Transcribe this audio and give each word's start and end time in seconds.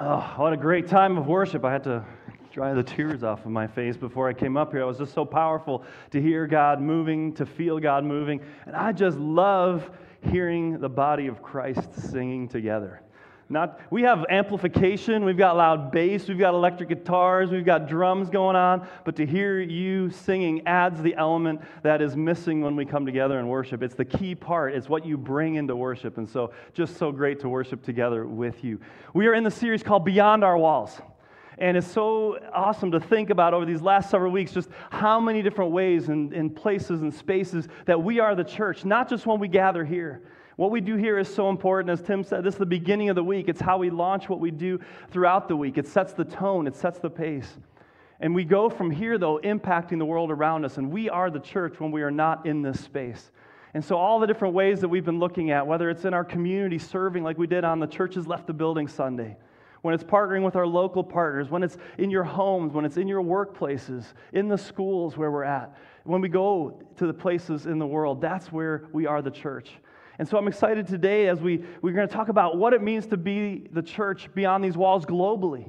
Oh, 0.00 0.20
what 0.36 0.52
a 0.52 0.56
great 0.56 0.86
time 0.86 1.18
of 1.18 1.26
worship. 1.26 1.64
I 1.64 1.72
had 1.72 1.82
to 1.82 2.04
dry 2.52 2.72
the 2.72 2.84
tears 2.84 3.24
off 3.24 3.44
of 3.44 3.50
my 3.50 3.66
face 3.66 3.96
before 3.96 4.28
I 4.28 4.32
came 4.32 4.56
up 4.56 4.70
here. 4.70 4.82
It 4.82 4.86
was 4.86 4.98
just 4.98 5.12
so 5.12 5.24
powerful 5.24 5.82
to 6.12 6.22
hear 6.22 6.46
God 6.46 6.80
moving, 6.80 7.32
to 7.34 7.44
feel 7.44 7.80
God 7.80 8.04
moving. 8.04 8.40
And 8.66 8.76
I 8.76 8.92
just 8.92 9.18
love 9.18 9.90
hearing 10.30 10.78
the 10.78 10.88
body 10.88 11.26
of 11.26 11.42
Christ 11.42 11.92
singing 11.94 12.46
together. 12.46 13.02
Not, 13.50 13.80
we 13.90 14.02
have 14.02 14.26
amplification, 14.28 15.24
we've 15.24 15.38
got 15.38 15.56
loud 15.56 15.90
bass, 15.90 16.28
we've 16.28 16.38
got 16.38 16.52
electric 16.52 16.90
guitars, 16.90 17.50
we've 17.50 17.64
got 17.64 17.88
drums 17.88 18.28
going 18.28 18.56
on, 18.56 18.86
but 19.06 19.16
to 19.16 19.24
hear 19.24 19.58
you 19.58 20.10
singing 20.10 20.66
adds 20.66 21.00
the 21.00 21.14
element 21.14 21.62
that 21.82 22.02
is 22.02 22.14
missing 22.14 22.60
when 22.60 22.76
we 22.76 22.84
come 22.84 23.06
together 23.06 23.38
and 23.38 23.48
worship. 23.48 23.82
It's 23.82 23.94
the 23.94 24.04
key 24.04 24.34
part, 24.34 24.74
it's 24.74 24.90
what 24.90 25.06
you 25.06 25.16
bring 25.16 25.54
into 25.54 25.74
worship. 25.74 26.18
And 26.18 26.28
so, 26.28 26.52
just 26.74 26.98
so 26.98 27.10
great 27.10 27.40
to 27.40 27.48
worship 27.48 27.82
together 27.82 28.26
with 28.26 28.62
you. 28.62 28.78
We 29.14 29.26
are 29.28 29.34
in 29.34 29.44
the 29.44 29.50
series 29.50 29.82
called 29.82 30.04
Beyond 30.04 30.44
Our 30.44 30.58
Walls. 30.58 31.00
And 31.56 31.74
it's 31.74 31.90
so 31.90 32.38
awesome 32.52 32.90
to 32.90 33.00
think 33.00 33.30
about 33.30 33.54
over 33.54 33.64
these 33.64 33.80
last 33.80 34.10
several 34.10 34.30
weeks 34.30 34.52
just 34.52 34.68
how 34.90 35.18
many 35.18 35.40
different 35.40 35.70
ways 35.70 36.10
and, 36.10 36.34
and 36.34 36.54
places 36.54 37.00
and 37.00 37.12
spaces 37.12 37.66
that 37.86 38.00
we 38.00 38.20
are 38.20 38.34
the 38.34 38.44
church, 38.44 38.84
not 38.84 39.08
just 39.08 39.26
when 39.26 39.40
we 39.40 39.48
gather 39.48 39.86
here 39.86 40.22
what 40.58 40.72
we 40.72 40.80
do 40.80 40.96
here 40.96 41.20
is 41.20 41.32
so 41.32 41.50
important. 41.50 41.88
As 41.88 42.04
Tim 42.04 42.24
said, 42.24 42.42
this 42.42 42.54
is 42.54 42.58
the 42.58 42.66
beginning 42.66 43.10
of 43.10 43.14
the 43.14 43.22
week. 43.22 43.48
It's 43.48 43.60
how 43.60 43.78
we 43.78 43.90
launch 43.90 44.28
what 44.28 44.40
we 44.40 44.50
do 44.50 44.80
throughout 45.08 45.46
the 45.46 45.54
week. 45.54 45.78
It 45.78 45.86
sets 45.86 46.14
the 46.14 46.24
tone, 46.24 46.66
it 46.66 46.74
sets 46.74 46.98
the 46.98 47.08
pace. 47.08 47.58
And 48.18 48.34
we 48.34 48.42
go 48.44 48.68
from 48.68 48.90
here, 48.90 49.18
though, 49.18 49.38
impacting 49.38 49.98
the 49.98 50.04
world 50.04 50.32
around 50.32 50.64
us. 50.64 50.76
And 50.76 50.90
we 50.90 51.08
are 51.08 51.30
the 51.30 51.38
church 51.38 51.78
when 51.78 51.92
we 51.92 52.02
are 52.02 52.10
not 52.10 52.44
in 52.44 52.60
this 52.60 52.80
space. 52.80 53.30
And 53.72 53.84
so, 53.84 53.96
all 53.98 54.18
the 54.18 54.26
different 54.26 54.52
ways 54.52 54.80
that 54.80 54.88
we've 54.88 55.04
been 55.04 55.20
looking 55.20 55.52
at, 55.52 55.64
whether 55.64 55.90
it's 55.90 56.04
in 56.04 56.12
our 56.12 56.24
community 56.24 56.78
serving 56.78 57.22
like 57.22 57.38
we 57.38 57.46
did 57.46 57.62
on 57.62 57.78
the 57.78 57.86
Churches 57.86 58.26
Left 58.26 58.48
the 58.48 58.52
Building 58.52 58.88
Sunday, 58.88 59.36
when 59.82 59.94
it's 59.94 60.02
partnering 60.02 60.42
with 60.42 60.56
our 60.56 60.66
local 60.66 61.04
partners, 61.04 61.50
when 61.50 61.62
it's 61.62 61.76
in 61.98 62.10
your 62.10 62.24
homes, 62.24 62.72
when 62.72 62.84
it's 62.84 62.96
in 62.96 63.06
your 63.06 63.22
workplaces, 63.22 64.06
in 64.32 64.48
the 64.48 64.58
schools 64.58 65.16
where 65.16 65.30
we're 65.30 65.44
at, 65.44 65.76
when 66.02 66.20
we 66.20 66.28
go 66.28 66.82
to 66.96 67.06
the 67.06 67.14
places 67.14 67.66
in 67.66 67.78
the 67.78 67.86
world, 67.86 68.20
that's 68.20 68.50
where 68.50 68.86
we 68.92 69.06
are 69.06 69.22
the 69.22 69.30
church. 69.30 69.78
And 70.18 70.28
so 70.28 70.36
I'm 70.36 70.48
excited 70.48 70.86
today 70.86 71.28
as 71.28 71.40
we, 71.40 71.64
we're 71.80 71.92
going 71.92 72.08
to 72.08 72.14
talk 72.14 72.28
about 72.28 72.56
what 72.56 72.72
it 72.72 72.82
means 72.82 73.06
to 73.06 73.16
be 73.16 73.68
the 73.72 73.82
church 73.82 74.28
beyond 74.34 74.64
these 74.64 74.76
walls 74.76 75.06
globally. 75.06 75.68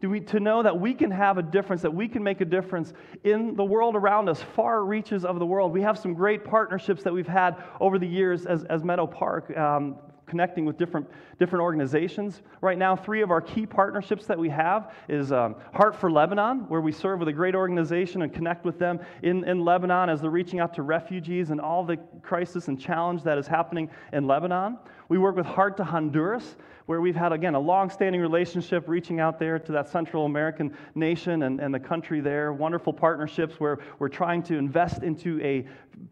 Do 0.00 0.08
we, 0.08 0.20
to 0.20 0.40
know 0.40 0.62
that 0.62 0.80
we 0.80 0.94
can 0.94 1.10
have 1.10 1.36
a 1.36 1.42
difference, 1.42 1.82
that 1.82 1.92
we 1.92 2.08
can 2.08 2.22
make 2.22 2.40
a 2.40 2.46
difference 2.46 2.94
in 3.22 3.54
the 3.54 3.64
world 3.64 3.94
around 3.96 4.30
us, 4.30 4.40
far 4.40 4.82
reaches 4.86 5.26
of 5.26 5.38
the 5.38 5.44
world. 5.44 5.72
We 5.72 5.82
have 5.82 5.98
some 5.98 6.14
great 6.14 6.42
partnerships 6.42 7.02
that 7.02 7.12
we've 7.12 7.26
had 7.26 7.62
over 7.78 7.98
the 7.98 8.06
years 8.06 8.46
as, 8.46 8.64
as 8.64 8.82
Meadow 8.82 9.06
Park. 9.06 9.54
Um, 9.54 9.96
connecting 10.30 10.64
with 10.64 10.78
different, 10.78 11.06
different 11.40 11.60
organizations. 11.62 12.40
Right 12.60 12.78
now, 12.78 12.94
three 12.94 13.20
of 13.20 13.32
our 13.32 13.40
key 13.40 13.66
partnerships 13.66 14.26
that 14.26 14.38
we 14.38 14.48
have 14.48 14.94
is 15.08 15.32
um, 15.32 15.56
Heart 15.74 15.96
for 15.96 16.10
Lebanon, 16.10 16.68
where 16.68 16.80
we 16.80 16.92
serve 16.92 17.18
with 17.18 17.28
a 17.28 17.32
great 17.32 17.56
organization 17.56 18.22
and 18.22 18.32
connect 18.32 18.64
with 18.64 18.78
them 18.78 19.00
in, 19.22 19.42
in 19.44 19.64
Lebanon 19.64 20.08
as 20.08 20.20
they're 20.20 20.30
reaching 20.30 20.60
out 20.60 20.72
to 20.74 20.82
refugees 20.82 21.50
and 21.50 21.60
all 21.60 21.84
the 21.84 21.96
crisis 22.22 22.68
and 22.68 22.80
challenge 22.80 23.24
that 23.24 23.36
is 23.36 23.48
happening 23.48 23.90
in 24.12 24.26
Lebanon. 24.26 24.78
We 25.10 25.18
work 25.18 25.34
with 25.34 25.44
Heart 25.44 25.76
to 25.78 25.84
Honduras, 25.84 26.54
where 26.86 27.00
we've 27.00 27.16
had, 27.16 27.32
again, 27.32 27.56
a 27.56 27.58
long 27.58 27.90
standing 27.90 28.20
relationship 28.20 28.84
reaching 28.86 29.18
out 29.18 29.40
there 29.40 29.58
to 29.58 29.72
that 29.72 29.88
Central 29.88 30.24
American 30.24 30.72
nation 30.94 31.42
and, 31.42 31.58
and 31.58 31.74
the 31.74 31.80
country 31.80 32.20
there. 32.20 32.52
Wonderful 32.52 32.92
partnerships 32.92 33.58
where 33.58 33.80
we're 33.98 34.08
trying 34.08 34.40
to 34.44 34.56
invest 34.56 35.02
into 35.02 35.40
a 35.42 35.66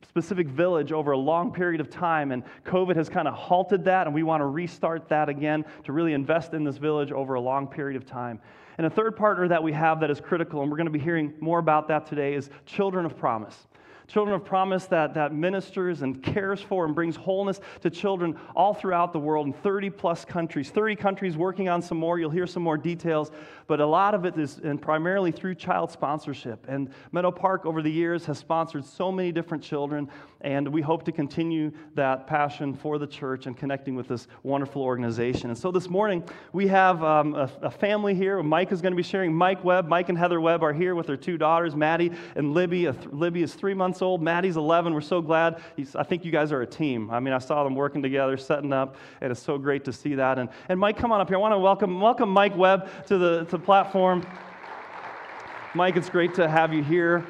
specific 0.08 0.48
village 0.48 0.90
over 0.90 1.12
a 1.12 1.16
long 1.16 1.52
period 1.52 1.80
of 1.80 1.88
time. 1.88 2.32
And 2.32 2.42
COVID 2.66 2.96
has 2.96 3.08
kind 3.08 3.28
of 3.28 3.34
halted 3.34 3.84
that, 3.84 4.08
and 4.08 4.14
we 4.14 4.24
want 4.24 4.40
to 4.40 4.46
restart 4.46 5.08
that 5.10 5.28
again 5.28 5.64
to 5.84 5.92
really 5.92 6.12
invest 6.12 6.52
in 6.52 6.64
this 6.64 6.76
village 6.76 7.12
over 7.12 7.34
a 7.34 7.40
long 7.40 7.68
period 7.68 7.96
of 7.96 8.04
time. 8.04 8.40
And 8.78 8.86
a 8.86 8.90
third 8.90 9.14
partner 9.14 9.46
that 9.46 9.62
we 9.62 9.72
have 9.74 10.00
that 10.00 10.10
is 10.10 10.20
critical, 10.20 10.62
and 10.62 10.72
we're 10.72 10.76
going 10.76 10.86
to 10.86 10.90
be 10.90 10.98
hearing 10.98 11.34
more 11.38 11.60
about 11.60 11.86
that 11.86 12.04
today, 12.04 12.34
is 12.34 12.50
Children 12.66 13.06
of 13.06 13.16
Promise. 13.16 13.67
Children 14.08 14.36
of 14.36 14.44
Promise 14.44 14.86
that, 14.86 15.12
that 15.14 15.34
ministers 15.34 16.00
and 16.00 16.22
cares 16.22 16.62
for 16.62 16.86
and 16.86 16.94
brings 16.94 17.14
wholeness 17.14 17.60
to 17.82 17.90
children 17.90 18.38
all 18.56 18.72
throughout 18.72 19.12
the 19.12 19.18
world 19.18 19.46
in 19.46 19.52
30 19.52 19.90
plus 19.90 20.24
countries. 20.24 20.70
30 20.70 20.96
countries 20.96 21.36
working 21.36 21.68
on 21.68 21.82
some 21.82 21.98
more. 21.98 22.18
You'll 22.18 22.30
hear 22.30 22.46
some 22.46 22.62
more 22.62 22.78
details, 22.78 23.30
but 23.66 23.80
a 23.80 23.86
lot 23.86 24.14
of 24.14 24.24
it 24.24 24.38
is 24.38 24.60
and 24.64 24.80
primarily 24.80 25.30
through 25.30 25.56
child 25.56 25.90
sponsorship. 25.90 26.64
And 26.68 26.88
Meadow 27.12 27.30
Park 27.30 27.66
over 27.66 27.82
the 27.82 27.92
years 27.92 28.24
has 28.24 28.38
sponsored 28.38 28.86
so 28.86 29.12
many 29.12 29.30
different 29.30 29.62
children, 29.62 30.08
and 30.40 30.68
we 30.68 30.80
hope 30.80 31.04
to 31.04 31.12
continue 31.12 31.72
that 31.94 32.26
passion 32.26 32.72
for 32.74 32.98
the 32.98 33.06
church 33.06 33.46
and 33.46 33.56
connecting 33.56 33.96
with 33.96 34.06
this 34.06 34.28
wonderful 34.44 34.82
organization. 34.82 35.50
And 35.50 35.58
so 35.58 35.72
this 35.72 35.88
morning, 35.88 36.22
we 36.52 36.68
have 36.68 37.02
um, 37.02 37.34
a, 37.34 37.50
a 37.62 37.70
family 37.70 38.14
here. 38.14 38.40
Mike 38.42 38.70
is 38.70 38.80
going 38.80 38.92
to 38.92 38.96
be 38.96 39.02
sharing. 39.02 39.34
Mike 39.34 39.64
Webb, 39.64 39.88
Mike 39.88 40.08
and 40.08 40.16
Heather 40.16 40.40
Webb 40.40 40.62
are 40.62 40.72
here 40.72 40.94
with 40.94 41.08
their 41.08 41.16
two 41.16 41.38
daughters, 41.38 41.74
Maddie 41.74 42.12
and 42.36 42.54
Libby. 42.54 42.82
Th- 42.82 42.94
Libby 43.10 43.42
is 43.42 43.54
three 43.54 43.74
months 43.74 44.00
old. 44.00 44.22
Maddie's 44.22 44.56
11. 44.56 44.94
We're 44.94 45.00
so 45.00 45.20
glad. 45.20 45.60
He's, 45.76 45.96
I 45.96 46.04
think 46.04 46.24
you 46.24 46.30
guys 46.30 46.52
are 46.52 46.62
a 46.62 46.66
team. 46.66 47.10
I 47.10 47.18
mean, 47.18 47.34
I 47.34 47.38
saw 47.38 47.64
them 47.64 47.74
working 47.74 48.02
together, 48.02 48.36
setting 48.36 48.72
up, 48.72 48.96
and 49.20 49.32
it's 49.32 49.42
so 49.42 49.58
great 49.58 49.84
to 49.86 49.92
see 49.92 50.14
that. 50.14 50.38
And, 50.38 50.48
and 50.68 50.78
Mike, 50.78 50.96
come 50.96 51.10
on 51.10 51.20
up 51.20 51.28
here. 51.28 51.36
I 51.36 51.40
want 51.40 51.54
to 51.54 51.58
welcome, 51.58 52.00
welcome 52.00 52.30
Mike 52.30 52.56
Webb 52.56 52.88
to 53.06 53.18
the, 53.18 53.44
to 53.46 53.50
the 53.52 53.58
platform. 53.58 54.24
Mike, 55.74 55.96
it's 55.96 56.08
great 56.08 56.34
to 56.34 56.48
have 56.48 56.72
you 56.72 56.82
here. 56.82 57.26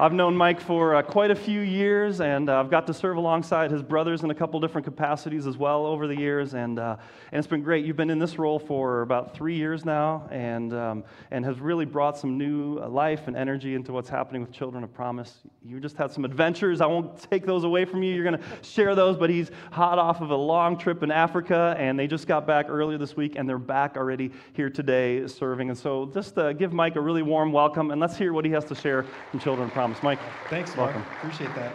I've 0.00 0.14
known 0.14 0.34
Mike 0.34 0.62
for 0.62 0.94
uh, 0.94 1.02
quite 1.02 1.30
a 1.30 1.34
few 1.34 1.60
years, 1.60 2.22
and 2.22 2.48
uh, 2.48 2.58
I've 2.58 2.70
got 2.70 2.86
to 2.86 2.94
serve 2.94 3.18
alongside 3.18 3.70
his 3.70 3.82
brothers 3.82 4.22
in 4.22 4.30
a 4.30 4.34
couple 4.34 4.58
different 4.58 4.86
capacities 4.86 5.46
as 5.46 5.58
well 5.58 5.84
over 5.84 6.06
the 6.06 6.16
years, 6.16 6.54
and, 6.54 6.78
uh, 6.78 6.96
and 7.32 7.38
it's 7.38 7.46
been 7.46 7.62
great. 7.62 7.84
You've 7.84 7.98
been 7.98 8.08
in 8.08 8.18
this 8.18 8.38
role 8.38 8.58
for 8.58 9.02
about 9.02 9.34
three 9.34 9.56
years 9.56 9.84
now, 9.84 10.26
and, 10.30 10.72
um, 10.72 11.04
and 11.30 11.44
has 11.44 11.60
really 11.60 11.84
brought 11.84 12.16
some 12.16 12.38
new 12.38 12.78
uh, 12.78 12.88
life 12.88 13.28
and 13.28 13.36
energy 13.36 13.74
into 13.74 13.92
what's 13.92 14.08
happening 14.08 14.40
with 14.40 14.52
Children 14.52 14.84
of 14.84 14.94
Promise. 14.94 15.40
You 15.62 15.80
just 15.80 15.98
had 15.98 16.10
some 16.10 16.24
adventures. 16.24 16.80
I 16.80 16.86
won't 16.86 17.20
take 17.30 17.44
those 17.44 17.64
away 17.64 17.84
from 17.84 18.02
you. 18.02 18.14
You're 18.14 18.24
going 18.24 18.38
to 18.38 18.44
share 18.62 18.94
those, 18.94 19.18
but 19.18 19.28
he's 19.28 19.50
hot 19.70 19.98
off 19.98 20.22
of 20.22 20.30
a 20.30 20.34
long 20.34 20.78
trip 20.78 21.02
in 21.02 21.10
Africa, 21.10 21.76
and 21.78 21.98
they 21.98 22.06
just 22.06 22.26
got 22.26 22.46
back 22.46 22.70
earlier 22.70 22.96
this 22.96 23.18
week, 23.18 23.34
and 23.36 23.46
they're 23.46 23.58
back 23.58 23.98
already 23.98 24.30
here 24.54 24.70
today 24.70 25.26
serving. 25.26 25.68
And 25.68 25.76
so 25.76 26.06
just 26.06 26.38
uh, 26.38 26.54
give 26.54 26.72
Mike 26.72 26.96
a 26.96 27.02
really 27.02 27.20
warm 27.20 27.52
welcome, 27.52 27.90
and 27.90 28.00
let's 28.00 28.16
hear 28.16 28.32
what 28.32 28.46
he 28.46 28.50
has 28.52 28.64
to 28.64 28.74
share 28.74 29.04
from 29.30 29.40
Children 29.40 29.68
of 29.68 29.74
Promise. 29.74 29.89
Thomas. 29.90 30.02
Mike. 30.04 30.20
Thanks, 30.48 30.76
Mark. 30.76 30.94
Welcome. 30.94 31.12
Appreciate 31.16 31.52
that. 31.56 31.74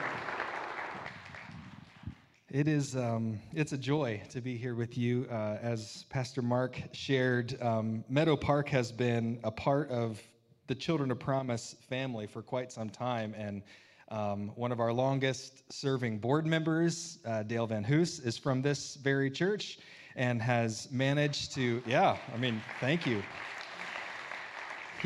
It 2.50 2.68
is 2.70 2.96
um, 2.96 3.40
it's 3.54 3.74
a 3.74 3.78
joy 3.78 4.22
to 4.30 4.40
be 4.40 4.56
here 4.56 4.76
with 4.76 4.98
you. 4.98 5.28
Uh, 5.30 5.58
as 5.62 6.06
Pastor 6.10 6.42
Mark 6.42 6.82
shared, 6.94 7.62
um, 7.62 8.06
Meadow 8.08 8.38
Park 8.38 8.70
has 8.70 8.92
been 8.92 9.40
a 9.44 9.52
part 9.52 9.90
of 9.90 10.22
the 10.68 10.76
Children 10.76 11.12
of 11.12 11.20
Promise 11.20 11.76
family 11.90 12.26
for 12.26 12.42
quite 12.42 12.72
some 12.72 12.90
time, 12.90 13.34
and 13.38 13.62
um, 14.10 14.52
one 14.56 14.72
of 14.72 14.80
our 14.80 14.94
longest 14.94 15.70
serving 15.74 16.20
board 16.20 16.46
members, 16.46 17.20
uh, 17.26 17.44
Dale 17.44 17.68
Van 17.68 17.84
Hoos, 17.84 18.20
is 18.20 18.38
from 18.38 18.62
this 18.62 18.96
very 18.96 19.30
church 19.30 19.80
and 20.16 20.42
has 20.42 20.88
managed 20.90 21.54
to, 21.56 21.84
yeah, 21.86 22.18
I 22.34 22.38
mean, 22.38 22.62
thank 22.80 23.06
you 23.06 23.22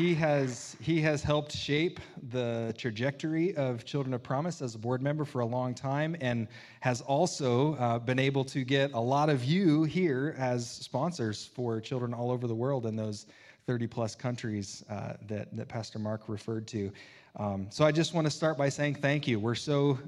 he 0.00 0.14
has 0.14 0.78
he 0.80 0.98
has 1.02 1.22
helped 1.22 1.52
shape 1.54 2.00
the 2.30 2.74
trajectory 2.78 3.54
of 3.56 3.84
Children 3.84 4.14
of 4.14 4.22
Promise 4.22 4.62
as 4.62 4.74
a 4.74 4.78
board 4.78 5.02
member 5.02 5.26
for 5.26 5.40
a 5.40 5.46
long 5.46 5.74
time, 5.74 6.16
and 6.22 6.48
has 6.80 7.02
also 7.02 7.74
uh, 7.74 7.98
been 7.98 8.18
able 8.18 8.42
to 8.44 8.64
get 8.64 8.92
a 8.94 8.98
lot 8.98 9.28
of 9.28 9.44
you 9.44 9.84
here 9.84 10.34
as 10.38 10.66
sponsors 10.66 11.44
for 11.44 11.82
children 11.82 12.14
all 12.14 12.30
over 12.30 12.46
the 12.46 12.54
world 12.54 12.86
in 12.86 12.96
those 12.96 13.26
30 13.66 13.86
plus 13.88 14.14
countries 14.14 14.82
uh, 14.88 15.14
that 15.28 15.54
that 15.54 15.68
Pastor 15.68 15.98
Mark 15.98 16.22
referred 16.28 16.66
to. 16.68 16.90
Um, 17.36 17.68
so 17.70 17.84
I 17.84 17.92
just 17.92 18.12
want 18.12 18.26
to 18.26 18.30
start 18.30 18.58
by 18.58 18.68
saying 18.68 18.96
thank 18.96 19.28
you. 19.28 19.38
We're 19.38 19.54
so 19.54 19.98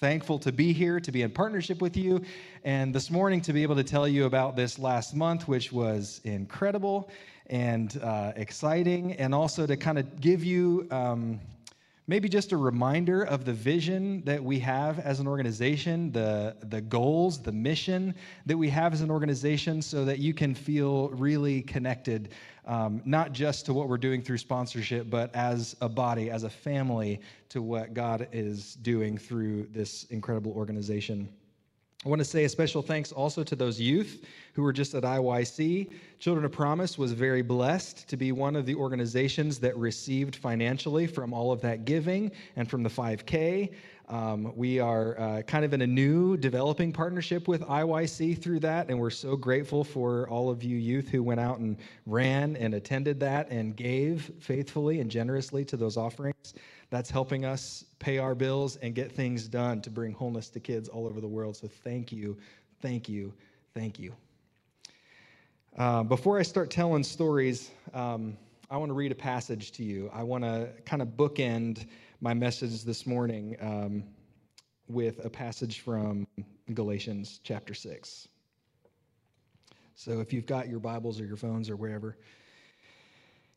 thankful 0.00 0.38
to 0.38 0.50
be 0.50 0.72
here, 0.72 0.98
to 0.98 1.12
be 1.12 1.22
in 1.22 1.30
partnership 1.30 1.82
with 1.82 1.96
you, 1.96 2.22
and 2.64 2.94
this 2.94 3.10
morning 3.10 3.42
to 3.42 3.52
be 3.52 3.62
able 3.62 3.76
to 3.76 3.84
tell 3.84 4.08
you 4.08 4.24
about 4.24 4.56
this 4.56 4.78
last 4.78 5.14
month, 5.14 5.46
which 5.46 5.72
was 5.72 6.22
incredible 6.24 7.10
and 7.48 8.00
uh, 8.02 8.32
exciting, 8.36 9.12
and 9.14 9.34
also 9.34 9.66
to 9.66 9.76
kind 9.76 9.98
of 9.98 10.20
give 10.20 10.42
you 10.42 10.88
um, 10.90 11.38
maybe 12.10 12.28
just 12.28 12.50
a 12.50 12.56
reminder 12.56 13.22
of 13.22 13.44
the 13.44 13.52
vision 13.52 14.20
that 14.24 14.42
we 14.42 14.58
have 14.58 14.98
as 14.98 15.20
an 15.20 15.28
organization, 15.28 16.10
the, 16.10 16.56
the 16.64 16.80
goals, 16.80 17.40
the 17.40 17.52
mission 17.52 18.12
that 18.46 18.58
we 18.58 18.68
have 18.68 18.92
as 18.92 19.00
an 19.00 19.12
organization, 19.12 19.80
so 19.80 20.04
that 20.04 20.18
you 20.18 20.34
can 20.34 20.52
feel 20.52 21.10
really 21.10 21.62
connected, 21.62 22.30
um, 22.66 23.00
not 23.04 23.30
just 23.30 23.64
to 23.64 23.72
what 23.72 23.88
we're 23.88 23.96
doing 23.96 24.20
through 24.20 24.38
sponsorship, 24.38 25.08
but 25.08 25.32
as 25.36 25.76
a 25.82 25.88
body, 25.88 26.30
as 26.30 26.42
a 26.42 26.50
family, 26.50 27.20
to 27.48 27.62
what 27.62 27.94
God 27.94 28.26
is 28.32 28.74
doing 28.74 29.16
through 29.16 29.68
this 29.70 30.02
incredible 30.10 30.50
organization. 30.50 31.28
I 32.02 32.08
want 32.08 32.20
to 32.20 32.24
say 32.24 32.44
a 32.44 32.48
special 32.48 32.80
thanks 32.80 33.12
also 33.12 33.44
to 33.44 33.54
those 33.54 33.78
youth 33.78 34.24
who 34.54 34.62
were 34.62 34.72
just 34.72 34.94
at 34.94 35.02
IYC. 35.02 35.90
Children 36.18 36.46
of 36.46 36.52
Promise 36.52 36.96
was 36.96 37.12
very 37.12 37.42
blessed 37.42 38.08
to 38.08 38.16
be 38.16 38.32
one 38.32 38.56
of 38.56 38.64
the 38.64 38.74
organizations 38.74 39.58
that 39.58 39.76
received 39.76 40.34
financially 40.34 41.06
from 41.06 41.34
all 41.34 41.52
of 41.52 41.60
that 41.60 41.84
giving 41.84 42.32
and 42.56 42.70
from 42.70 42.82
the 42.82 42.88
5K. 42.88 43.74
Um, 44.10 44.52
we 44.56 44.80
are 44.80 45.16
uh, 45.20 45.42
kind 45.42 45.64
of 45.64 45.72
in 45.72 45.82
a 45.82 45.86
new 45.86 46.36
developing 46.36 46.92
partnership 46.92 47.46
with 47.46 47.62
IYC 47.62 48.42
through 48.42 48.58
that, 48.58 48.90
and 48.90 48.98
we're 48.98 49.08
so 49.08 49.36
grateful 49.36 49.84
for 49.84 50.28
all 50.28 50.50
of 50.50 50.64
you 50.64 50.76
youth 50.76 51.08
who 51.08 51.22
went 51.22 51.38
out 51.38 51.60
and 51.60 51.76
ran 52.06 52.56
and 52.56 52.74
attended 52.74 53.20
that 53.20 53.48
and 53.50 53.76
gave 53.76 54.32
faithfully 54.40 54.98
and 54.98 55.12
generously 55.12 55.64
to 55.64 55.76
those 55.76 55.96
offerings. 55.96 56.54
That's 56.90 57.08
helping 57.08 57.44
us 57.44 57.84
pay 58.00 58.18
our 58.18 58.34
bills 58.34 58.74
and 58.82 58.96
get 58.96 59.12
things 59.12 59.46
done 59.46 59.80
to 59.82 59.90
bring 59.90 60.12
wholeness 60.12 60.48
to 60.50 60.60
kids 60.60 60.88
all 60.88 61.06
over 61.06 61.20
the 61.20 61.28
world. 61.28 61.56
So 61.56 61.68
thank 61.68 62.10
you, 62.10 62.36
thank 62.82 63.08
you, 63.08 63.32
thank 63.74 64.00
you. 64.00 64.12
Uh, 65.78 66.02
before 66.02 66.36
I 66.36 66.42
start 66.42 66.68
telling 66.68 67.04
stories, 67.04 67.70
um, 67.94 68.36
I 68.72 68.76
want 68.76 68.90
to 68.90 68.94
read 68.94 69.12
a 69.12 69.16
passage 69.16 69.70
to 69.72 69.84
you. 69.84 70.10
I 70.12 70.24
want 70.24 70.42
to 70.42 70.68
kind 70.84 71.00
of 71.00 71.08
bookend 71.16 71.86
my 72.22 72.34
message 72.34 72.84
this 72.84 73.06
morning 73.06 73.56
um, 73.62 74.04
with 74.88 75.24
a 75.24 75.30
passage 75.30 75.80
from 75.80 76.26
Galatians 76.74 77.40
chapter 77.42 77.72
6. 77.72 78.28
So 79.94 80.20
if 80.20 80.30
you've 80.30 80.44
got 80.44 80.68
your 80.68 80.80
Bibles 80.80 81.18
or 81.18 81.24
your 81.24 81.38
phones 81.38 81.70
or 81.70 81.76
wherever, 81.76 82.18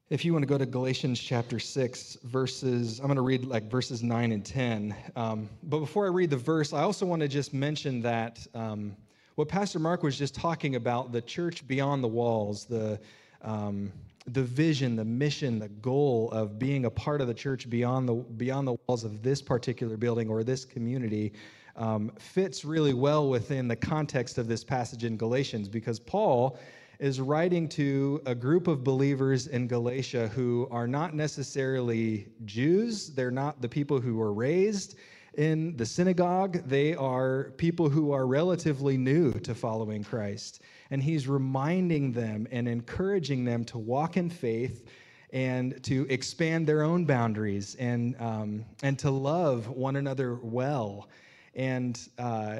if 0.09 0.23
you 0.23 0.31
want 0.31 0.43
to 0.43 0.47
go 0.47 0.57
to 0.57 0.65
Galatians 0.65 1.19
chapter 1.19 1.59
6, 1.59 2.19
verses, 2.23 2.99
I'm 2.99 3.07
going 3.07 3.17
to 3.17 3.21
read 3.21 3.43
like 3.43 3.69
verses 3.69 4.01
9 4.01 4.31
and 4.31 4.45
10. 4.45 4.95
Um, 5.17 5.49
but 5.63 5.79
before 5.79 6.05
I 6.05 6.09
read 6.09 6.29
the 6.29 6.37
verse, 6.37 6.71
I 6.71 6.83
also 6.83 7.05
want 7.05 7.21
to 7.21 7.27
just 7.27 7.53
mention 7.53 8.01
that 8.03 8.47
um, 8.53 8.95
what 9.35 9.49
Pastor 9.49 9.79
Mark 9.79 10.03
was 10.03 10.17
just 10.17 10.35
talking 10.35 10.75
about, 10.75 11.11
the 11.11 11.21
church 11.21 11.67
beyond 11.67 12.01
the 12.01 12.07
walls, 12.07 12.63
the 12.63 12.97
um, 13.41 13.91
the 14.27 14.43
vision, 14.43 14.95
the 14.95 15.05
mission, 15.05 15.59
the 15.59 15.69
goal 15.69 16.29
of 16.31 16.57
being 16.57 16.85
a 16.85 16.89
part 16.89 17.21
of 17.21 17.27
the 17.27 17.33
church 17.33 17.69
beyond 17.69 18.07
the 18.07 18.13
beyond 18.13 18.67
the 18.67 18.75
walls 18.87 19.03
of 19.03 19.21
this 19.21 19.41
particular 19.41 19.97
building 19.97 20.29
or 20.29 20.43
this 20.43 20.65
community 20.65 21.33
um, 21.75 22.11
fits 22.19 22.63
really 22.63 22.93
well 22.93 23.29
within 23.29 23.67
the 23.67 23.75
context 23.75 24.37
of 24.37 24.47
this 24.47 24.63
passage 24.63 25.03
in 25.03 25.17
Galatians 25.17 25.67
because 25.67 25.99
Paul 25.99 26.57
is 26.99 27.19
writing 27.19 27.67
to 27.67 28.21
a 28.25 28.35
group 28.35 28.67
of 28.67 28.83
believers 28.83 29.47
in 29.47 29.67
Galatia 29.67 30.29
who 30.29 30.67
are 30.71 30.87
not 30.87 31.13
necessarily 31.13 32.27
Jews. 32.45 33.09
They're 33.09 33.31
not 33.31 33.61
the 33.61 33.67
people 33.67 33.99
who 33.99 34.15
were 34.15 34.33
raised 34.33 34.95
in 35.35 35.75
the 35.75 35.85
synagogue. 35.85 36.67
They 36.67 36.93
are 36.95 37.51
people 37.57 37.89
who 37.89 38.11
are 38.11 38.27
relatively 38.27 38.97
new 38.97 39.33
to 39.33 39.55
following 39.55 40.03
Christ 40.03 40.61
and 40.93 41.01
he's 41.01 41.27
reminding 41.27 42.11
them 42.11 42.47
and 42.51 42.67
encouraging 42.67 43.43
them 43.43 43.65
to 43.65 43.79
walk 43.79 44.15
in 44.15 44.29
faith 44.29 44.87
and 45.31 45.83
to 45.83 46.05
expand 46.07 46.67
their 46.67 46.83
own 46.83 47.03
boundaries 47.03 47.73
and, 47.79 48.15
um, 48.21 48.63
and 48.83 48.99
to 48.99 49.09
love 49.09 49.67
one 49.69 49.95
another 49.95 50.35
well. 50.35 51.09
And 51.55 51.99
uh, 52.19 52.59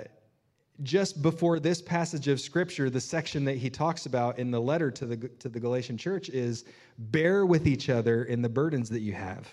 just 0.81 1.21
before 1.21 1.59
this 1.59 1.79
passage 1.79 2.27
of 2.27 2.41
scripture, 2.41 2.89
the 2.89 2.99
section 2.99 3.45
that 3.45 3.57
he 3.57 3.69
talks 3.69 4.07
about 4.07 4.39
in 4.39 4.49
the 4.49 4.59
letter 4.59 4.89
to 4.89 5.05
the, 5.05 5.15
to 5.37 5.47
the 5.47 5.59
Galatian 5.59 5.95
church 5.95 6.29
is 6.29 6.65
bear 6.97 7.45
with 7.45 7.67
each 7.67 7.91
other 7.91 8.23
in 8.23 8.41
the 8.41 8.49
burdens 8.49 8.89
that 8.89 9.01
you 9.01 9.13
have. 9.13 9.47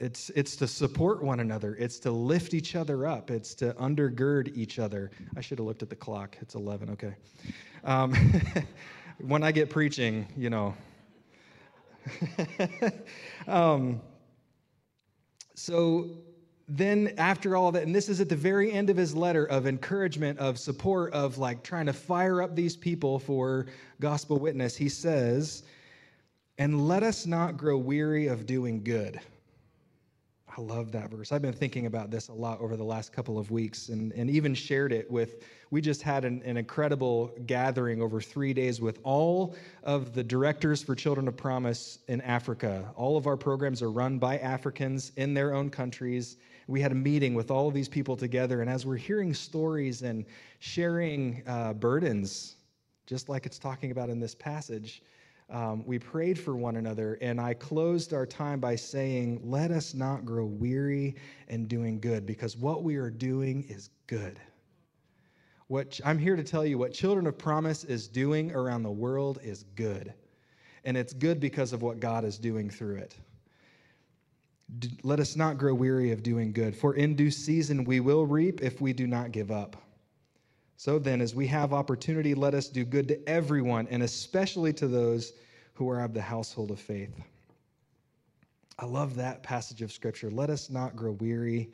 It's, 0.00 0.30
it's 0.30 0.54
to 0.56 0.68
support 0.68 1.22
one 1.22 1.40
another. 1.40 1.74
It's 1.74 1.98
to 2.00 2.12
lift 2.12 2.54
each 2.54 2.76
other 2.76 3.06
up. 3.06 3.30
It's 3.30 3.54
to 3.56 3.72
undergird 3.74 4.56
each 4.56 4.78
other. 4.78 5.10
I 5.36 5.40
should 5.40 5.58
have 5.58 5.66
looked 5.66 5.82
at 5.82 5.90
the 5.90 5.96
clock. 5.96 6.36
It's 6.40 6.54
11. 6.54 6.90
Okay. 6.90 7.14
Um, 7.82 8.14
when 9.18 9.42
I 9.42 9.50
get 9.50 9.70
preaching, 9.70 10.28
you 10.36 10.50
know. 10.50 10.74
um, 13.48 14.00
so 15.54 16.10
then 16.68 17.14
after 17.18 17.56
all 17.56 17.72
that 17.72 17.82
and 17.82 17.94
this 17.94 18.08
is 18.08 18.20
at 18.20 18.28
the 18.28 18.36
very 18.36 18.70
end 18.70 18.90
of 18.90 18.96
his 18.96 19.16
letter 19.16 19.46
of 19.46 19.66
encouragement 19.66 20.38
of 20.38 20.58
support 20.58 21.12
of 21.14 21.38
like 21.38 21.62
trying 21.62 21.86
to 21.86 21.92
fire 21.92 22.42
up 22.42 22.54
these 22.54 22.76
people 22.76 23.18
for 23.18 23.66
gospel 24.00 24.38
witness 24.38 24.76
he 24.76 24.88
says 24.88 25.62
and 26.58 26.86
let 26.86 27.02
us 27.02 27.24
not 27.24 27.56
grow 27.56 27.78
weary 27.78 28.26
of 28.26 28.44
doing 28.44 28.84
good 28.84 29.18
I 30.58 30.60
love 30.60 30.90
that 30.90 31.08
verse. 31.08 31.30
I've 31.30 31.40
been 31.40 31.52
thinking 31.52 31.86
about 31.86 32.10
this 32.10 32.26
a 32.26 32.32
lot 32.32 32.60
over 32.60 32.76
the 32.76 32.82
last 32.82 33.12
couple 33.12 33.38
of 33.38 33.52
weeks 33.52 33.90
and, 33.90 34.10
and 34.14 34.28
even 34.28 34.56
shared 34.56 34.92
it 34.92 35.08
with. 35.08 35.44
We 35.70 35.80
just 35.80 36.02
had 36.02 36.24
an, 36.24 36.42
an 36.44 36.56
incredible 36.56 37.32
gathering 37.46 38.02
over 38.02 38.20
three 38.20 38.52
days 38.52 38.80
with 38.80 38.98
all 39.04 39.54
of 39.84 40.14
the 40.14 40.24
directors 40.24 40.82
for 40.82 40.96
Children 40.96 41.28
of 41.28 41.36
Promise 41.36 42.00
in 42.08 42.20
Africa. 42.22 42.92
All 42.96 43.16
of 43.16 43.28
our 43.28 43.36
programs 43.36 43.82
are 43.82 43.90
run 43.92 44.18
by 44.18 44.38
Africans 44.38 45.12
in 45.14 45.32
their 45.32 45.54
own 45.54 45.70
countries. 45.70 46.38
We 46.66 46.80
had 46.80 46.90
a 46.90 46.96
meeting 46.96 47.34
with 47.34 47.52
all 47.52 47.68
of 47.68 47.74
these 47.74 47.88
people 47.88 48.16
together, 48.16 48.60
and 48.60 48.68
as 48.68 48.84
we're 48.84 48.96
hearing 48.96 49.34
stories 49.34 50.02
and 50.02 50.24
sharing 50.58 51.44
uh, 51.46 51.74
burdens, 51.74 52.56
just 53.06 53.28
like 53.28 53.46
it's 53.46 53.60
talking 53.60 53.92
about 53.92 54.10
in 54.10 54.18
this 54.18 54.34
passage, 54.34 55.02
um, 55.50 55.82
we 55.86 55.98
prayed 55.98 56.38
for 56.38 56.56
one 56.56 56.76
another, 56.76 57.16
and 57.22 57.40
I 57.40 57.54
closed 57.54 58.12
our 58.12 58.26
time 58.26 58.60
by 58.60 58.76
saying, 58.76 59.40
Let 59.42 59.70
us 59.70 59.94
not 59.94 60.26
grow 60.26 60.44
weary 60.44 61.16
in 61.48 61.66
doing 61.66 62.00
good, 62.00 62.26
because 62.26 62.56
what 62.56 62.82
we 62.82 62.96
are 62.96 63.10
doing 63.10 63.64
is 63.68 63.88
good. 64.06 64.38
What 65.68 66.00
I'm 66.04 66.18
here 66.18 66.36
to 66.36 66.44
tell 66.44 66.66
you, 66.66 66.78
what 66.78 66.92
Children 66.92 67.26
of 67.26 67.38
Promise 67.38 67.84
is 67.84 68.08
doing 68.08 68.52
around 68.52 68.82
the 68.82 68.90
world 68.90 69.38
is 69.42 69.64
good. 69.74 70.12
And 70.84 70.96
it's 70.96 71.12
good 71.12 71.40
because 71.40 71.72
of 71.72 71.82
what 71.82 72.00
God 72.00 72.24
is 72.24 72.38
doing 72.38 72.70
through 72.70 72.96
it. 72.96 73.16
let 75.02 75.18
us 75.18 75.34
not 75.34 75.58
grow 75.58 75.74
weary 75.74 76.12
of 76.12 76.22
doing 76.22 76.52
good, 76.52 76.76
for 76.76 76.94
in 76.94 77.16
due 77.16 77.30
season 77.30 77.84
we 77.84 78.00
will 78.00 78.26
reap 78.26 78.62
if 78.62 78.80
we 78.80 78.92
do 78.92 79.06
not 79.06 79.32
give 79.32 79.50
up. 79.50 79.76
So 80.78 81.00
then, 81.00 81.20
as 81.20 81.34
we 81.34 81.48
have 81.48 81.72
opportunity, 81.72 82.36
let 82.36 82.54
us 82.54 82.68
do 82.68 82.84
good 82.84 83.08
to 83.08 83.28
everyone, 83.28 83.88
and 83.90 84.00
especially 84.00 84.72
to 84.74 84.86
those 84.86 85.32
who 85.74 85.90
are 85.90 86.00
of 86.04 86.14
the 86.14 86.22
household 86.22 86.70
of 86.70 86.78
faith. 86.78 87.10
I 88.78 88.84
love 88.86 89.16
that 89.16 89.42
passage 89.42 89.82
of 89.82 89.90
scripture. 89.90 90.30
Let 90.30 90.50
us 90.50 90.70
not 90.70 90.94
grow 90.94 91.10
weary 91.10 91.72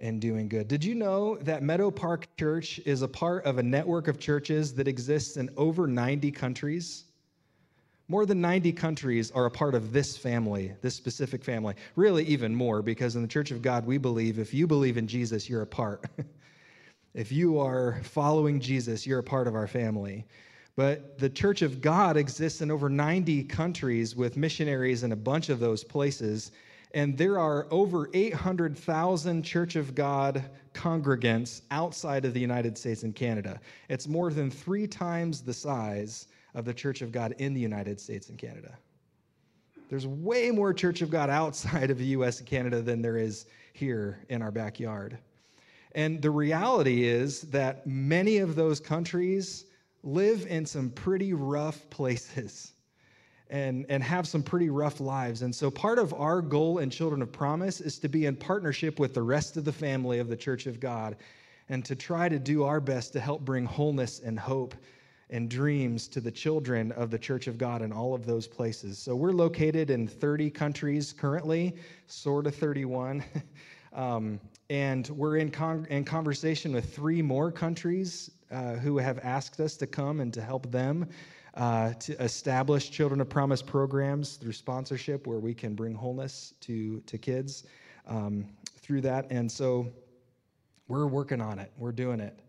in 0.00 0.20
doing 0.20 0.50
good. 0.50 0.68
Did 0.68 0.84
you 0.84 0.94
know 0.94 1.36
that 1.36 1.62
Meadow 1.62 1.90
Park 1.90 2.28
Church 2.38 2.78
is 2.84 3.00
a 3.00 3.08
part 3.08 3.46
of 3.46 3.56
a 3.56 3.62
network 3.62 4.06
of 4.06 4.20
churches 4.20 4.74
that 4.74 4.86
exists 4.86 5.38
in 5.38 5.48
over 5.56 5.86
90 5.86 6.30
countries? 6.30 7.04
More 8.06 8.26
than 8.26 8.42
90 8.42 8.70
countries 8.72 9.30
are 9.30 9.46
a 9.46 9.50
part 9.50 9.74
of 9.74 9.94
this 9.94 10.14
family, 10.18 10.74
this 10.82 10.94
specific 10.94 11.42
family. 11.42 11.74
Really, 11.96 12.26
even 12.26 12.54
more, 12.54 12.82
because 12.82 13.16
in 13.16 13.22
the 13.22 13.28
Church 13.28 13.50
of 13.50 13.62
God, 13.62 13.86
we 13.86 13.96
believe 13.96 14.38
if 14.38 14.52
you 14.52 14.66
believe 14.66 14.98
in 14.98 15.06
Jesus, 15.06 15.48
you're 15.48 15.62
a 15.62 15.66
part. 15.66 16.04
If 17.14 17.30
you 17.30 17.58
are 17.58 18.00
following 18.04 18.58
Jesus, 18.58 19.06
you're 19.06 19.18
a 19.18 19.24
part 19.24 19.46
of 19.46 19.54
our 19.54 19.66
family. 19.66 20.24
But 20.76 21.18
the 21.18 21.28
Church 21.28 21.60
of 21.60 21.82
God 21.82 22.16
exists 22.16 22.62
in 22.62 22.70
over 22.70 22.88
90 22.88 23.44
countries 23.44 24.16
with 24.16 24.38
missionaries 24.38 25.02
in 25.02 25.12
a 25.12 25.16
bunch 25.16 25.50
of 25.50 25.60
those 25.60 25.84
places. 25.84 26.52
And 26.94 27.18
there 27.18 27.38
are 27.38 27.66
over 27.70 28.08
800,000 28.14 29.42
Church 29.42 29.76
of 29.76 29.94
God 29.94 30.42
congregants 30.72 31.60
outside 31.70 32.24
of 32.24 32.32
the 32.32 32.40
United 32.40 32.78
States 32.78 33.02
and 33.02 33.14
Canada. 33.14 33.60
It's 33.90 34.08
more 34.08 34.32
than 34.32 34.50
three 34.50 34.86
times 34.86 35.42
the 35.42 35.52
size 35.52 36.28
of 36.54 36.64
the 36.64 36.72
Church 36.72 37.02
of 37.02 37.12
God 37.12 37.34
in 37.38 37.52
the 37.52 37.60
United 37.60 38.00
States 38.00 38.30
and 38.30 38.38
Canada. 38.38 38.78
There's 39.90 40.06
way 40.06 40.50
more 40.50 40.72
Church 40.72 41.02
of 41.02 41.10
God 41.10 41.28
outside 41.28 41.90
of 41.90 41.98
the 41.98 42.06
US 42.06 42.38
and 42.38 42.48
Canada 42.48 42.80
than 42.80 43.02
there 43.02 43.18
is 43.18 43.44
here 43.74 44.24
in 44.30 44.40
our 44.40 44.50
backyard. 44.50 45.18
And 45.94 46.22
the 46.22 46.30
reality 46.30 47.04
is 47.04 47.42
that 47.42 47.86
many 47.86 48.38
of 48.38 48.54
those 48.54 48.80
countries 48.80 49.66
live 50.02 50.46
in 50.46 50.66
some 50.66 50.90
pretty 50.90 51.32
rough 51.32 51.88
places 51.90 52.72
and, 53.50 53.84
and 53.90 54.02
have 54.02 54.26
some 54.26 54.42
pretty 54.42 54.70
rough 54.70 54.98
lives. 54.98 55.42
And 55.42 55.54
so, 55.54 55.70
part 55.70 55.98
of 55.98 56.14
our 56.14 56.40
goal 56.40 56.78
in 56.78 56.88
Children 56.88 57.20
of 57.20 57.30
Promise 57.30 57.82
is 57.82 57.98
to 57.98 58.08
be 58.08 58.24
in 58.24 58.34
partnership 58.34 58.98
with 58.98 59.12
the 59.12 59.22
rest 59.22 59.58
of 59.58 59.64
the 59.64 59.72
family 59.72 60.18
of 60.18 60.28
the 60.28 60.36
Church 60.36 60.66
of 60.66 60.80
God 60.80 61.16
and 61.68 61.84
to 61.84 61.94
try 61.94 62.28
to 62.28 62.38
do 62.38 62.64
our 62.64 62.80
best 62.80 63.12
to 63.12 63.20
help 63.20 63.42
bring 63.42 63.66
wholeness 63.66 64.20
and 64.20 64.38
hope 64.38 64.74
and 65.28 65.48
dreams 65.50 66.08
to 66.08 66.20
the 66.20 66.30
children 66.30 66.92
of 66.92 67.10
the 67.10 67.18
Church 67.18 67.46
of 67.46 67.58
God 67.58 67.82
in 67.82 67.92
all 67.92 68.14
of 68.14 68.24
those 68.24 68.46
places. 68.46 68.98
So, 68.98 69.14
we're 69.14 69.32
located 69.32 69.90
in 69.90 70.08
30 70.08 70.50
countries 70.50 71.12
currently, 71.12 71.76
sort 72.06 72.46
of 72.46 72.54
31. 72.54 73.22
um, 73.92 74.40
and 74.72 75.10
we're 75.10 75.36
in, 75.36 75.50
con- 75.50 75.86
in 75.90 76.02
conversation 76.02 76.72
with 76.72 76.94
three 76.94 77.20
more 77.20 77.52
countries 77.52 78.30
uh, 78.50 78.72
who 78.76 78.96
have 78.96 79.18
asked 79.18 79.60
us 79.60 79.76
to 79.76 79.86
come 79.86 80.20
and 80.20 80.32
to 80.32 80.40
help 80.40 80.70
them 80.72 81.06
uh, 81.56 81.92
to 81.92 82.18
establish 82.22 82.90
Children 82.90 83.20
of 83.20 83.28
Promise 83.28 83.60
programs 83.60 84.36
through 84.36 84.54
sponsorship 84.54 85.26
where 85.26 85.40
we 85.40 85.52
can 85.52 85.74
bring 85.74 85.94
wholeness 85.94 86.54
to, 86.62 87.00
to 87.00 87.18
kids 87.18 87.64
um, 88.06 88.46
through 88.78 89.02
that. 89.02 89.26
And 89.28 89.52
so 89.52 89.92
we're 90.88 91.06
working 91.06 91.42
on 91.42 91.58
it, 91.58 91.70
we're 91.76 91.92
doing 91.92 92.18
it. 92.18 92.40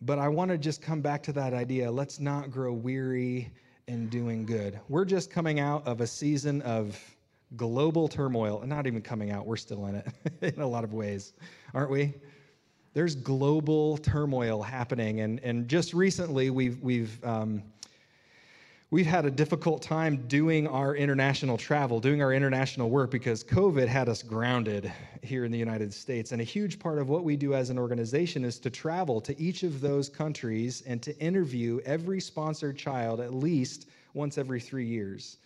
But 0.00 0.18
I 0.18 0.28
want 0.28 0.50
to 0.50 0.56
just 0.56 0.80
come 0.80 1.02
back 1.02 1.22
to 1.24 1.32
that 1.34 1.52
idea 1.52 1.90
let's 1.90 2.20
not 2.20 2.50
grow 2.50 2.72
weary 2.72 3.52
in 3.86 4.08
doing 4.08 4.46
good. 4.46 4.80
We're 4.88 5.04
just 5.04 5.30
coming 5.30 5.60
out 5.60 5.86
of 5.86 6.00
a 6.00 6.06
season 6.06 6.62
of 6.62 6.98
global 7.56 8.08
turmoil, 8.08 8.60
and 8.60 8.68
not 8.68 8.86
even 8.86 9.02
coming 9.02 9.30
out, 9.30 9.46
we're 9.46 9.56
still 9.56 9.86
in 9.86 9.96
it 9.96 10.06
in 10.56 10.60
a 10.60 10.66
lot 10.66 10.84
of 10.84 10.92
ways, 10.92 11.32
aren't 11.74 11.90
we? 11.90 12.14
There's 12.94 13.14
global 13.14 13.96
turmoil 13.98 14.62
happening, 14.62 15.20
and, 15.20 15.40
and 15.40 15.68
just 15.68 15.94
recently 15.94 16.50
we've, 16.50 16.80
we've 16.82 17.24
um, 17.24 17.62
we've 18.92 19.06
had 19.06 19.24
a 19.24 19.30
difficult 19.30 19.80
time 19.80 20.18
doing 20.28 20.68
our 20.68 20.94
international 20.94 21.56
travel, 21.56 21.98
doing 21.98 22.20
our 22.20 22.34
international 22.34 22.90
work 22.90 23.10
because 23.10 23.42
COVID 23.42 23.88
had 23.88 24.06
us 24.06 24.22
grounded 24.22 24.92
here 25.22 25.46
in 25.46 25.50
the 25.50 25.58
United 25.58 25.94
States. 25.94 26.32
And 26.32 26.42
a 26.42 26.44
huge 26.44 26.78
part 26.78 26.98
of 26.98 27.08
what 27.08 27.24
we 27.24 27.34
do 27.34 27.54
as 27.54 27.70
an 27.70 27.78
organization 27.78 28.44
is 28.44 28.58
to 28.58 28.68
travel 28.68 29.18
to 29.22 29.40
each 29.40 29.62
of 29.62 29.80
those 29.80 30.10
countries 30.10 30.82
and 30.86 31.00
to 31.02 31.18
interview 31.18 31.80
every 31.86 32.20
sponsored 32.20 32.76
child 32.76 33.20
at 33.20 33.32
least 33.32 33.88
once 34.12 34.36
every 34.36 34.60
three 34.60 34.86
years. 34.86 35.38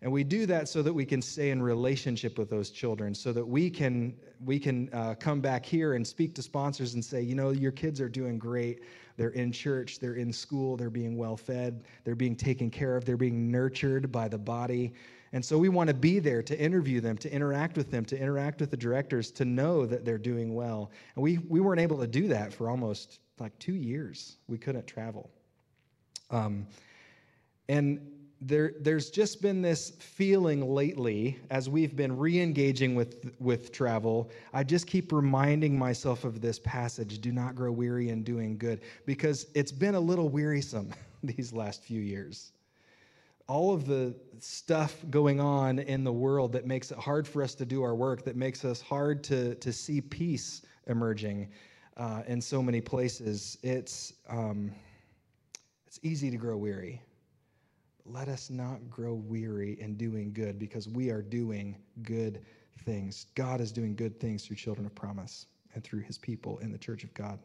And 0.00 0.12
we 0.12 0.22
do 0.22 0.46
that 0.46 0.68
so 0.68 0.80
that 0.82 0.92
we 0.92 1.04
can 1.04 1.20
stay 1.20 1.50
in 1.50 1.60
relationship 1.60 2.38
with 2.38 2.48
those 2.48 2.70
children, 2.70 3.14
so 3.14 3.32
that 3.32 3.44
we 3.44 3.68
can 3.68 4.14
we 4.44 4.58
can 4.58 4.88
uh, 4.92 5.14
come 5.14 5.40
back 5.40 5.66
here 5.66 5.94
and 5.94 6.06
speak 6.06 6.34
to 6.36 6.42
sponsors 6.42 6.94
and 6.94 7.04
say, 7.04 7.20
you 7.20 7.34
know, 7.34 7.50
your 7.50 7.72
kids 7.72 8.00
are 8.00 8.08
doing 8.08 8.38
great. 8.38 8.82
They're 9.16 9.30
in 9.30 9.50
church, 9.50 9.98
they're 9.98 10.14
in 10.14 10.32
school, 10.32 10.76
they're 10.76 10.90
being 10.90 11.16
well 11.16 11.36
fed, 11.36 11.82
they're 12.04 12.14
being 12.14 12.36
taken 12.36 12.70
care 12.70 12.96
of, 12.96 13.04
they're 13.04 13.16
being 13.16 13.50
nurtured 13.50 14.12
by 14.12 14.28
the 14.28 14.38
body. 14.38 14.92
And 15.32 15.44
so 15.44 15.58
we 15.58 15.68
want 15.68 15.88
to 15.88 15.94
be 15.94 16.20
there 16.20 16.42
to 16.42 16.58
interview 16.58 17.00
them, 17.00 17.18
to 17.18 17.32
interact 17.32 17.76
with 17.76 17.90
them, 17.90 18.04
to 18.06 18.18
interact 18.18 18.60
with 18.60 18.70
the 18.70 18.76
directors, 18.76 19.32
to 19.32 19.44
know 19.44 19.84
that 19.84 20.04
they're 20.04 20.18
doing 20.18 20.54
well. 20.54 20.92
And 21.16 21.22
we, 21.22 21.38
we 21.38 21.60
weren't 21.60 21.80
able 21.80 21.98
to 21.98 22.06
do 22.06 22.28
that 22.28 22.52
for 22.52 22.70
almost 22.70 23.18
like 23.40 23.58
two 23.58 23.74
years. 23.74 24.36
We 24.46 24.56
couldn't 24.56 24.86
travel. 24.86 25.30
Um, 26.30 26.66
and 27.68 28.00
there, 28.40 28.74
there's 28.80 29.10
just 29.10 29.42
been 29.42 29.62
this 29.62 29.90
feeling 29.98 30.72
lately 30.72 31.38
as 31.50 31.68
we've 31.68 31.96
been 31.96 32.16
re-engaging 32.16 32.94
with, 32.94 33.32
with 33.40 33.72
travel. 33.72 34.30
I 34.52 34.62
just 34.62 34.86
keep 34.86 35.12
reminding 35.12 35.76
myself 35.76 36.24
of 36.24 36.40
this 36.40 36.60
passage 36.60 37.18
do 37.20 37.32
not 37.32 37.56
grow 37.56 37.72
weary 37.72 38.10
in 38.10 38.22
doing 38.22 38.56
good 38.56 38.80
because 39.06 39.46
it's 39.54 39.72
been 39.72 39.96
a 39.96 40.00
little 40.00 40.28
wearisome 40.28 40.94
these 41.22 41.52
last 41.52 41.82
few 41.82 42.00
years. 42.00 42.52
All 43.48 43.74
of 43.74 43.86
the 43.86 44.14
stuff 44.38 45.04
going 45.10 45.40
on 45.40 45.78
in 45.80 46.04
the 46.04 46.12
world 46.12 46.52
that 46.52 46.66
makes 46.66 46.92
it 46.92 46.98
hard 46.98 47.26
for 47.26 47.42
us 47.42 47.54
to 47.56 47.64
do 47.64 47.82
our 47.82 47.94
work 47.94 48.24
that 48.24 48.36
makes 48.36 48.64
us 48.64 48.80
hard 48.80 49.24
to, 49.24 49.56
to 49.56 49.72
see 49.72 50.00
peace 50.00 50.62
emerging 50.86 51.48
uh, 51.96 52.22
in 52.28 52.40
so 52.40 52.62
many 52.62 52.80
places 52.80 53.58
it's, 53.62 54.12
um, 54.28 54.70
it's 55.86 55.98
easy 56.02 56.30
to 56.30 56.36
grow 56.36 56.56
weary 56.56 57.02
let 58.10 58.28
us 58.28 58.50
not 58.50 58.88
grow 58.90 59.14
weary 59.14 59.78
in 59.80 59.94
doing 59.94 60.32
good 60.32 60.58
because 60.58 60.88
we 60.88 61.10
are 61.10 61.22
doing 61.22 61.76
good 62.02 62.40
things. 62.84 63.26
God 63.34 63.60
is 63.60 63.72
doing 63.72 63.94
good 63.94 64.18
things 64.18 64.46
through 64.46 64.56
children 64.56 64.86
of 64.86 64.94
promise 64.94 65.46
and 65.74 65.84
through 65.84 66.00
his 66.00 66.16
people 66.18 66.58
in 66.58 66.72
the 66.72 66.78
church 66.78 67.04
of 67.04 67.12
God. 67.14 67.38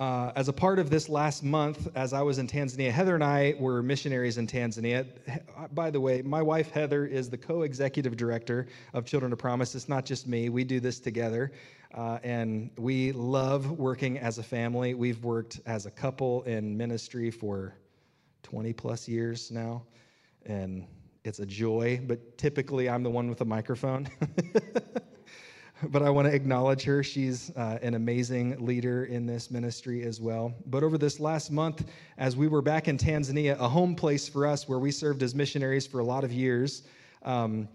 Uh, 0.00 0.32
as 0.34 0.48
a 0.48 0.52
part 0.52 0.80
of 0.80 0.90
this 0.90 1.08
last 1.08 1.44
month, 1.44 1.88
as 1.94 2.12
I 2.12 2.20
was 2.20 2.38
in 2.38 2.48
Tanzania, 2.48 2.90
Heather 2.90 3.14
and 3.14 3.22
I 3.22 3.54
were 3.60 3.80
missionaries 3.80 4.38
in 4.38 4.46
Tanzania. 4.46 5.06
By 5.72 5.90
the 5.90 6.00
way, 6.00 6.20
my 6.20 6.42
wife 6.42 6.72
Heather 6.72 7.06
is 7.06 7.30
the 7.30 7.38
co 7.38 7.62
executive 7.62 8.16
director 8.16 8.66
of 8.92 9.04
Children 9.04 9.32
of 9.32 9.38
Promise. 9.38 9.76
It's 9.76 9.88
not 9.88 10.04
just 10.04 10.26
me, 10.26 10.48
we 10.48 10.64
do 10.64 10.80
this 10.80 10.98
together. 10.98 11.52
Uh, 11.94 12.18
and 12.24 12.70
we 12.76 13.12
love 13.12 13.70
working 13.78 14.18
as 14.18 14.38
a 14.38 14.42
family. 14.42 14.94
We've 14.94 15.22
worked 15.22 15.60
as 15.64 15.86
a 15.86 15.92
couple 15.92 16.42
in 16.42 16.76
ministry 16.76 17.30
for 17.30 17.76
20 18.44 18.72
plus 18.72 19.08
years 19.08 19.50
now, 19.50 19.82
and 20.46 20.86
it's 21.24 21.40
a 21.40 21.46
joy, 21.46 22.00
but 22.06 22.38
typically 22.38 22.88
I'm 22.88 23.02
the 23.02 23.10
one 23.10 23.28
with 23.28 23.38
the 23.38 23.44
microphone. 23.44 24.08
but 25.88 26.02
I 26.02 26.10
want 26.10 26.28
to 26.28 26.34
acknowledge 26.34 26.84
her. 26.84 27.02
She's 27.02 27.50
uh, 27.56 27.78
an 27.82 27.94
amazing 27.94 28.64
leader 28.64 29.06
in 29.06 29.26
this 29.26 29.50
ministry 29.50 30.02
as 30.02 30.20
well. 30.20 30.54
But 30.66 30.84
over 30.84 30.98
this 30.98 31.18
last 31.18 31.50
month, 31.50 31.88
as 32.18 32.36
we 32.36 32.46
were 32.46 32.62
back 32.62 32.86
in 32.86 32.98
Tanzania, 32.98 33.58
a 33.58 33.68
home 33.68 33.96
place 33.96 34.28
for 34.28 34.46
us 34.46 34.68
where 34.68 34.78
we 34.78 34.90
served 34.90 35.22
as 35.22 35.34
missionaries 35.34 35.86
for 35.86 35.98
a 35.98 36.04
lot 36.04 36.22
of 36.22 36.32
years, 36.32 36.84
um, 37.22 37.68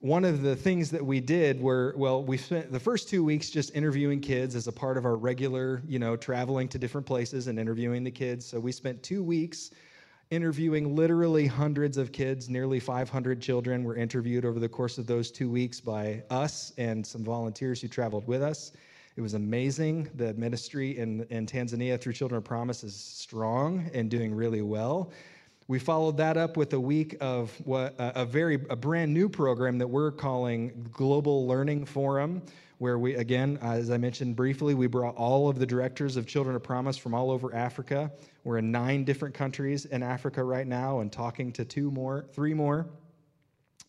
one 0.00 0.24
of 0.24 0.42
the 0.42 0.54
things 0.54 0.90
that 0.90 1.04
we 1.04 1.20
did 1.20 1.60
were 1.60 1.94
well 1.96 2.22
we 2.22 2.36
spent 2.36 2.70
the 2.70 2.78
first 2.78 3.08
two 3.08 3.24
weeks 3.24 3.48
just 3.48 3.74
interviewing 3.74 4.20
kids 4.20 4.54
as 4.54 4.66
a 4.66 4.72
part 4.72 4.98
of 4.98 5.06
our 5.06 5.16
regular 5.16 5.80
you 5.88 5.98
know 5.98 6.14
traveling 6.16 6.68
to 6.68 6.78
different 6.78 7.06
places 7.06 7.46
and 7.46 7.58
interviewing 7.58 8.04
the 8.04 8.10
kids 8.10 8.44
so 8.44 8.60
we 8.60 8.70
spent 8.70 9.02
two 9.02 9.22
weeks 9.22 9.70
interviewing 10.30 10.96
literally 10.96 11.46
hundreds 11.46 11.96
of 11.96 12.12
kids. 12.12 12.48
Nearly 12.48 12.80
500 12.80 13.40
children 13.40 13.84
were 13.84 13.96
interviewed 13.96 14.44
over 14.44 14.58
the 14.58 14.68
course 14.68 14.98
of 14.98 15.06
those 15.06 15.30
two 15.30 15.48
weeks 15.48 15.80
by 15.80 16.22
us 16.30 16.72
and 16.78 17.06
some 17.06 17.24
volunteers 17.24 17.80
who 17.80 17.88
traveled 17.88 18.26
with 18.26 18.42
us. 18.42 18.72
It 19.16 19.20
was 19.20 19.34
amazing. 19.34 20.10
The 20.16 20.34
ministry 20.34 20.98
in, 20.98 21.24
in 21.30 21.46
Tanzania 21.46 21.98
through 22.00 22.12
Children 22.12 22.38
of 22.38 22.44
Promise 22.44 22.84
is 22.84 22.94
strong 22.94 23.88
and 23.94 24.10
doing 24.10 24.34
really 24.34 24.62
well. 24.62 25.10
We 25.68 25.78
followed 25.78 26.16
that 26.18 26.36
up 26.36 26.56
with 26.56 26.72
a 26.74 26.80
week 26.80 27.16
of 27.20 27.50
what 27.64 27.94
a 27.98 28.24
very 28.24 28.54
a 28.70 28.76
brand 28.76 29.12
new 29.12 29.28
program 29.28 29.78
that 29.78 29.88
we're 29.88 30.12
calling 30.12 30.88
Global 30.92 31.46
Learning 31.46 31.84
Forum, 31.84 32.42
where 32.78 32.98
we 32.98 33.14
again, 33.14 33.58
as 33.62 33.90
I 33.90 33.96
mentioned 33.96 34.36
briefly, 34.36 34.74
we 34.74 34.86
brought 34.86 35.16
all 35.16 35.48
of 35.48 35.58
the 35.58 35.66
directors 35.66 36.16
of 36.16 36.26
Children 36.26 36.56
of 36.56 36.62
Promise 36.62 36.96
from 36.96 37.14
all 37.14 37.30
over 37.30 37.54
Africa. 37.54 38.10
We're 38.44 38.58
in 38.58 38.70
nine 38.70 39.04
different 39.04 39.34
countries 39.34 39.86
in 39.86 40.02
Africa 40.02 40.44
right 40.44 40.66
now, 40.66 41.00
and 41.00 41.10
talking 41.10 41.52
to 41.52 41.64
two 41.64 41.90
more, 41.90 42.26
three 42.32 42.54
more, 42.54 42.86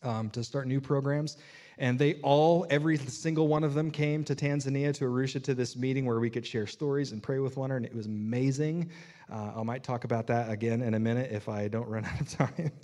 um, 0.02 0.30
to 0.30 0.42
start 0.42 0.66
new 0.66 0.80
programs. 0.80 1.36
And 1.80 1.96
they 1.96 2.14
all, 2.22 2.66
every 2.70 2.96
single 2.96 3.46
one 3.46 3.62
of 3.62 3.74
them 3.74 3.90
came 3.90 4.24
to 4.24 4.34
Tanzania, 4.34 4.92
to 4.94 5.04
Arusha, 5.04 5.42
to 5.44 5.54
this 5.54 5.76
meeting 5.76 6.06
where 6.06 6.18
we 6.18 6.28
could 6.28 6.44
share 6.44 6.66
stories 6.66 7.12
and 7.12 7.22
pray 7.22 7.38
with 7.38 7.56
one 7.56 7.70
another, 7.70 7.76
and 7.76 7.86
it 7.86 7.94
was 7.94 8.06
amazing. 8.06 8.90
Uh, 9.30 9.52
I 9.56 9.62
might 9.62 9.84
talk 9.84 10.04
about 10.04 10.26
that 10.26 10.50
again 10.50 10.82
in 10.82 10.94
a 10.94 10.98
minute 10.98 11.30
if 11.30 11.48
I 11.48 11.68
don't 11.68 11.86
run 11.86 12.04
out 12.04 12.20
of 12.20 12.28
time. 12.30 12.72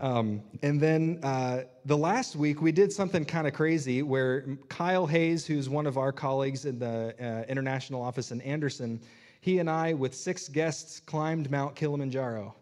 Um, 0.00 0.42
and 0.62 0.80
then 0.80 1.20
uh, 1.22 1.62
the 1.84 1.96
last 1.96 2.36
week, 2.36 2.60
we 2.60 2.72
did 2.72 2.92
something 2.92 3.24
kind 3.24 3.46
of 3.46 3.54
crazy 3.54 4.02
where 4.02 4.46
Kyle 4.68 5.06
Hayes, 5.06 5.46
who's 5.46 5.68
one 5.68 5.86
of 5.86 5.96
our 5.96 6.12
colleagues 6.12 6.66
in 6.66 6.78
the 6.78 7.14
uh, 7.20 7.50
international 7.50 8.02
office 8.02 8.30
in 8.30 8.40
Anderson, 8.42 9.00
he 9.40 9.58
and 9.58 9.70
I, 9.70 9.94
with 9.94 10.14
six 10.14 10.48
guests, 10.48 11.00
climbed 11.00 11.50
Mount 11.50 11.74
Kilimanjaro. 11.74 12.54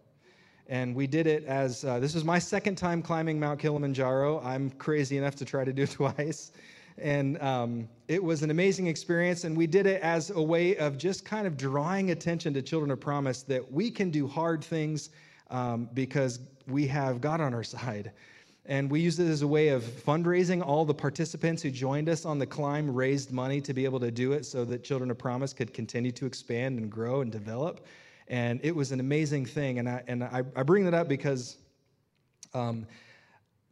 And 0.69 0.95
we 0.95 1.07
did 1.07 1.27
it 1.27 1.45
as 1.45 1.85
uh, 1.85 1.99
this 1.99 2.15
was 2.15 2.25
my 2.25 2.39
second 2.39 2.77
time 2.77 3.03
climbing 3.03 3.39
Mount 3.39 3.59
Kilimanjaro. 3.59 4.41
I'm 4.43 4.71
crazy 4.71 5.19
enough 5.19 5.35
to 5.37 5.45
try 5.45 5.65
to 5.65 5.73
do 5.73 5.87
twice. 5.87 6.53
And 6.97 7.43
um, 7.43 7.89
it 8.07 8.23
was 8.23 8.43
an 8.43 8.51
amazing 8.51 8.87
experience. 8.87 9.45
And 9.45 9.57
we 9.57 9.67
did 9.67 9.87
it 9.87 10.01
as 10.03 10.31
a 10.31 10.41
way 10.41 10.77
of 10.77 10.97
just 10.97 11.25
kind 11.25 11.47
of 11.47 11.57
drawing 11.57 12.13
attention 12.13 12.55
to 12.55 12.63
Children 12.63 12.93
of 12.93 13.01
Promise 13.01 13.43
that 13.45 13.71
we 13.71 13.91
can 13.91 14.11
do 14.11 14.29
hard 14.29 14.63
things 14.63 15.11
um, 15.51 15.89
because 15.93 16.41
we 16.67 16.87
have 16.87 17.21
God 17.21 17.41
on 17.41 17.55
our 17.55 17.65
side. 17.65 18.13
And 18.67 18.91
we 18.91 19.01
used 19.01 19.21
it 19.21 19.29
as 19.29 19.43
a 19.43 19.47
way 19.47 19.69
of 19.69 19.83
fundraising. 19.83 20.65
All 20.65 20.87
the 20.87 20.95
participants 20.95 21.63
who 21.63 21.71
joined 21.71 22.09
us 22.09 22.25
on 22.25 22.39
the 22.39 22.47
climb 22.47 22.93
raised 22.93 23.31
money 23.31 23.61
to 23.61 23.75
be 23.75 23.85
able 23.85 24.01
to 24.01 24.11
do 24.11 24.33
it 24.33 24.47
so 24.47 24.65
that 24.65 24.83
Children 24.83 25.11
of 25.11 25.19
Promise 25.19 25.53
could 25.53 25.75
continue 25.75 26.11
to 26.13 26.25
expand 26.25 26.79
and 26.79 26.91
grow 26.91 27.21
and 27.21 27.31
develop. 27.31 27.87
And 28.29 28.61
it 28.63 28.75
was 28.75 28.91
an 28.91 29.01
amazing 29.01 29.45
thing. 29.45 29.79
And 29.81 29.89
I, 29.89 30.03
and 30.07 30.25
I, 30.25 30.43
I 30.57 30.63
bring 30.63 30.85
that 30.87 30.95
up 30.95 31.09
because 31.09 31.59
um, 32.55 32.87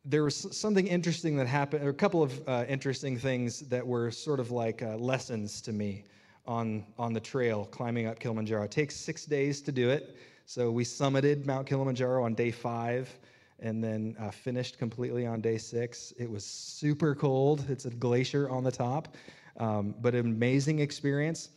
there 0.04 0.24
was 0.24 0.54
something 0.54 0.86
interesting 0.86 1.36
that 1.36 1.46
happened, 1.46 1.84
or 1.84 1.88
a 1.88 1.94
couple 1.94 2.22
of 2.22 2.46
uh, 2.46 2.64
interesting 2.68 3.18
things 3.18 3.60
that 3.60 3.86
were 3.86 4.10
sort 4.10 4.40
of 4.40 4.50
like 4.50 4.82
uh, 4.82 4.96
lessons 4.96 5.62
to 5.62 5.72
me 5.72 6.04
on, 6.46 6.84
on 6.98 7.12
the 7.12 7.20
trail 7.20 7.66
climbing 7.70 8.06
up 8.06 8.18
Kilimanjaro. 8.18 8.64
It 8.64 8.70
takes 8.70 8.96
six 8.96 9.24
days 9.24 9.60
to 9.62 9.72
do 9.72 9.90
it. 9.90 10.16
So 10.46 10.70
we 10.70 10.84
summited 10.84 11.46
Mount 11.46 11.66
Kilimanjaro 11.66 12.24
on 12.24 12.34
day 12.34 12.50
five 12.50 13.16
and 13.60 13.82
then 13.82 14.16
uh, 14.18 14.30
finished 14.30 14.78
completely 14.78 15.26
on 15.26 15.40
day 15.40 15.56
six. 15.56 16.12
It 16.18 16.28
was 16.28 16.44
super 16.44 17.14
cold. 17.14 17.64
It's 17.68 17.84
a 17.84 17.90
glacier 17.90 18.50
on 18.50 18.64
the 18.64 18.72
top, 18.72 19.14
um, 19.58 19.94
but 20.00 20.14
an 20.14 20.26
amazing 20.26 20.80
experience. 20.80 21.50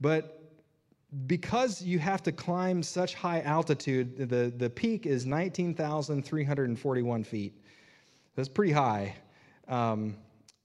But 0.00 0.42
because 1.26 1.80
you 1.80 1.98
have 1.98 2.22
to 2.24 2.32
climb 2.32 2.82
such 2.82 3.14
high 3.14 3.40
altitude, 3.40 4.28
the, 4.28 4.52
the 4.54 4.68
peak 4.68 5.06
is 5.06 5.24
19,341 5.24 7.24
feet. 7.24 7.54
That's 8.34 8.50
pretty 8.50 8.72
high. 8.72 9.14
Um, 9.66 10.16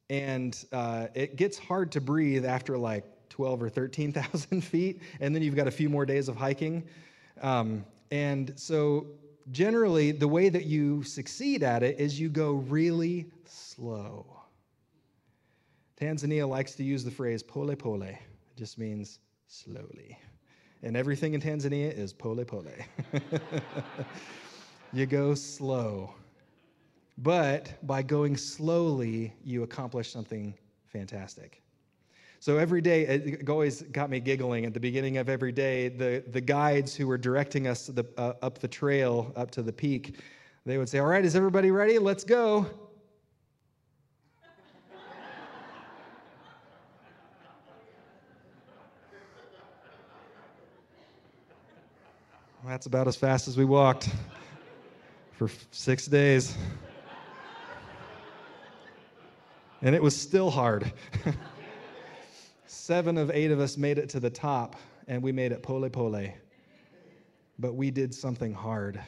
and 0.10 0.62
uh, 0.74 1.08
it 1.14 1.38
gets 1.38 1.58
hard 1.58 1.90
to 1.94 2.02
breathe 2.02 2.46
after 2.46 2.78
like 2.78 3.06
12 3.32 3.64
or 3.64 3.70
13,000 3.70 4.62
feet, 4.64 5.02
and 5.20 5.34
then 5.34 5.42
you've 5.42 5.56
got 5.56 5.68
a 5.68 5.72
few 5.72 5.90
more 5.90 6.06
days 6.06 6.28
of 6.28 6.36
hiking. 6.36 6.84
Um, 7.42 7.84
and 8.12 8.54
so, 8.56 9.08
generally, 9.52 10.12
the 10.12 10.28
way 10.28 10.50
that 10.50 10.66
you 10.66 11.02
succeed 11.04 11.64
at 11.64 11.82
it 11.82 12.00
is 12.00 12.20
you 12.20 12.30
go 12.30 12.54
really 12.54 13.26
slow. 13.46 14.26
Tanzania 16.00 16.48
likes 16.48 16.76
to 16.76 16.84
use 16.84 17.04
the 17.04 17.12
phrase 17.12 17.42
pole 17.42 17.76
pole, 17.76 18.04
it 18.04 18.18
just 18.58 18.78
means 18.78 19.20
slowly. 19.48 20.18
And 20.84 20.98
everything 20.98 21.34
in 21.36 21.42
Tanzania 21.42 21.96
is 21.96 22.12
pole 22.12 22.44
pole. 22.44 22.66
you 24.94 25.06
go 25.06 25.36
slow. 25.36 26.14
But 27.18 27.74
by 27.86 28.02
going 28.02 28.36
slowly, 28.36 29.34
you 29.44 29.62
accomplish 29.64 30.12
something 30.12 30.56
fantastic. 30.88 31.62
So 32.42 32.58
every 32.58 32.82
day, 32.82 33.04
it 33.04 33.48
always 33.50 33.84
got 33.84 34.10
me 34.10 34.20
giggling 34.20 34.66
at 34.66 34.74
the 34.74 34.80
beginning 34.80 35.18
of 35.18 35.30
every 35.30 35.52
day. 35.52 35.90
The, 35.90 36.24
the 36.28 36.42
guides 36.42 36.96
who 36.96 37.06
were 37.06 37.20
directing 37.20 37.68
us 37.68 37.86
the, 37.86 38.04
uh, 38.18 38.34
up 38.42 38.58
the 38.58 38.68
trail, 38.68 39.32
up 39.36 39.52
to 39.52 39.62
the 39.62 39.72
peak, 39.72 40.18
they 40.66 40.80
would 40.80 40.90
say, 40.90 40.98
All 40.98 41.06
right, 41.06 41.24
is 41.24 41.36
everybody 41.36 41.70
ready? 41.70 42.00
Let's 42.00 42.24
go. 42.24 42.66
That's 52.66 52.88
about 52.88 53.08
as 53.08 53.16
fast 53.16 53.48
as 53.48 53.56
we 53.56 53.66
walked 53.66 54.10
for 55.34 55.48
six 55.70 56.08
days. 56.08 56.58
And 59.84 59.96
it 59.96 60.04
was 60.04 60.16
still 60.16 60.52
hard. 60.52 60.94
Seven 62.82 63.20
of 63.20 63.30
eight 63.30 63.52
of 63.52 63.60
us 63.60 63.78
made 63.78 64.00
it 64.00 64.10
to 64.10 64.20
the 64.20 64.32
top, 64.32 64.76
and 65.08 65.22
we 65.22 65.32
made 65.32 65.52
it 65.52 65.62
pole 65.62 65.88
pole. 65.88 66.34
But 67.60 67.76
we 67.76 67.92
did 67.92 68.12
something 68.12 68.56
hard. 68.56 69.00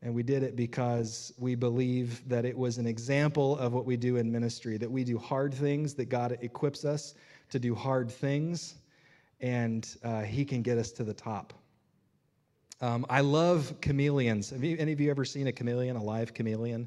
And 0.00 0.14
we 0.14 0.22
did 0.22 0.44
it 0.44 0.54
because 0.54 1.32
we 1.36 1.56
believe 1.56 2.26
that 2.28 2.44
it 2.44 2.56
was 2.56 2.78
an 2.78 2.86
example 2.86 3.58
of 3.58 3.72
what 3.72 3.84
we 3.84 3.96
do 3.96 4.18
in 4.18 4.30
ministry, 4.30 4.76
that 4.76 4.88
we 4.88 5.02
do 5.02 5.18
hard 5.18 5.52
things, 5.52 5.92
that 5.94 6.04
God 6.04 6.38
equips 6.40 6.84
us 6.84 7.14
to 7.48 7.58
do 7.58 7.74
hard 7.74 8.08
things, 8.12 8.76
and 9.40 9.88
uh, 10.04 10.20
He 10.20 10.44
can 10.44 10.62
get 10.62 10.78
us 10.78 10.92
to 10.92 11.02
the 11.02 11.12
top. 11.12 11.52
Um, 12.80 13.04
I 13.10 13.22
love 13.22 13.74
chameleons. 13.80 14.50
Have 14.50 14.62
you, 14.62 14.76
any 14.78 14.92
of 14.92 15.00
you 15.00 15.10
ever 15.10 15.24
seen 15.24 15.48
a 15.48 15.52
chameleon, 15.52 15.96
a 15.96 16.02
live 16.02 16.32
chameleon? 16.32 16.86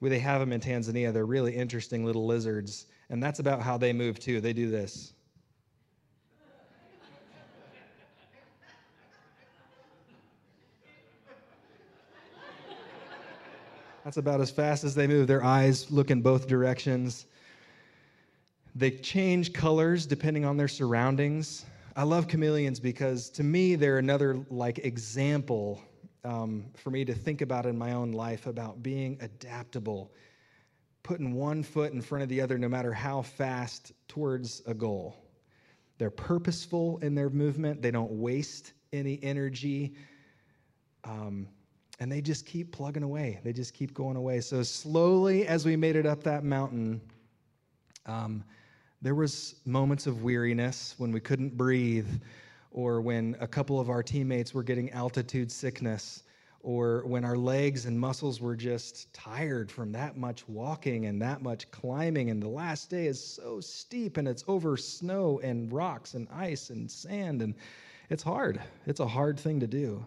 Where 0.00 0.10
they 0.10 0.18
have 0.18 0.38
them 0.38 0.52
in 0.52 0.60
Tanzania. 0.60 1.14
They're 1.14 1.24
really 1.24 1.56
interesting 1.56 2.04
little 2.04 2.26
lizards, 2.26 2.84
and 3.08 3.22
that's 3.22 3.38
about 3.38 3.62
how 3.62 3.78
they 3.78 3.94
move 3.94 4.20
too. 4.20 4.42
They 4.42 4.52
do 4.52 4.70
this. 4.70 5.14
That's 14.06 14.18
about 14.18 14.40
as 14.40 14.52
fast 14.52 14.84
as 14.84 14.94
they 14.94 15.08
move. 15.08 15.26
Their 15.26 15.42
eyes 15.42 15.90
look 15.90 16.12
in 16.12 16.22
both 16.22 16.46
directions. 16.46 17.26
They 18.76 18.92
change 18.92 19.52
colors 19.52 20.06
depending 20.06 20.44
on 20.44 20.56
their 20.56 20.68
surroundings. 20.68 21.66
I 21.96 22.04
love 22.04 22.28
chameleons 22.28 22.78
because 22.78 23.28
to 23.30 23.42
me, 23.42 23.74
they're 23.74 23.98
another 23.98 24.38
like 24.48 24.78
example 24.78 25.82
um, 26.22 26.66
for 26.76 26.90
me 26.90 27.04
to 27.04 27.14
think 27.14 27.40
about 27.40 27.66
in 27.66 27.76
my 27.76 27.94
own 27.94 28.12
life 28.12 28.46
about 28.46 28.80
being 28.80 29.18
adaptable, 29.20 30.12
putting 31.02 31.34
one 31.34 31.64
foot 31.64 31.92
in 31.92 32.00
front 32.00 32.22
of 32.22 32.28
the 32.28 32.40
other 32.40 32.58
no 32.58 32.68
matter 32.68 32.92
how 32.92 33.22
fast 33.22 33.90
towards 34.06 34.62
a 34.68 34.74
goal. 34.74 35.16
They're 35.98 36.10
purposeful 36.10 36.98
in 36.98 37.16
their 37.16 37.28
movement, 37.28 37.82
they 37.82 37.90
don't 37.90 38.12
waste 38.12 38.72
any 38.92 39.18
energy. 39.20 39.96
Um, 41.02 41.48
and 41.98 42.10
they 42.12 42.20
just 42.20 42.44
keep 42.46 42.72
plugging 42.72 43.02
away. 43.02 43.40
They 43.42 43.52
just 43.52 43.74
keep 43.74 43.94
going 43.94 44.16
away. 44.16 44.40
So 44.40 44.62
slowly, 44.62 45.46
as 45.46 45.64
we 45.64 45.76
made 45.76 45.96
it 45.96 46.06
up 46.06 46.22
that 46.24 46.44
mountain, 46.44 47.00
um, 48.04 48.44
there 49.02 49.14
was 49.14 49.56
moments 49.64 50.06
of 50.06 50.22
weariness 50.22 50.94
when 50.98 51.12
we 51.12 51.20
couldn't 51.20 51.56
breathe, 51.56 52.08
or 52.70 53.00
when 53.00 53.36
a 53.40 53.46
couple 53.46 53.80
of 53.80 53.88
our 53.88 54.02
teammates 54.02 54.52
were 54.52 54.62
getting 54.62 54.90
altitude 54.90 55.50
sickness, 55.50 56.22
or 56.60 57.06
when 57.06 57.24
our 57.24 57.36
legs 57.36 57.86
and 57.86 57.98
muscles 57.98 58.40
were 58.40 58.56
just 58.56 59.12
tired 59.14 59.70
from 59.70 59.92
that 59.92 60.16
much 60.16 60.46
walking 60.48 61.06
and 61.06 61.22
that 61.22 61.40
much 61.40 61.70
climbing. 61.70 62.28
And 62.30 62.42
the 62.42 62.48
last 62.48 62.90
day 62.90 63.06
is 63.06 63.22
so 63.22 63.60
steep, 63.60 64.16
and 64.16 64.28
it's 64.28 64.44
over 64.48 64.76
snow 64.76 65.40
and 65.42 65.72
rocks 65.72 66.14
and 66.14 66.28
ice 66.32 66.70
and 66.70 66.90
sand, 66.90 67.40
and 67.40 67.54
it's 68.10 68.22
hard. 68.22 68.60
It's 68.86 69.00
a 69.00 69.06
hard 69.06 69.38
thing 69.38 69.60
to 69.60 69.66
do, 69.66 70.04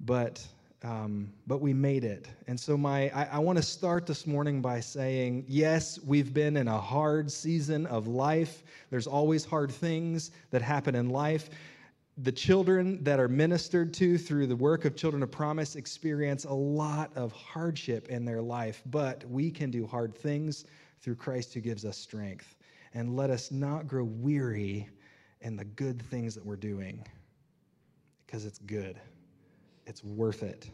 but 0.00 0.46
um, 0.82 1.30
but 1.46 1.60
we 1.60 1.74
made 1.74 2.04
it. 2.04 2.28
And 2.46 2.58
so, 2.58 2.76
my 2.76 3.10
I, 3.10 3.24
I 3.32 3.38
want 3.38 3.58
to 3.58 3.62
start 3.62 4.06
this 4.06 4.26
morning 4.26 4.62
by 4.62 4.80
saying, 4.80 5.44
yes, 5.46 5.98
we've 6.02 6.32
been 6.32 6.56
in 6.56 6.68
a 6.68 6.80
hard 6.80 7.30
season 7.30 7.86
of 7.86 8.06
life. 8.06 8.62
There's 8.88 9.06
always 9.06 9.44
hard 9.44 9.70
things 9.70 10.30
that 10.50 10.62
happen 10.62 10.94
in 10.94 11.10
life. 11.10 11.50
The 12.18 12.32
children 12.32 13.02
that 13.04 13.20
are 13.20 13.28
ministered 13.28 13.94
to 13.94 14.18
through 14.18 14.46
the 14.46 14.56
work 14.56 14.84
of 14.84 14.96
Children 14.96 15.22
of 15.22 15.30
Promise 15.30 15.76
experience 15.76 16.44
a 16.44 16.52
lot 16.52 17.10
of 17.14 17.32
hardship 17.32 18.08
in 18.08 18.24
their 18.24 18.42
life, 18.42 18.82
but 18.86 19.24
we 19.30 19.50
can 19.50 19.70
do 19.70 19.86
hard 19.86 20.14
things 20.14 20.64
through 21.00 21.16
Christ 21.16 21.54
who 21.54 21.60
gives 21.60 21.84
us 21.84 21.96
strength. 21.96 22.56
And 22.94 23.16
let 23.16 23.30
us 23.30 23.50
not 23.50 23.86
grow 23.86 24.04
weary 24.04 24.88
in 25.42 25.56
the 25.56 25.64
good 25.64 26.02
things 26.02 26.34
that 26.34 26.44
we're 26.44 26.56
doing 26.56 27.06
because 28.26 28.44
it's 28.44 28.58
good. 28.58 29.00
It's 29.90 30.04
worth 30.04 30.44
it. 30.44 30.70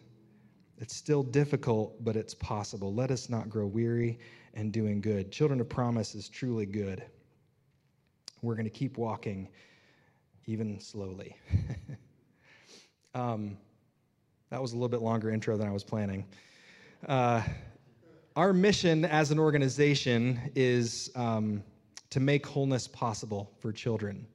It's 0.76 0.94
still 0.94 1.22
difficult, 1.22 2.04
but 2.04 2.16
it's 2.16 2.34
possible. 2.34 2.92
Let 2.92 3.10
us 3.10 3.30
not 3.30 3.48
grow 3.48 3.66
weary 3.66 4.18
in 4.52 4.70
doing 4.70 5.00
good. 5.00 5.32
Children 5.32 5.58
of 5.62 5.70
Promise 5.70 6.14
is 6.14 6.28
truly 6.28 6.66
good. 6.66 7.02
We're 8.42 8.56
going 8.56 8.66
to 8.66 8.70
keep 8.70 8.98
walking, 8.98 9.48
even 10.44 10.78
slowly. 10.78 11.34
um, 13.14 13.56
that 14.50 14.60
was 14.60 14.72
a 14.72 14.74
little 14.74 14.90
bit 14.90 15.00
longer 15.00 15.30
intro 15.30 15.56
than 15.56 15.66
I 15.66 15.72
was 15.72 15.82
planning. 15.82 16.26
Uh, 17.08 17.40
our 18.36 18.52
mission 18.52 19.06
as 19.06 19.30
an 19.30 19.38
organization 19.38 20.38
is 20.54 21.10
um, 21.14 21.62
to 22.10 22.20
make 22.20 22.46
wholeness 22.46 22.86
possible 22.86 23.50
for 23.60 23.72
children 23.72 24.26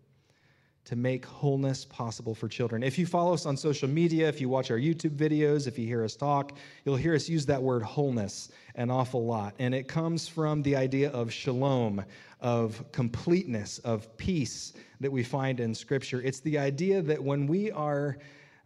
to 0.86 0.96
make 0.96 1.26
wholeness 1.26 1.86
possible 1.86 2.34
for 2.34 2.48
children. 2.48 2.82
If 2.84 2.98
you 2.98 3.06
follow 3.06 3.34
us 3.34 3.46
on 3.46 3.56
social 3.56 3.88
media, 3.88 4.28
if 4.28 4.42
you 4.42 4.50
watch 4.50 4.72
our 4.72 4.78
YouTube 4.78 5.16
videos, 5.16 5.68
if 5.68 5.78
you 5.78 5.86
hear 5.86 6.04
us 6.04 6.16
talk, 6.16 6.58
you'll 6.86 6.96
hear 6.96 7.14
us 7.14 7.30
use 7.30 7.46
that 7.46 7.62
word 7.62 7.84
wholeness 7.84 8.50
an 8.76 8.90
awful 8.90 9.26
lot. 9.26 9.54
And 9.60 9.76
it 9.76 9.88
comes 9.88 10.28
from 10.28 10.62
the 10.64 10.76
idea 10.76 11.12
of 11.12 11.32
shalom, 11.32 12.04
of 12.40 12.84
completeness, 12.92 13.80
of 13.80 14.16
peace 14.18 14.74
that 15.00 15.12
we 15.12 15.24
find 15.24 15.60
in 15.60 15.76
Scripture. 15.76 16.22
It's 16.22 16.40
the 16.40 16.58
idea 16.58 17.02
that 17.02 17.22
when 17.22 17.48
we 17.48 17.72
are, 17.72 18.18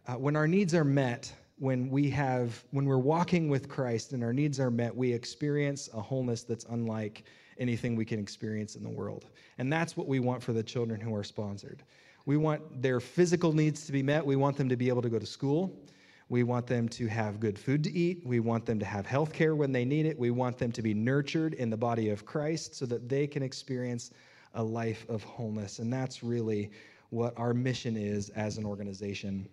uh, 0.06 0.14
when 0.14 0.36
our 0.36 0.46
needs 0.46 0.74
are 0.74 0.84
met, 0.84 1.32
when 1.58 1.90
we 1.90 2.10
have, 2.10 2.62
when 2.70 2.84
we're 2.84 2.98
walking 2.98 3.48
with 3.48 3.68
Christ 3.68 4.12
and 4.12 4.22
our 4.22 4.32
needs 4.32 4.60
are 4.60 4.70
met, 4.70 4.94
we 4.94 5.12
experience 5.12 5.88
a 5.92 6.00
wholeness 6.00 6.42
that's 6.42 6.66
unlike 6.70 7.24
anything 7.58 7.96
we 7.96 8.04
can 8.04 8.20
experience 8.20 8.76
in 8.76 8.82
the 8.82 8.90
world. 8.90 9.26
And 9.58 9.72
that's 9.72 9.96
what 9.96 10.06
we 10.06 10.20
want 10.20 10.42
for 10.42 10.52
the 10.52 10.62
children 10.62 11.00
who 11.00 11.14
are 11.14 11.24
sponsored. 11.24 11.82
We 12.26 12.36
want 12.36 12.82
their 12.82 13.00
physical 13.00 13.52
needs 13.52 13.86
to 13.86 13.92
be 13.92 14.02
met. 14.02 14.26
We 14.26 14.36
want 14.36 14.56
them 14.56 14.68
to 14.68 14.76
be 14.76 14.88
able 14.88 15.02
to 15.02 15.08
go 15.08 15.18
to 15.18 15.26
school. 15.26 15.80
We 16.28 16.42
want 16.42 16.66
them 16.66 16.88
to 16.88 17.06
have 17.06 17.38
good 17.38 17.56
food 17.56 17.84
to 17.84 17.92
eat. 17.92 18.26
We 18.26 18.40
want 18.40 18.66
them 18.66 18.80
to 18.80 18.84
have 18.84 19.06
health 19.06 19.32
care 19.32 19.54
when 19.54 19.70
they 19.70 19.84
need 19.84 20.06
it. 20.06 20.18
We 20.18 20.32
want 20.32 20.58
them 20.58 20.72
to 20.72 20.82
be 20.82 20.92
nurtured 20.92 21.54
in 21.54 21.70
the 21.70 21.76
body 21.76 22.10
of 22.10 22.26
Christ 22.26 22.74
so 22.74 22.84
that 22.86 23.08
they 23.08 23.28
can 23.28 23.44
experience 23.44 24.10
a 24.54 24.62
life 24.62 25.06
of 25.08 25.22
wholeness. 25.22 25.78
And 25.78 25.92
that's 25.92 26.24
really 26.24 26.72
what 27.10 27.32
our 27.36 27.54
mission 27.54 27.96
is 27.96 28.30
as 28.30 28.58
an 28.58 28.66
organization. 28.66 29.48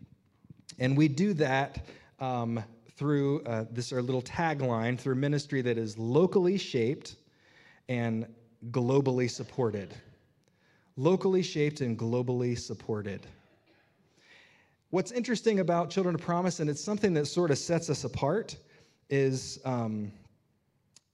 And 0.79 0.97
we 0.97 1.07
do 1.07 1.33
that 1.35 1.85
um, 2.19 2.63
through 2.97 3.43
uh, 3.43 3.65
this 3.69 3.93
our 3.93 4.01
little 4.01 4.23
tagline 4.23 4.99
through 4.99 5.15
ministry 5.15 5.61
that 5.61 5.77
is 5.77 5.97
locally 5.99 6.57
shaped 6.57 7.17
and 7.87 8.25
globally 8.71 9.29
supported 9.29 9.93
locally 10.97 11.41
shaped 11.41 11.81
and 11.81 11.97
globally 11.97 12.57
supported. 12.57 13.25
What's 14.89 15.11
interesting 15.11 15.59
about 15.59 15.89
Children 15.89 16.15
of 16.15 16.21
Promise, 16.21 16.59
and 16.59 16.69
it's 16.69 16.81
something 16.81 17.13
that 17.15 17.25
sort 17.25 17.49
of 17.49 17.57
sets 17.57 17.89
us 17.89 18.03
apart, 18.03 18.55
is 19.09 19.59
um, 19.65 20.11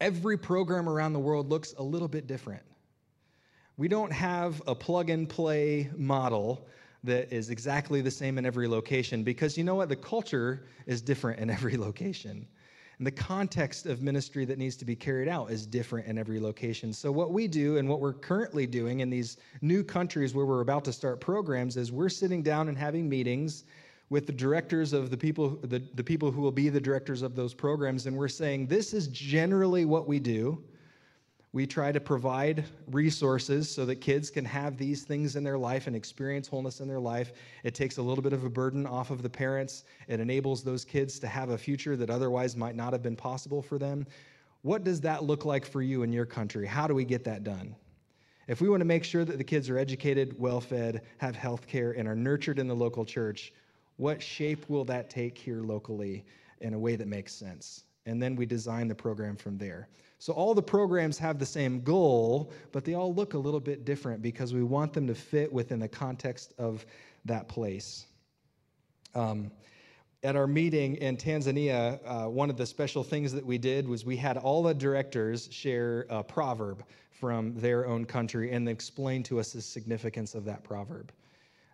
every 0.01 0.37
program 0.37 0.89
around 0.89 1.13
the 1.13 1.19
world 1.19 1.49
looks 1.49 1.73
a 1.77 1.83
little 1.83 2.09
bit 2.09 2.27
different. 2.27 2.61
We 3.77 3.87
don't 3.87 4.11
have 4.11 4.61
a 4.67 4.75
plug 4.75 5.09
and 5.09 5.29
play 5.29 5.89
model 5.95 6.67
that 7.05 7.33
is 7.33 7.49
exactly 7.49 8.01
the 8.01 8.11
same 8.11 8.37
in 8.37 8.45
every 8.45 8.67
location 8.67 9.23
because 9.23 9.57
you 9.57 9.63
know 9.63 9.75
what? 9.75 9.87
The 9.87 9.95
culture 9.95 10.65
is 10.85 11.01
different 11.01 11.39
in 11.39 11.49
every 11.49 11.77
location. 11.87 12.45
And 12.99 13.07
the 13.07 13.11
context 13.11 13.85
of 13.85 14.01
ministry 14.01 14.43
that 14.43 14.57
needs 14.57 14.75
to 14.75 14.85
be 14.85 14.95
carried 14.95 15.29
out 15.29 15.51
is 15.51 15.65
different 15.65 16.05
in 16.07 16.17
every 16.17 16.37
location. 16.37 16.91
So, 16.91 17.13
what 17.13 17.31
we 17.31 17.47
do 17.47 17.77
and 17.77 17.87
what 17.87 18.01
we're 18.01 18.13
currently 18.13 18.67
doing 18.67 18.99
in 18.99 19.09
these 19.09 19.37
new 19.61 19.85
countries 19.85 20.35
where 20.35 20.45
we're 20.45 20.59
about 20.59 20.83
to 20.85 20.93
start 20.93 21.21
programs 21.21 21.77
is 21.77 21.93
we're 21.93 22.09
sitting 22.09 22.43
down 22.43 22.67
and 22.67 22.77
having 22.77 23.07
meetings 23.07 23.63
with 24.09 24.27
the 24.27 24.33
directors 24.33 24.91
of 24.91 25.11
the 25.11 25.17
people, 25.17 25.51
the, 25.63 25.81
the 25.95 26.03
people 26.03 26.29
who 26.29 26.41
will 26.41 26.51
be 26.51 26.67
the 26.67 26.81
directors 26.81 27.21
of 27.21 27.35
those 27.35 27.53
programs, 27.53 28.05
and 28.05 28.17
we're 28.17 28.27
saying, 28.27 28.67
this 28.67 28.93
is 28.93 29.07
generally 29.07 29.85
what 29.85 30.05
we 30.05 30.19
do. 30.19 30.61
We 31.51 31.65
try 31.65 31.91
to 31.91 31.99
provide 31.99 32.65
resources 32.91 33.69
so 33.73 33.83
that 33.87 33.95
kids 33.95 34.29
can 34.29 34.45
have 34.45 34.77
these 34.77 35.03
things 35.03 35.35
in 35.35 35.43
their 35.43 35.57
life 35.57 35.87
and 35.87 35.95
experience 35.95 36.47
wholeness 36.47 36.79
in 36.79 36.87
their 36.87 36.99
life. 36.99 37.33
It 37.63 37.73
takes 37.73 37.97
a 37.97 38.03
little 38.03 38.21
bit 38.21 38.33
of 38.33 38.43
a 38.43 38.49
burden 38.49 38.85
off 38.85 39.09
of 39.09 39.23
the 39.23 39.29
parents. 39.29 39.83
It 40.07 40.19
enables 40.19 40.63
those 40.63 40.85
kids 40.85 41.17
to 41.19 41.27
have 41.27 41.49
a 41.49 41.57
future 41.57 41.97
that 41.97 42.11
otherwise 42.11 42.55
might 42.55 42.75
not 42.75 42.93
have 42.93 43.01
been 43.01 43.15
possible 43.15 43.63
for 43.63 43.79
them. 43.79 44.05
What 44.61 44.83
does 44.83 45.01
that 45.01 45.23
look 45.23 45.43
like 45.43 45.65
for 45.65 45.81
you 45.81 46.03
in 46.03 46.13
your 46.13 46.25
country? 46.25 46.67
How 46.67 46.85
do 46.85 46.93
we 46.93 47.03
get 47.03 47.23
that 47.23 47.43
done? 47.43 47.75
If 48.47 48.61
we 48.61 48.69
want 48.69 48.81
to 48.81 48.85
make 48.85 49.03
sure 49.03 49.25
that 49.25 49.37
the 49.37 49.43
kids 49.43 49.69
are 49.69 49.77
educated, 49.77 50.35
well 50.39 50.61
fed, 50.61 51.01
have 51.17 51.35
health 51.35 51.65
care, 51.65 51.91
and 51.91 52.07
are 52.07 52.15
nurtured 52.15 52.59
in 52.59 52.67
the 52.67 52.75
local 52.75 53.05
church, 53.05 53.53
what 53.97 54.21
shape 54.21 54.69
will 54.69 54.85
that 54.85 55.09
take 55.09 55.37
here 55.37 55.61
locally 55.61 56.25
in 56.61 56.73
a 56.73 56.79
way 56.79 56.95
that 56.95 57.07
makes 57.07 57.33
sense? 57.33 57.85
And 58.05 58.21
then 58.21 58.35
we 58.35 58.45
design 58.45 58.87
the 58.87 58.95
program 58.95 59.35
from 59.35 59.57
there. 59.57 59.87
So 60.19 60.33
all 60.33 60.53
the 60.53 60.61
programs 60.61 61.17
have 61.17 61.39
the 61.39 61.45
same 61.45 61.81
goal, 61.81 62.51
but 62.73 62.83
they 62.83 62.93
all 62.93 63.13
look 63.13 63.35
a 63.35 63.37
little 63.37 63.61
bit 63.61 63.85
different 63.85 64.21
because 64.21 64.53
we 64.53 64.63
want 64.63 64.91
them 64.91 65.07
to 65.07 65.15
fit 65.15 65.51
within 65.51 65.79
the 65.79 65.87
context 65.87 66.53
of 66.57 66.85
that 67.23 67.47
place. 67.47 68.05
Um, 69.15 69.49
at 70.21 70.35
our 70.35 70.45
meeting 70.45 70.97
in 70.97 71.15
Tanzania, 71.15 71.99
uh, 72.05 72.29
one 72.29 72.49
of 72.49 72.57
the 72.57 72.65
special 72.65 73.01
things 73.01 73.31
that 73.31 73.45
we 73.45 73.57
did 73.57 73.87
was 73.87 74.05
we 74.05 74.17
had 74.17 74.35
all 74.35 74.61
the 74.61 74.73
directors 74.73 75.47
share 75.51 76.05
a 76.09 76.21
proverb 76.21 76.83
from 77.11 77.53
their 77.55 77.87
own 77.87 78.03
country 78.03 78.51
and 78.51 78.67
explain 78.67 79.23
to 79.23 79.39
us 79.39 79.53
the 79.53 79.61
significance 79.61 80.35
of 80.35 80.43
that 80.43 80.65
proverb. 80.65 81.13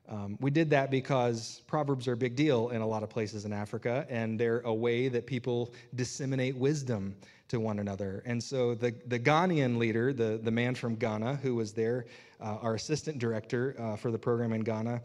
Um, 0.08 0.38
we 0.40 0.52
did 0.52 0.70
that 0.70 0.92
because 0.92 1.64
proverbs 1.66 2.08
are 2.08 2.14
a 2.14 2.18
big 2.18 2.36
deal 2.36 2.70
in 2.70 2.82
a 2.82 2.88
lot 2.88 3.02
of 3.02 3.10
places 3.10 3.46
in 3.46 3.52
Africa, 3.52 4.06
and 4.08 4.40
they're 4.40 4.60
a 4.62 4.74
way 4.74 5.08
that 5.08 5.26
people 5.26 5.74
disseminate 5.96 6.56
wisdom 6.56 7.16
to 7.48 7.60
one 7.60 7.80
another. 7.80 8.24
And 8.26 8.42
so 8.44 8.74
the, 8.74 8.94
the 9.08 9.20
Ghanaian 9.20 9.78
leader, 9.78 10.14
the, 10.14 10.40
the 10.42 10.52
man 10.52 10.76
from 10.76 10.96
Ghana 10.96 11.36
who 11.38 11.56
was 11.56 11.74
there, 11.74 12.06
uh, 12.42 12.58
our 12.62 12.76
assistant 12.76 13.20
director 13.20 13.76
uh, 13.80 13.96
for 13.96 14.12
the 14.12 14.18
program 14.18 14.54
in 14.54 14.62
Ghana, 14.62 15.02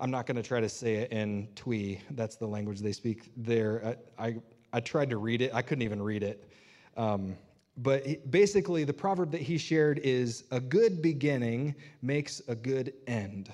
I'm 0.00 0.10
not 0.10 0.26
going 0.26 0.36
to 0.36 0.42
try 0.42 0.60
to 0.60 0.68
say 0.68 0.96
it 0.96 1.12
in 1.12 1.48
Twi. 1.54 2.00
That's 2.10 2.36
the 2.36 2.46
language 2.46 2.80
they 2.80 2.92
speak 2.92 3.30
there. 3.36 3.96
I, 4.18 4.26
I, 4.26 4.36
I 4.72 4.80
tried 4.80 5.10
to 5.10 5.16
read 5.16 5.40
it, 5.40 5.52
I 5.54 5.62
couldn't 5.62 5.82
even 5.82 6.02
read 6.02 6.22
it. 6.22 6.50
Um, 6.96 7.36
but 7.76 8.30
basically, 8.30 8.82
the 8.82 8.92
proverb 8.92 9.30
that 9.30 9.40
he 9.40 9.56
shared 9.56 10.00
is 10.00 10.44
a 10.50 10.60
good 10.60 11.00
beginning 11.00 11.76
makes 12.02 12.42
a 12.48 12.54
good 12.54 12.92
end. 13.06 13.52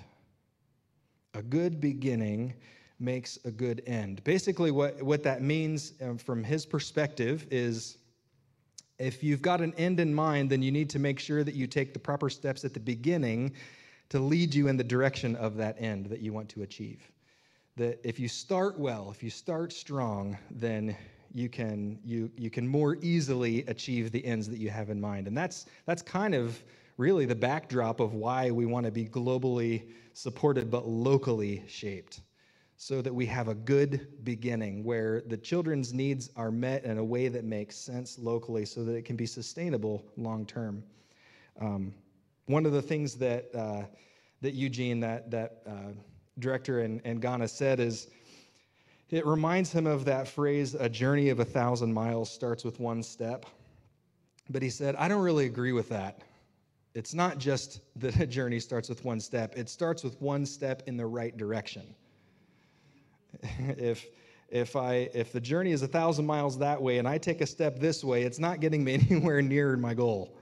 A 1.34 1.42
good 1.42 1.78
beginning 1.78 2.54
makes 2.98 3.38
a 3.44 3.50
good 3.50 3.82
end. 3.87 4.24
Basically, 4.24 4.70
what, 4.70 5.02
what 5.02 5.22
that 5.24 5.42
means 5.42 5.92
um, 6.00 6.16
from 6.16 6.42
his 6.42 6.64
perspective 6.64 7.46
is 7.50 7.98
if 8.98 9.22
you've 9.22 9.42
got 9.42 9.61
an 9.61 9.74
end 9.76 10.00
in 10.00 10.14
mind, 10.14 10.50
then 10.50 10.62
you 10.62 10.70
need 10.70 10.88
to 10.90 10.98
make 10.98 11.18
sure 11.18 11.42
that 11.44 11.54
you 11.54 11.66
take 11.66 11.92
the 11.92 11.98
proper 11.98 12.30
steps 12.30 12.64
at 12.64 12.74
the 12.74 12.80
beginning 12.80 13.52
to 14.11 14.18
lead 14.18 14.54
you 14.54 14.68
in 14.68 14.76
the 14.76 14.85
direction 14.85 15.35
of 15.37 15.57
that 15.57 15.80
end 15.80 16.07
that 16.07 16.20
you 16.20 16.33
want 16.33 16.48
to 16.50 16.62
achieve. 16.62 17.11
That 17.76 17.98
if 18.04 18.20
you 18.20 18.28
start 18.28 18.78
well, 18.78 19.11
if 19.11 19.22
you 19.22 19.30
start 19.30 19.72
strong, 19.72 20.38
then 20.50 20.96
you 21.33 21.48
can 21.48 21.98
you 22.04 22.30
you 22.37 22.48
can 22.48 22.68
more 22.68 22.96
easily 23.02 23.64
achieve 23.66 24.12
the 24.12 24.24
ends 24.24 24.48
that 24.48 24.59
you 24.59 24.70
have 24.70 24.90
in 24.90 25.00
mind. 25.00 25.26
And 25.26 25.37
that's 25.37 25.66
that's 25.85 26.02
kind 26.02 26.35
of 26.35 26.62
really 26.96 27.26
the 27.26 27.35
backdrop 27.35 27.98
of 27.98 28.14
why 28.14 28.52
we 28.52 28.66
want 28.66 28.87
to 28.87 28.92
be 28.92 29.07
globally 29.07 29.88
supported 30.12 30.70
but 30.70 30.87
locally 30.87 31.64
shaped 31.66 32.20
so 32.76 33.00
that 33.00 33.14
we 33.14 33.26
have 33.26 33.48
a 33.48 33.54
good 33.54 34.08
beginning 34.24 34.84
where 34.84 35.22
the 35.26 35.37
children's 35.37 35.92
needs 35.92 36.30
are 36.37 36.50
met 36.50 36.84
in 36.84 36.98
a 36.98 37.04
way 37.04 37.28
that 37.28 37.44
makes 37.44 37.76
sense 37.76 38.18
locally 38.18 38.64
so 38.64 38.84
that 38.84 38.94
it 38.94 39.04
can 39.04 39.16
be 39.16 39.26
sustainable 39.26 40.04
long 40.16 40.44
term. 40.44 40.82
Um, 41.60 41.94
one 42.46 42.66
of 42.66 42.72
the 42.72 42.82
things 42.82 43.14
that, 43.14 43.46
uh, 43.54 43.84
that 44.42 44.54
Eugene, 44.54 45.00
that, 45.00 45.30
that 45.30 45.62
uh, 45.66 45.92
director 46.38 46.80
in, 46.80 47.00
in 47.00 47.20
Ghana, 47.20 47.48
said 47.48 47.80
is 47.80 48.08
it 49.10 49.24
reminds 49.24 49.70
him 49.70 49.87
of 49.87 50.04
that 50.06 50.26
phrase, 50.26 50.74
a 50.74 50.88
journey 50.88 51.28
of 51.28 51.38
a 51.38 51.44
thousand 51.44 51.92
miles 51.92 52.30
starts 52.30 52.64
with 52.64 52.80
one 52.80 53.02
step. 53.02 53.46
But 54.50 54.62
he 54.62 54.70
said, 54.70 54.96
I 54.96 55.08
don't 55.08 55.22
really 55.22 55.46
agree 55.46 55.72
with 55.72 55.88
that. 55.90 56.22
It's 56.94 57.14
not 57.14 57.38
just 57.38 57.80
that 57.96 58.18
a 58.20 58.26
journey 58.26 58.60
starts 58.60 58.88
with 58.88 59.04
one 59.04 59.20
step, 59.20 59.56
it 59.56 59.68
starts 59.68 60.02
with 60.04 60.20
one 60.20 60.44
step 60.44 60.82
in 60.87 60.96
the 60.96 61.06
right 61.06 61.37
direction. 61.37 61.94
if, 63.59 64.07
if, 64.48 64.76
I, 64.76 65.11
if 65.14 65.33
the 65.33 65.40
journey 65.40 65.72
is 65.72 65.83
a 65.83 65.88
thousand 65.88 66.26
miles 66.26 66.59
that 66.59 66.80
way 66.80 66.98
and 66.98 67.09
I 67.09 67.18
take 67.18 67.40
a 67.40 67.46
step 67.46 67.78
this 67.78 68.04
way, 68.04 68.22
it's 68.22 68.38
not 68.38 68.61
getting 68.61 68.85
me 68.85 68.94
anywhere 69.11 69.42
near 69.42 69.76
my 69.76 69.94
goal. 69.94 70.37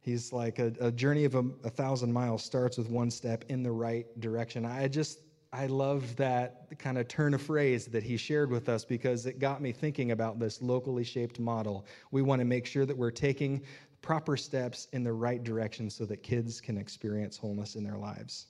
He's 0.00 0.32
like, 0.32 0.58
a, 0.58 0.72
a 0.80 0.90
journey 0.90 1.24
of 1.24 1.36
a, 1.36 1.44
a 1.64 1.70
thousand 1.70 2.12
miles 2.12 2.42
starts 2.42 2.76
with 2.76 2.90
one 2.90 3.10
step 3.10 3.44
in 3.48 3.62
the 3.62 3.70
right 3.70 4.06
direction. 4.20 4.66
I 4.66 4.88
just, 4.88 5.20
I 5.52 5.66
love 5.66 6.16
that 6.16 6.66
kind 6.78 6.98
of 6.98 7.06
turn 7.06 7.34
of 7.34 7.42
phrase 7.42 7.86
that 7.86 8.02
he 8.02 8.16
shared 8.16 8.50
with 8.50 8.68
us 8.68 8.84
because 8.84 9.26
it 9.26 9.38
got 9.38 9.60
me 9.60 9.70
thinking 9.70 10.10
about 10.10 10.40
this 10.40 10.60
locally 10.60 11.04
shaped 11.04 11.38
model. 11.38 11.86
We 12.10 12.22
want 12.22 12.40
to 12.40 12.44
make 12.44 12.66
sure 12.66 12.84
that 12.84 12.96
we're 12.96 13.12
taking 13.12 13.62
proper 14.00 14.36
steps 14.36 14.88
in 14.92 15.04
the 15.04 15.12
right 15.12 15.44
direction 15.44 15.88
so 15.88 16.04
that 16.06 16.24
kids 16.24 16.60
can 16.60 16.76
experience 16.76 17.36
wholeness 17.36 17.76
in 17.76 17.84
their 17.84 17.96
lives. 17.96 18.46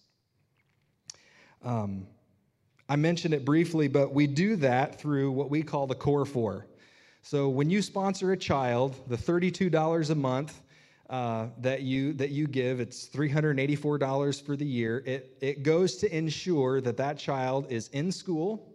Um, 1.63 2.07
I 2.93 2.97
mentioned 2.97 3.33
it 3.33 3.47
briefly, 3.47 3.89
but 3.89 4.13
we 4.13 4.27
do 4.27 4.55
that 4.57 5.01
through 5.01 5.33
what 5.33 5.49
we 5.49 5.63
call 5.63 5.87
the 5.87 5.95
Core 5.95 6.27
Four. 6.27 6.67
So 7.23 7.49
when 7.49 7.71
you 7.71 7.81
sponsor 7.81 8.33
a 8.33 8.37
child, 8.37 9.01
the 9.09 9.17
$32 9.17 10.11
a 10.11 10.15
month 10.15 10.61
uh, 11.09 11.47
that 11.63 11.81
you 11.81 12.13
that 12.13 12.33
you 12.33 12.47
give, 12.47 12.81
it's 12.81 13.09
$384 13.09 14.45
for 14.45 14.57
the 14.57 14.67
year. 14.67 15.03
It 15.07 15.35
it 15.41 15.63
goes 15.63 15.97
to 15.97 16.15
ensure 16.15 16.83
that 16.83 16.99
that 16.99 17.17
child 17.17 17.67
is 17.71 17.89
in 17.95 18.13
school, 18.13 18.75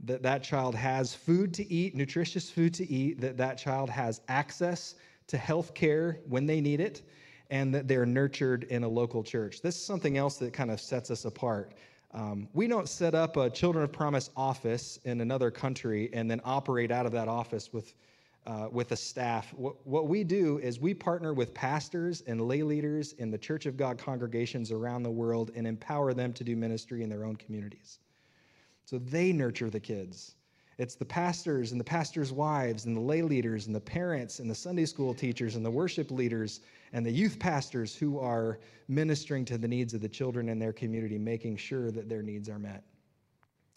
that 0.00 0.24
that 0.24 0.42
child 0.42 0.74
has 0.74 1.14
food 1.14 1.54
to 1.54 1.72
eat, 1.72 1.94
nutritious 1.94 2.50
food 2.50 2.74
to 2.74 2.90
eat, 2.90 3.20
that 3.20 3.36
that 3.36 3.58
child 3.58 3.88
has 3.90 4.22
access 4.26 4.96
to 5.28 5.38
health 5.38 5.72
care 5.72 6.18
when 6.26 6.46
they 6.46 6.60
need 6.60 6.80
it, 6.80 7.02
and 7.50 7.72
that 7.72 7.86
they're 7.86 8.06
nurtured 8.06 8.64
in 8.64 8.82
a 8.82 8.88
local 8.88 9.22
church. 9.22 9.62
This 9.62 9.76
is 9.76 9.84
something 9.84 10.18
else 10.18 10.36
that 10.38 10.52
kind 10.52 10.72
of 10.72 10.80
sets 10.80 11.12
us 11.12 11.26
apart. 11.26 11.74
Um, 12.12 12.48
we 12.54 12.66
don't 12.66 12.88
set 12.88 13.14
up 13.14 13.36
a 13.36 13.50
Children 13.50 13.84
of 13.84 13.92
Promise 13.92 14.30
office 14.36 14.98
in 15.04 15.20
another 15.20 15.50
country 15.50 16.08
and 16.12 16.30
then 16.30 16.40
operate 16.44 16.90
out 16.90 17.04
of 17.04 17.12
that 17.12 17.28
office 17.28 17.72
with, 17.72 17.94
uh, 18.46 18.68
with 18.70 18.92
a 18.92 18.96
staff. 18.96 19.52
What, 19.54 19.86
what 19.86 20.08
we 20.08 20.24
do 20.24 20.58
is 20.58 20.80
we 20.80 20.94
partner 20.94 21.34
with 21.34 21.52
pastors 21.52 22.22
and 22.26 22.40
lay 22.40 22.62
leaders 22.62 23.12
in 23.14 23.30
the 23.30 23.38
Church 23.38 23.66
of 23.66 23.76
God 23.76 23.98
congregations 23.98 24.70
around 24.70 25.02
the 25.02 25.10
world 25.10 25.50
and 25.54 25.66
empower 25.66 26.14
them 26.14 26.32
to 26.34 26.44
do 26.44 26.56
ministry 26.56 27.02
in 27.02 27.10
their 27.10 27.24
own 27.24 27.36
communities. 27.36 27.98
So 28.84 28.98
they 28.98 29.32
nurture 29.32 29.68
the 29.68 29.80
kids. 29.80 30.36
It's 30.78 30.94
the 30.94 31.04
pastors 31.04 31.72
and 31.72 31.80
the 31.80 31.84
pastors' 31.84 32.32
wives 32.32 32.84
and 32.84 32.96
the 32.96 33.00
lay 33.00 33.22
leaders 33.22 33.66
and 33.66 33.74
the 33.74 33.80
parents 33.80 34.38
and 34.38 34.48
the 34.48 34.54
Sunday 34.54 34.84
school 34.84 35.14
teachers 35.14 35.56
and 35.56 35.64
the 35.64 35.70
worship 35.70 36.10
leaders 36.10 36.60
and 36.92 37.04
the 37.04 37.10
youth 37.10 37.38
pastors 37.38 37.94
who 37.94 38.18
are 38.18 38.60
ministering 38.88 39.44
to 39.46 39.58
the 39.58 39.68
needs 39.68 39.94
of 39.94 40.00
the 40.00 40.08
children 40.08 40.48
in 40.48 40.58
their 40.58 40.72
community, 40.72 41.18
making 41.18 41.56
sure 41.56 41.90
that 41.90 42.08
their 42.08 42.22
needs 42.22 42.48
are 42.48 42.58
met. 42.58 42.84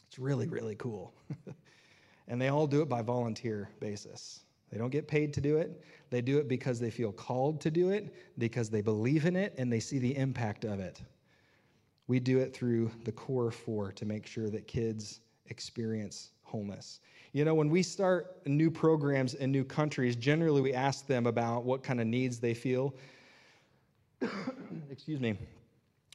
It's 0.07 0.19
really, 0.19 0.47
really 0.47 0.75
cool. 0.75 1.13
and 2.27 2.41
they 2.41 2.47
all 2.47 2.67
do 2.67 2.81
it 2.81 2.89
by 2.89 3.01
volunteer 3.01 3.69
basis. 3.79 4.41
They 4.71 4.77
don't 4.77 4.91
get 4.91 5.07
paid 5.07 5.33
to 5.33 5.41
do 5.41 5.57
it. 5.57 5.83
They 6.09 6.21
do 6.21 6.37
it 6.37 6.47
because 6.47 6.79
they 6.79 6.91
feel 6.91 7.11
called 7.11 7.59
to 7.61 7.71
do 7.71 7.89
it, 7.89 8.13
because 8.37 8.69
they 8.69 8.81
believe 8.81 9.25
in 9.25 9.35
it, 9.35 9.55
and 9.57 9.71
they 9.71 9.79
see 9.79 9.99
the 9.99 10.15
impact 10.15 10.63
of 10.63 10.79
it. 10.79 11.01
We 12.07 12.19
do 12.19 12.39
it 12.39 12.55
through 12.55 12.91
the 13.03 13.11
core 13.11 13.51
four 13.51 13.91
to 13.91 14.05
make 14.05 14.25
sure 14.25 14.49
that 14.49 14.67
kids 14.67 15.21
experience 15.47 16.31
wholeness. 16.43 17.01
You 17.31 17.45
know, 17.45 17.53
when 17.53 17.69
we 17.69 17.83
start 17.83 18.37
new 18.47 18.71
programs 18.71 19.35
in 19.35 19.51
new 19.51 19.63
countries, 19.63 20.15
generally 20.15 20.61
we 20.61 20.73
ask 20.73 21.05
them 21.05 21.27
about 21.27 21.63
what 21.63 21.83
kind 21.83 22.01
of 22.01 22.07
needs 22.07 22.39
they 22.39 22.55
feel. 22.55 22.95
Excuse 24.91 25.19
me. 25.19 25.37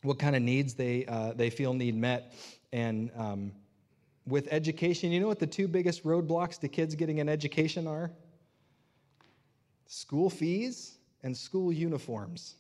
What 0.02 0.18
kind 0.18 0.34
of 0.34 0.42
needs 0.42 0.74
they, 0.74 1.06
uh, 1.06 1.32
they 1.34 1.50
feel 1.50 1.72
need 1.72 1.96
met. 1.96 2.34
And 2.72 3.12
um, 3.16 3.52
with 4.26 4.48
education, 4.50 5.12
you 5.12 5.20
know 5.20 5.28
what 5.28 5.38
the 5.38 5.46
two 5.46 5.68
biggest 5.68 6.02
roadblocks 6.02 6.58
to 6.60 6.68
kids 6.68 6.96
getting 6.96 7.20
an 7.20 7.28
education 7.28 7.86
are? 7.86 8.10
School 9.86 10.28
fees 10.28 10.98
and 11.22 11.36
school 11.36 11.72
uniforms 11.72 12.56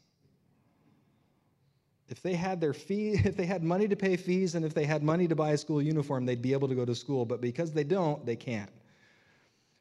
if 2.14 2.22
they 2.22 2.34
had 2.34 2.60
their 2.60 2.72
fee 2.72 3.20
if 3.24 3.36
they 3.36 3.44
had 3.44 3.64
money 3.64 3.88
to 3.88 3.96
pay 3.96 4.16
fees 4.16 4.54
and 4.54 4.64
if 4.64 4.72
they 4.72 4.84
had 4.84 5.02
money 5.02 5.26
to 5.26 5.34
buy 5.34 5.50
a 5.50 5.58
school 5.58 5.82
uniform 5.82 6.24
they'd 6.24 6.42
be 6.42 6.52
able 6.52 6.68
to 6.68 6.74
go 6.74 6.84
to 6.84 6.94
school. 6.94 7.24
But 7.24 7.40
because 7.40 7.72
they 7.72 7.84
don't 7.84 8.24
they 8.24 8.36
can't. 8.36 8.70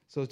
So 0.07 0.27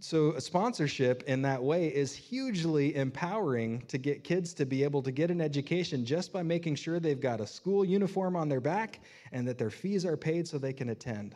so 0.00 0.32
a 0.32 0.40
sponsorship 0.40 1.22
in 1.26 1.40
that 1.42 1.62
way 1.62 1.88
is 1.88 2.14
hugely 2.14 2.94
empowering 2.94 3.82
to 3.88 3.96
get 3.96 4.22
kids 4.22 4.52
to 4.54 4.66
be 4.66 4.84
able 4.84 5.02
to 5.02 5.10
get 5.10 5.30
an 5.30 5.40
education 5.40 6.04
just 6.04 6.30
by 6.30 6.42
making 6.42 6.74
sure 6.74 7.00
they've 7.00 7.20
got 7.20 7.40
a 7.40 7.46
school 7.46 7.84
uniform 7.84 8.36
on 8.36 8.50
their 8.50 8.60
back 8.60 9.00
and 9.32 9.48
that 9.48 9.56
their 9.56 9.70
fees 9.70 10.04
are 10.04 10.16
paid 10.16 10.46
so 10.46 10.58
they 10.58 10.74
can 10.74 10.90
attend. 10.90 11.34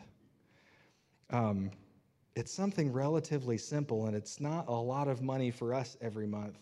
Um, 1.31 1.71
it's 2.35 2.53
something 2.53 2.93
relatively 2.93 3.57
simple 3.57 4.05
and 4.05 4.15
it's 4.15 4.39
not 4.39 4.67
a 4.67 4.71
lot 4.71 5.07
of 5.07 5.23
money 5.23 5.49
for 5.49 5.73
us 5.73 5.97
every 5.99 6.27
month 6.27 6.59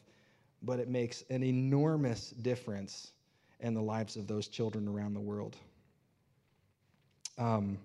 but 0.62 0.80
it 0.80 0.90
makes 0.90 1.24
an 1.30 1.44
enormous 1.44 2.32
difference 2.32 3.14
and 3.60 3.76
the 3.76 3.82
lives 3.82 4.16
of 4.16 4.28
those 4.28 4.48
children 4.48 4.88
around 4.88 5.14
the 5.14 5.20
world. 5.20 5.56
Um, 7.38 7.78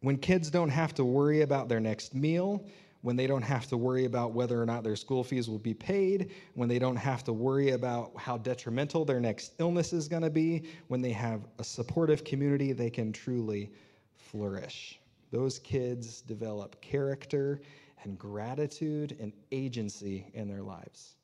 when 0.00 0.16
kids 0.18 0.50
don't 0.50 0.70
have 0.70 0.94
to 0.94 1.04
worry 1.04 1.42
about 1.42 1.68
their 1.68 1.80
next 1.80 2.14
meal, 2.14 2.64
when 3.02 3.16
they 3.16 3.26
don't 3.26 3.42
have 3.42 3.66
to 3.68 3.76
worry 3.76 4.04
about 4.04 4.32
whether 4.32 4.60
or 4.60 4.66
not 4.66 4.82
their 4.82 4.96
school 4.96 5.22
fees 5.22 5.48
will 5.48 5.58
be 5.58 5.74
paid, 5.74 6.32
when 6.54 6.68
they 6.68 6.78
don't 6.78 6.96
have 6.96 7.22
to 7.24 7.32
worry 7.32 7.70
about 7.70 8.12
how 8.16 8.36
detrimental 8.36 9.04
their 9.04 9.20
next 9.20 9.52
illness 9.58 9.92
is 9.92 10.08
going 10.08 10.22
to 10.22 10.30
be, 10.30 10.64
when 10.88 11.00
they 11.00 11.12
have 11.12 11.46
a 11.58 11.64
supportive 11.64 12.24
community, 12.24 12.72
they 12.72 12.90
can 12.90 13.12
truly 13.12 13.70
flourish. 14.16 14.98
Those 15.30 15.58
kids 15.58 16.20
develop 16.20 16.80
character 16.80 17.60
and 18.02 18.18
gratitude 18.18 19.16
and 19.20 19.32
agency 19.52 20.26
in 20.34 20.48
their 20.48 20.62
lives. 20.62 21.14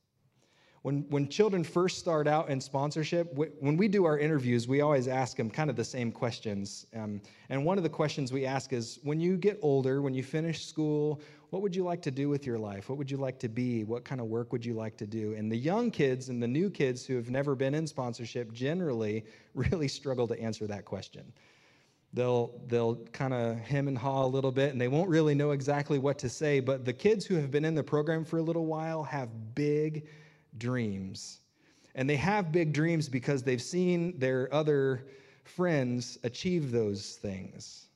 When, 0.83 1.07
when 1.11 1.29
children 1.29 1.63
first 1.63 1.99
start 2.01 2.27
out 2.27 2.51
in 2.51 2.61
sponsorship, 2.61 3.33
when 3.35 3.77
we 3.77 3.87
do 3.87 4.05
our 4.05 4.19
interviews, 4.19 4.67
we 4.67 4.81
always 4.81 5.07
ask 5.07 5.37
them 5.37 5.49
kind 5.49 5.71
of 5.71 5.77
the 5.77 5.85
same 5.85 6.11
questions. 6.11 6.87
Um, 6.97 7.21
and 7.51 7.65
one 7.65 7.79
of 7.79 7.85
the 7.85 7.89
questions 7.89 8.33
we 8.33 8.45
ask 8.47 8.73
is 8.73 8.99
when 9.05 9.21
you 9.21 9.37
get 9.37 9.61
older, 9.63 10.03
when 10.03 10.13
you 10.13 10.25
finish 10.25 10.67
school, 10.67 11.21
what 11.51 11.63
would 11.63 11.77
you 11.77 11.85
like 11.85 12.03
to 12.03 12.11
do 12.11 12.29
with 12.29 12.45
your 12.47 12.59
life? 12.59 12.89
What 12.89 12.99
would 12.99 13.11
you 13.11 13.17
like 13.17 13.39
to 13.41 13.49
be? 13.49 13.85
What 13.85 14.05
kind 14.05 14.21
of 14.21 14.27
work 14.27 14.53
would 14.53 14.65
you 14.65 14.75
like 14.75 14.97
to 14.97 15.07
do? 15.07 15.35
And 15.35 15.53
the 15.53 15.57
young 15.57 15.89
kids 15.91 16.31
and 16.31 16.43
the 16.43 16.49
new 16.49 16.69
kids 16.69 17.07
who 17.07 17.15
have 17.15 17.31
never 17.31 17.55
been 17.55 17.75
in 17.75 17.87
sponsorship 17.87 18.53
generally 18.53 19.25
really 19.55 19.87
struggle 19.87 20.27
to 20.29 20.41
answer 20.41 20.67
that 20.67 20.85
question. 20.85 21.33
They'll, 22.13 22.61
they'll 22.67 22.97
kind 23.13 23.33
of 23.33 23.59
hem 23.59 23.87
and 23.87 23.97
haw 23.97 24.25
a 24.25 24.27
little 24.27 24.51
bit 24.51 24.73
and 24.73 24.81
they 24.81 24.89
won't 24.89 25.09
really 25.09 25.35
know 25.35 25.53
exactly 25.53 26.01
what 26.01 26.19
to 26.19 26.29
say. 26.29 26.59
But 26.59 26.85
the 26.85 26.93
kids 26.93 27.25
who 27.25 27.37
have 27.37 27.53
been 27.53 27.65
in 27.65 27.77
the 27.77 27.85
program 27.85 28.25
for 28.25 28.39
a 28.39 28.43
little 28.43 28.67
while 28.67 29.05
have 29.05 29.29
big, 29.55 30.09
dreams. 30.59 31.41
And 31.95 32.09
they 32.09 32.17
have 32.17 32.53
big 32.53 32.73
dreams 32.73 33.09
because 33.09 33.43
they've 33.43 33.63
seen 33.63 34.19
their 34.19 34.53
other 34.53 35.07
friends 35.45 36.19
achieve 36.23 36.71
those 36.71 37.17
things. 37.17 37.87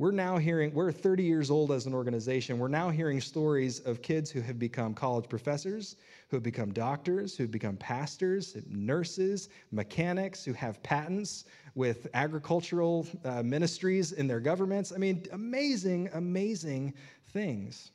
We're 0.00 0.12
now 0.12 0.38
hearing, 0.38 0.72
we're 0.72 0.92
30 0.92 1.24
years 1.24 1.50
old 1.50 1.70
as 1.72 1.84
an 1.84 1.92
organization. 1.92 2.58
We're 2.58 2.68
now 2.68 2.88
hearing 2.88 3.20
stories 3.20 3.80
of 3.80 4.00
kids 4.00 4.30
who 4.30 4.40
have 4.40 4.58
become 4.58 4.94
college 4.94 5.28
professors, 5.28 5.96
who 6.30 6.36
have 6.36 6.42
become 6.42 6.72
doctors, 6.72 7.36
who 7.36 7.44
have 7.44 7.50
become 7.50 7.76
pastors, 7.76 8.56
nurses, 8.66 9.50
mechanics, 9.72 10.42
who 10.42 10.54
have 10.54 10.82
patents 10.82 11.44
with 11.74 12.06
agricultural 12.14 13.06
uh, 13.26 13.42
ministries 13.42 14.12
in 14.12 14.26
their 14.26 14.40
governments. 14.40 14.90
I 14.90 14.96
mean, 14.96 15.26
amazing, 15.32 16.08
amazing 16.14 16.94
things. 17.34 17.90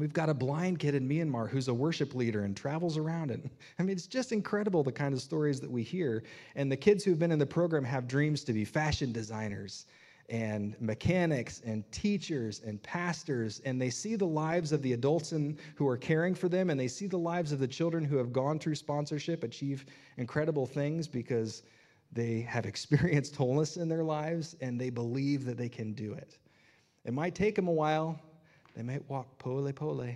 We've 0.00 0.14
got 0.14 0.30
a 0.30 0.34
blind 0.34 0.78
kid 0.78 0.94
in 0.94 1.06
Myanmar 1.06 1.50
who's 1.50 1.68
a 1.68 1.74
worship 1.74 2.14
leader 2.14 2.44
and 2.44 2.56
travels 2.56 2.96
around. 2.96 3.30
And 3.30 3.50
I 3.78 3.82
mean, 3.82 3.94
it's 3.96 4.06
just 4.06 4.32
incredible 4.32 4.82
the 4.82 4.90
kind 4.90 5.12
of 5.12 5.20
stories 5.20 5.60
that 5.60 5.70
we 5.70 5.82
hear. 5.82 6.22
And 6.56 6.72
the 6.72 6.76
kids 6.76 7.04
who've 7.04 7.18
been 7.18 7.30
in 7.30 7.38
the 7.38 7.46
program 7.46 7.84
have 7.84 8.08
dreams 8.08 8.42
to 8.44 8.54
be 8.54 8.64
fashion 8.64 9.12
designers 9.12 9.84
and 10.30 10.74
mechanics 10.80 11.60
and 11.66 11.84
teachers 11.92 12.62
and 12.64 12.82
pastors. 12.82 13.60
And 13.66 13.80
they 13.80 13.90
see 13.90 14.16
the 14.16 14.26
lives 14.26 14.72
of 14.72 14.80
the 14.80 14.94
adults 14.94 15.32
in, 15.32 15.58
who 15.74 15.86
are 15.86 15.98
caring 15.98 16.34
for 16.34 16.48
them, 16.48 16.70
and 16.70 16.80
they 16.80 16.88
see 16.88 17.06
the 17.06 17.18
lives 17.18 17.52
of 17.52 17.58
the 17.58 17.68
children 17.68 18.02
who 18.02 18.16
have 18.16 18.32
gone 18.32 18.58
through 18.58 18.76
sponsorship 18.76 19.44
achieve 19.44 19.84
incredible 20.16 20.66
things 20.66 21.08
because 21.08 21.62
they 22.10 22.40
have 22.40 22.64
experienced 22.72 23.36
wholeness 23.36 23.76
in 23.76 23.88
their 23.88 24.04
lives 24.04 24.56
and 24.62 24.80
they 24.80 24.88
believe 24.88 25.44
that 25.44 25.58
they 25.58 25.68
can 25.68 25.92
do 25.92 26.14
it. 26.14 26.38
It 27.04 27.12
might 27.12 27.34
take 27.34 27.54
them 27.54 27.68
a 27.68 27.72
while, 27.72 28.20
they 28.76 28.82
might 28.82 29.08
walk 29.08 29.38
pole 29.38 29.70
pole, 29.72 30.14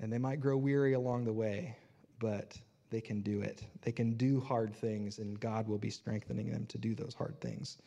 and 0.00 0.12
they 0.12 0.18
might 0.18 0.40
grow 0.40 0.56
weary 0.56 0.94
along 0.94 1.24
the 1.24 1.32
way, 1.32 1.76
but 2.18 2.56
they 2.90 3.00
can 3.00 3.20
do 3.20 3.40
it. 3.40 3.62
They 3.82 3.92
can 3.92 4.14
do 4.14 4.40
hard 4.40 4.74
things, 4.74 5.18
and 5.18 5.38
God 5.38 5.68
will 5.68 5.78
be 5.78 5.90
strengthening 5.90 6.50
them 6.50 6.66
to 6.66 6.78
do 6.78 6.94
those 6.94 7.14
hard 7.14 7.40
things. 7.40 7.78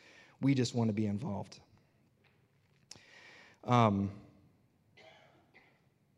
We 0.41 0.53
just 0.53 0.75
want 0.75 0.89
to 0.89 0.93
be 0.93 1.05
involved. 1.05 1.59
Um, 3.63 4.09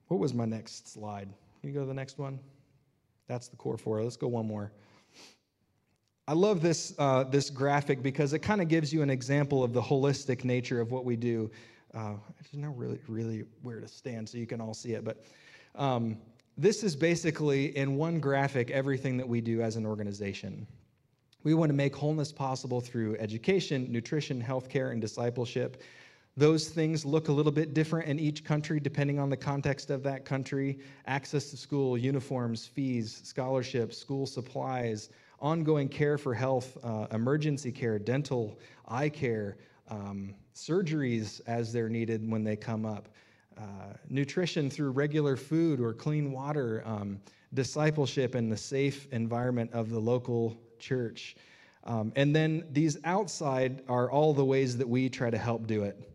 what 0.08 0.20
was 0.20 0.34
my 0.34 0.46
next 0.46 0.92
slide? 0.92 1.30
Can 1.62 1.70
you 1.70 1.74
go 1.74 1.82
to 1.82 1.86
the 1.86 1.94
next 1.94 2.18
one? 2.18 2.40
That's 3.28 3.48
the 3.48 3.56
core 3.56 3.78
four. 3.78 4.04
Let's 4.04 4.18
go 4.18 4.28
one 4.28 4.46
more. 4.46 4.72
I 6.28 6.34
love 6.34 6.62
this, 6.62 6.94
uh, 7.00 7.26
this 7.26 7.50
graphic 7.50 8.02
because 8.02 8.32
it 8.32 8.40
kind 8.40 8.62
of 8.62 8.70
gives 8.70 8.94
you 8.94 9.02
an 9.02 9.10
example 9.10 9.64
of 9.64 9.74
the 9.74 9.82
holistic 9.82 10.46
nature 10.46 10.80
of 10.80 10.92
what 10.92 11.04
we 11.04 11.18
do. 11.18 11.52
Uh, 11.94 12.00
I 12.00 12.44
don't 12.52 12.62
know 12.62 12.72
really, 12.72 13.00
really 13.08 13.44
where 13.62 13.80
to 13.80 13.88
stand 13.88 14.28
so 14.28 14.38
you 14.38 14.48
can 14.48 14.60
all 14.60 14.74
see 14.74 14.94
it, 14.94 15.04
but 15.04 15.24
um, 15.76 16.18
this 16.58 16.84
is 16.84 16.96
basically 16.96 17.76
in 17.78 17.98
one 17.98 18.20
graphic 18.20 18.72
everything 18.72 19.18
that 19.18 19.28
we 19.28 19.42
do 19.42 19.62
as 19.62 19.76
an 19.76 19.86
organization. 19.86 20.68
We 21.44 21.54
want 21.54 21.70
to 21.70 21.76
make 21.76 21.96
wholeness 21.96 22.32
possible 22.32 22.80
through 22.80 23.18
education, 23.18 23.92
nutrition, 23.92 24.42
healthcare, 24.42 24.92
and 24.92 25.02
discipleship. 25.02 25.82
Those 26.36 26.70
things 26.70 27.06
look 27.06 27.28
a 27.28 27.32
little 27.32 27.52
bit 27.52 27.74
different 27.74 28.08
in 28.08 28.20
each 28.20 28.44
country 28.44 28.80
depending 28.80 29.20
on 29.20 29.30
the 29.30 29.38
context 29.38 29.92
of 29.92 30.02
that 30.04 30.26
country. 30.26 30.80
Access 31.06 31.52
to 31.52 31.58
school, 31.58 31.98
uniforms, 31.98 32.66
fees, 32.66 33.22
scholarships, 33.24 33.98
school 33.98 34.26
supplies, 34.26 35.10
ongoing 35.40 35.90
care 35.90 36.18
for 36.18 36.34
health, 36.34 36.78
uh, 36.84 37.06
emergency 37.12 37.72
care, 37.72 38.00
dental, 38.00 38.58
eye 38.88 39.10
care, 39.10 39.58
um, 39.90 40.34
surgeries 40.56 41.42
as 41.48 41.74
they're 41.74 41.90
needed 41.90 42.30
when 42.30 42.44
they 42.44 42.56
come 42.56 42.86
up, 42.86 43.10
uh, 43.58 43.94
nutrition 44.10 44.70
through 44.70 44.92
regular 44.92 45.36
food 45.36 45.80
or 45.80 45.94
clean 45.94 46.32
water, 46.32 46.82
um, 46.86 47.20
discipleship 47.54 48.36
in 48.36 48.50
the 48.50 48.58
safe 48.58 49.08
environment 49.12 49.72
of 49.74 49.90
the 49.90 50.00
local 50.00 50.58
church. 50.80 51.36
Um, 51.84 52.12
and 52.16 52.36
then 52.36 52.64
these 52.72 52.98
outside 53.04 53.84
are 53.88 54.10
all 54.10 54.34
the 54.34 54.46
ways 54.46 54.78
that 54.78 54.88
we 54.88 55.10
try 55.10 55.30
to 55.30 55.38
help 55.38 55.68
do 55.68 55.84
it. 55.84 56.10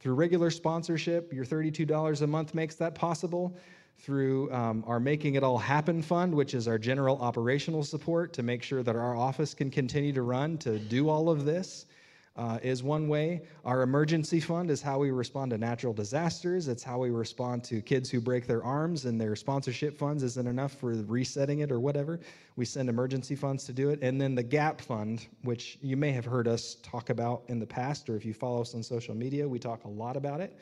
Through 0.00 0.14
regular 0.14 0.50
sponsorship, 0.50 1.32
your 1.32 1.46
$32 1.46 2.20
a 2.20 2.26
month 2.26 2.54
makes 2.54 2.74
that 2.76 2.94
possible. 2.94 3.56
Through 3.96 4.52
um, 4.52 4.84
our 4.86 5.00
Making 5.00 5.36
It 5.36 5.42
All 5.42 5.56
Happen 5.56 6.02
Fund, 6.02 6.34
which 6.34 6.52
is 6.52 6.68
our 6.68 6.78
general 6.78 7.16
operational 7.22 7.82
support 7.82 8.32
to 8.34 8.42
make 8.42 8.62
sure 8.62 8.82
that 8.82 8.96
our 8.96 9.16
office 9.16 9.54
can 9.54 9.70
continue 9.70 10.12
to 10.12 10.22
run 10.22 10.58
to 10.58 10.78
do 10.78 11.08
all 11.08 11.30
of 11.30 11.44
this 11.44 11.86
uh, 12.36 12.58
is 12.62 12.82
one 12.82 13.06
way. 13.06 13.42
Our 13.64 13.82
emergency 13.82 14.40
fund 14.40 14.70
is 14.70 14.82
how 14.82 14.98
we 14.98 15.10
respond 15.12 15.52
to 15.52 15.58
natural 15.58 15.92
disasters. 15.92 16.66
It's 16.66 16.82
how 16.82 16.98
we 16.98 17.10
respond 17.10 17.62
to 17.64 17.80
kids 17.80 18.10
who 18.10 18.20
break 18.20 18.46
their 18.46 18.64
arms 18.64 19.04
and 19.04 19.20
their 19.20 19.36
sponsorship 19.36 19.96
funds 19.96 20.22
isn't 20.24 20.46
enough 20.46 20.72
for 20.72 20.92
resetting 21.04 21.60
it 21.60 21.70
or 21.70 21.78
whatever. 21.78 22.18
We 22.56 22.64
send 22.64 22.88
emergency 22.88 23.36
funds 23.36 23.64
to 23.64 23.72
do 23.72 23.90
it. 23.90 24.00
And 24.02 24.20
then 24.20 24.34
the 24.34 24.42
GAP 24.42 24.80
fund, 24.80 25.26
which 25.42 25.78
you 25.80 25.96
may 25.96 26.10
have 26.10 26.24
heard 26.24 26.48
us 26.48 26.76
talk 26.82 27.10
about 27.10 27.44
in 27.46 27.60
the 27.60 27.66
past, 27.66 28.10
or 28.10 28.16
if 28.16 28.24
you 28.24 28.34
follow 28.34 28.62
us 28.62 28.74
on 28.74 28.82
social 28.82 29.14
media, 29.14 29.48
we 29.48 29.60
talk 29.60 29.84
a 29.84 29.88
lot 29.88 30.16
about 30.16 30.40
it 30.40 30.58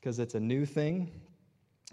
because 0.00 0.20
it's 0.20 0.34
a 0.34 0.40
new 0.40 0.64
thing. 0.64 1.10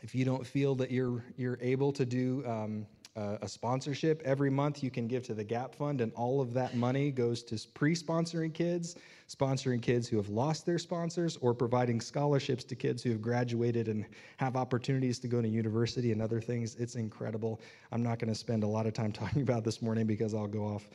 If 0.04 0.14
you 0.14 0.24
don't 0.24 0.46
feel 0.46 0.76
that 0.76 0.92
you're, 0.92 1.24
you're 1.36 1.58
able 1.62 1.92
to 1.94 2.06
do 2.06 2.44
um, 2.46 2.86
a 3.16 3.48
sponsorship 3.48 4.22
every 4.26 4.50
month 4.50 4.84
you 4.84 4.92
can 4.92 5.08
give 5.08 5.24
to 5.24 5.34
the 5.34 5.44
gap 5.44 5.74
fund 5.74 6.02
and 6.02 6.12
all 6.14 6.42
of 6.42 6.54
that 6.54 6.76
money 6.76 7.12
goes 7.12 7.44
to 7.44 7.58
pre-sponsoring 7.74 8.54
kids 8.54 8.98
sponsoring 9.28 9.82
kids 9.82 10.08
who 10.08 10.18
have 10.18 10.30
lost 10.30 10.66
their 10.66 10.78
sponsors 10.78 11.38
or 11.38 11.54
providing 11.54 12.00
scholarships 12.00 12.64
to 12.64 12.76
kids 12.76 13.02
who 13.02 13.10
have 13.10 13.22
graduated 13.22 13.88
and 13.88 14.06
have 14.38 14.56
opportunities 14.56 15.18
to 15.18 15.28
go 15.28 15.42
to 15.42 15.48
university 15.48 16.12
and 16.12 16.22
other 16.22 16.40
things. 16.40 16.76
It's 16.76 16.96
incredible. 16.96 17.60
I'm 17.92 18.04
not 18.04 18.20
going 18.20 18.32
to 18.32 18.38
spend 18.38 18.64
a 18.64 18.68
lot 18.68 18.86
of 18.86 18.94
time 18.94 19.12
talking 19.14 19.42
about 19.42 19.64
this 19.64 19.82
morning 19.82 20.06
because 20.06 20.34
i'll 20.34 20.48
go 20.48 20.66
off 20.66 20.90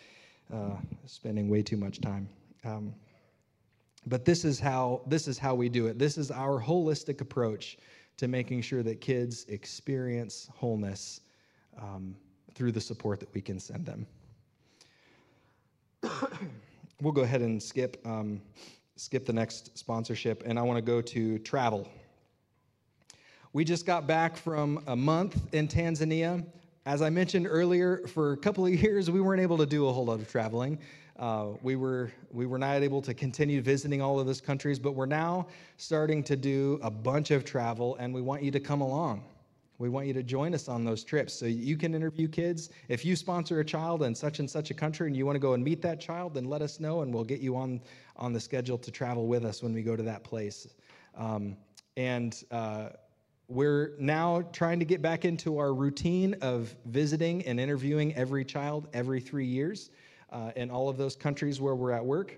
uh, 0.52 0.76
spending 1.06 1.48
way 1.48 1.62
too 1.62 1.76
much 1.76 2.00
time. 2.00 2.28
Um, 2.64 2.94
but 4.06 4.24
this 4.24 4.44
is 4.44 4.58
how 4.58 5.02
this 5.06 5.28
is 5.28 5.38
how 5.38 5.54
we 5.54 5.68
do 5.68 5.86
it. 5.86 5.98
This 5.98 6.16
is 6.16 6.30
our 6.30 6.60
holistic 6.60 7.20
approach 7.20 7.78
to 8.16 8.28
making 8.28 8.62
sure 8.62 8.82
that 8.82 9.00
kids 9.00 9.44
experience 9.48 10.48
wholeness 10.54 11.20
um, 11.78 12.16
through 12.54 12.72
the 12.72 12.80
support 12.80 13.20
that 13.20 13.32
we 13.34 13.40
can 13.40 13.58
send 13.58 13.86
them. 13.86 14.06
we'll 17.00 17.12
go 17.12 17.22
ahead 17.22 17.42
and 17.42 17.62
skip 17.62 18.00
um, 18.06 18.40
skip 18.96 19.24
the 19.24 19.32
next 19.32 19.78
sponsorship, 19.78 20.42
and 20.44 20.58
I 20.58 20.62
want 20.62 20.76
to 20.76 20.82
go 20.82 21.00
to 21.00 21.38
travel. 21.38 21.88
We 23.52 23.64
just 23.64 23.86
got 23.86 24.06
back 24.06 24.36
from 24.36 24.82
a 24.86 24.94
month 24.94 25.40
in 25.54 25.68
Tanzania. 25.68 26.44
As 26.84 27.00
I 27.02 27.08
mentioned 27.08 27.46
earlier, 27.48 28.06
for 28.06 28.32
a 28.32 28.36
couple 28.36 28.66
of 28.66 28.74
years, 28.82 29.10
we 29.10 29.20
weren't 29.20 29.40
able 29.40 29.56
to 29.58 29.66
do 29.66 29.88
a 29.88 29.92
whole 29.92 30.04
lot 30.04 30.20
of 30.20 30.30
traveling. 30.30 30.78
Uh, 31.18 31.48
we, 31.62 31.76
were, 31.76 32.10
we 32.30 32.46
were 32.46 32.58
not 32.58 32.82
able 32.82 33.02
to 33.02 33.12
continue 33.12 33.60
visiting 33.60 34.00
all 34.00 34.20
of 34.20 34.26
those 34.26 34.40
countries, 34.40 34.78
but 34.78 34.92
we're 34.92 35.06
now 35.06 35.46
starting 35.78 36.22
to 36.24 36.36
do 36.36 36.78
a 36.82 36.90
bunch 36.90 37.30
of 37.30 37.44
travel, 37.44 37.96
and 37.96 38.12
we 38.14 38.22
want 38.22 38.42
you 38.42 38.50
to 38.50 38.60
come 38.60 38.82
along. 38.82 39.22
We 39.80 39.88
want 39.88 40.06
you 40.06 40.12
to 40.12 40.22
join 40.22 40.54
us 40.54 40.68
on 40.68 40.84
those 40.84 41.02
trips 41.02 41.32
so 41.32 41.46
you 41.46 41.78
can 41.78 41.94
interview 41.94 42.28
kids. 42.28 42.68
If 42.88 43.02
you 43.02 43.16
sponsor 43.16 43.60
a 43.60 43.64
child 43.64 44.02
in 44.02 44.14
such 44.14 44.38
and 44.38 44.48
such 44.48 44.70
a 44.70 44.74
country 44.74 45.06
and 45.06 45.16
you 45.16 45.24
want 45.24 45.36
to 45.36 45.40
go 45.40 45.54
and 45.54 45.64
meet 45.64 45.80
that 45.80 46.02
child, 46.02 46.34
then 46.34 46.44
let 46.44 46.60
us 46.60 46.80
know 46.80 47.00
and 47.00 47.14
we'll 47.14 47.24
get 47.24 47.40
you 47.40 47.56
on, 47.56 47.80
on 48.16 48.34
the 48.34 48.40
schedule 48.40 48.76
to 48.76 48.90
travel 48.90 49.26
with 49.26 49.42
us 49.42 49.62
when 49.62 49.72
we 49.72 49.82
go 49.82 49.96
to 49.96 50.02
that 50.02 50.22
place. 50.22 50.68
Um, 51.16 51.56
and 51.96 52.44
uh, 52.50 52.90
we're 53.48 53.94
now 53.98 54.42
trying 54.52 54.80
to 54.80 54.84
get 54.84 55.00
back 55.00 55.24
into 55.24 55.56
our 55.56 55.72
routine 55.72 56.36
of 56.42 56.76
visiting 56.84 57.42
and 57.46 57.58
interviewing 57.58 58.14
every 58.16 58.44
child 58.44 58.86
every 58.92 59.18
three 59.18 59.46
years 59.46 59.88
uh, 60.28 60.52
in 60.56 60.70
all 60.70 60.90
of 60.90 60.98
those 60.98 61.16
countries 61.16 61.58
where 61.58 61.74
we're 61.74 61.92
at 61.92 62.04
work. 62.04 62.36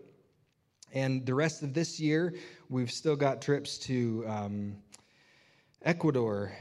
And 0.93 1.27
the 1.27 1.35
rest 1.35 1.65
of 1.65 1.75
this 1.75 1.99
year, 1.99 2.35
we've 2.69 2.93
still 2.93 3.17
got 3.17 3.43
trips 3.43 3.79
to. 3.79 4.25
Um, 4.29 4.77
Ecuador, 5.85 6.53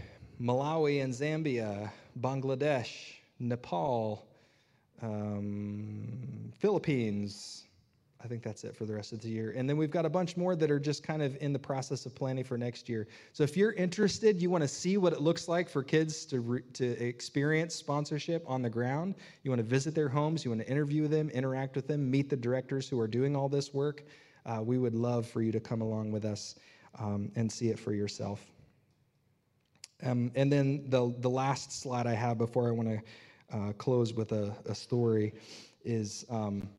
Malawi 0.42 1.04
and 1.04 1.14
Zambia, 1.14 1.92
Bangladesh, 2.20 3.14
Nepal, 3.40 4.26
um, 5.02 6.52
Philippines. 6.58 7.66
I 8.24 8.28
think 8.28 8.42
that's 8.42 8.64
it 8.64 8.76
for 8.76 8.86
the 8.86 8.94
rest 8.94 9.14
of 9.14 9.22
the 9.22 9.30
year. 9.30 9.54
And 9.56 9.70
then 9.70 9.78
we've 9.78 9.92
got 9.92 10.06
a 10.06 10.10
bunch 10.10 10.38
more 10.38 10.56
that 10.56 10.70
are 10.72 10.80
just 10.80 11.04
kind 11.04 11.22
of 11.22 11.38
in 11.42 11.54
the 11.54 11.60
process 11.60 12.06
of 12.06 12.16
planning 12.16 12.44
for 12.44 12.58
next 12.58 12.90
year. 12.90 13.08
So 13.34 13.44
if 13.44 13.56
you're 13.56 13.74
interested, 13.74 14.42
you 14.42 14.50
want 14.50 14.64
to 14.64 14.68
see 14.68 14.98
what 14.98 15.14
it 15.14 15.22
looks 15.22 15.48
like 15.48 15.70
for 15.70 15.84
kids 15.84 16.26
to, 16.28 16.40
re- 16.40 16.62
to 16.74 16.86
experience 17.04 17.76
sponsorship 17.76 18.44
on 18.48 18.62
the 18.62 18.70
ground, 18.70 19.16
you 19.44 19.52
want 19.52 19.60
to 19.60 19.68
visit 19.68 19.94
their 19.96 20.10
homes, 20.10 20.44
you 20.44 20.52
want 20.52 20.62
to 20.62 20.70
interview 20.70 21.08
them, 21.08 21.30
interact 21.30 21.76
with 21.76 21.88
them, 21.88 22.10
meet 22.10 22.30
the 22.30 22.38
directors 22.38 22.90
who 22.90 23.00
are 23.00 23.08
doing 23.08 23.36
all 23.36 23.50
this 23.50 23.74
work, 23.74 24.04
uh, 24.46 24.60
we 24.62 24.80
would 24.80 24.96
love 24.96 25.28
for 25.28 25.42
you 25.42 25.52
to 25.52 25.60
come 25.60 25.82
along 25.82 26.12
with 26.12 26.26
us 26.26 26.56
um, 27.00 27.32
and 27.36 27.52
see 27.52 27.70
it 27.70 27.80
for 27.80 27.94
yourself. 27.94 28.52
Um, 30.04 30.32
and 30.36 30.52
then 30.52 30.84
the, 30.90 31.14
the 31.20 31.30
last 31.30 31.82
slide 31.82 32.08
I 32.08 32.14
have 32.14 32.38
before 32.38 32.68
I 32.68 32.72
want 32.72 32.90
to 32.90 33.58
uh, 33.58 33.74
close 33.74 34.14
with 34.14 34.32
a, 34.32 34.56
a 34.66 34.74
story 34.74 35.34
is 35.84 36.26
um, 36.30 36.70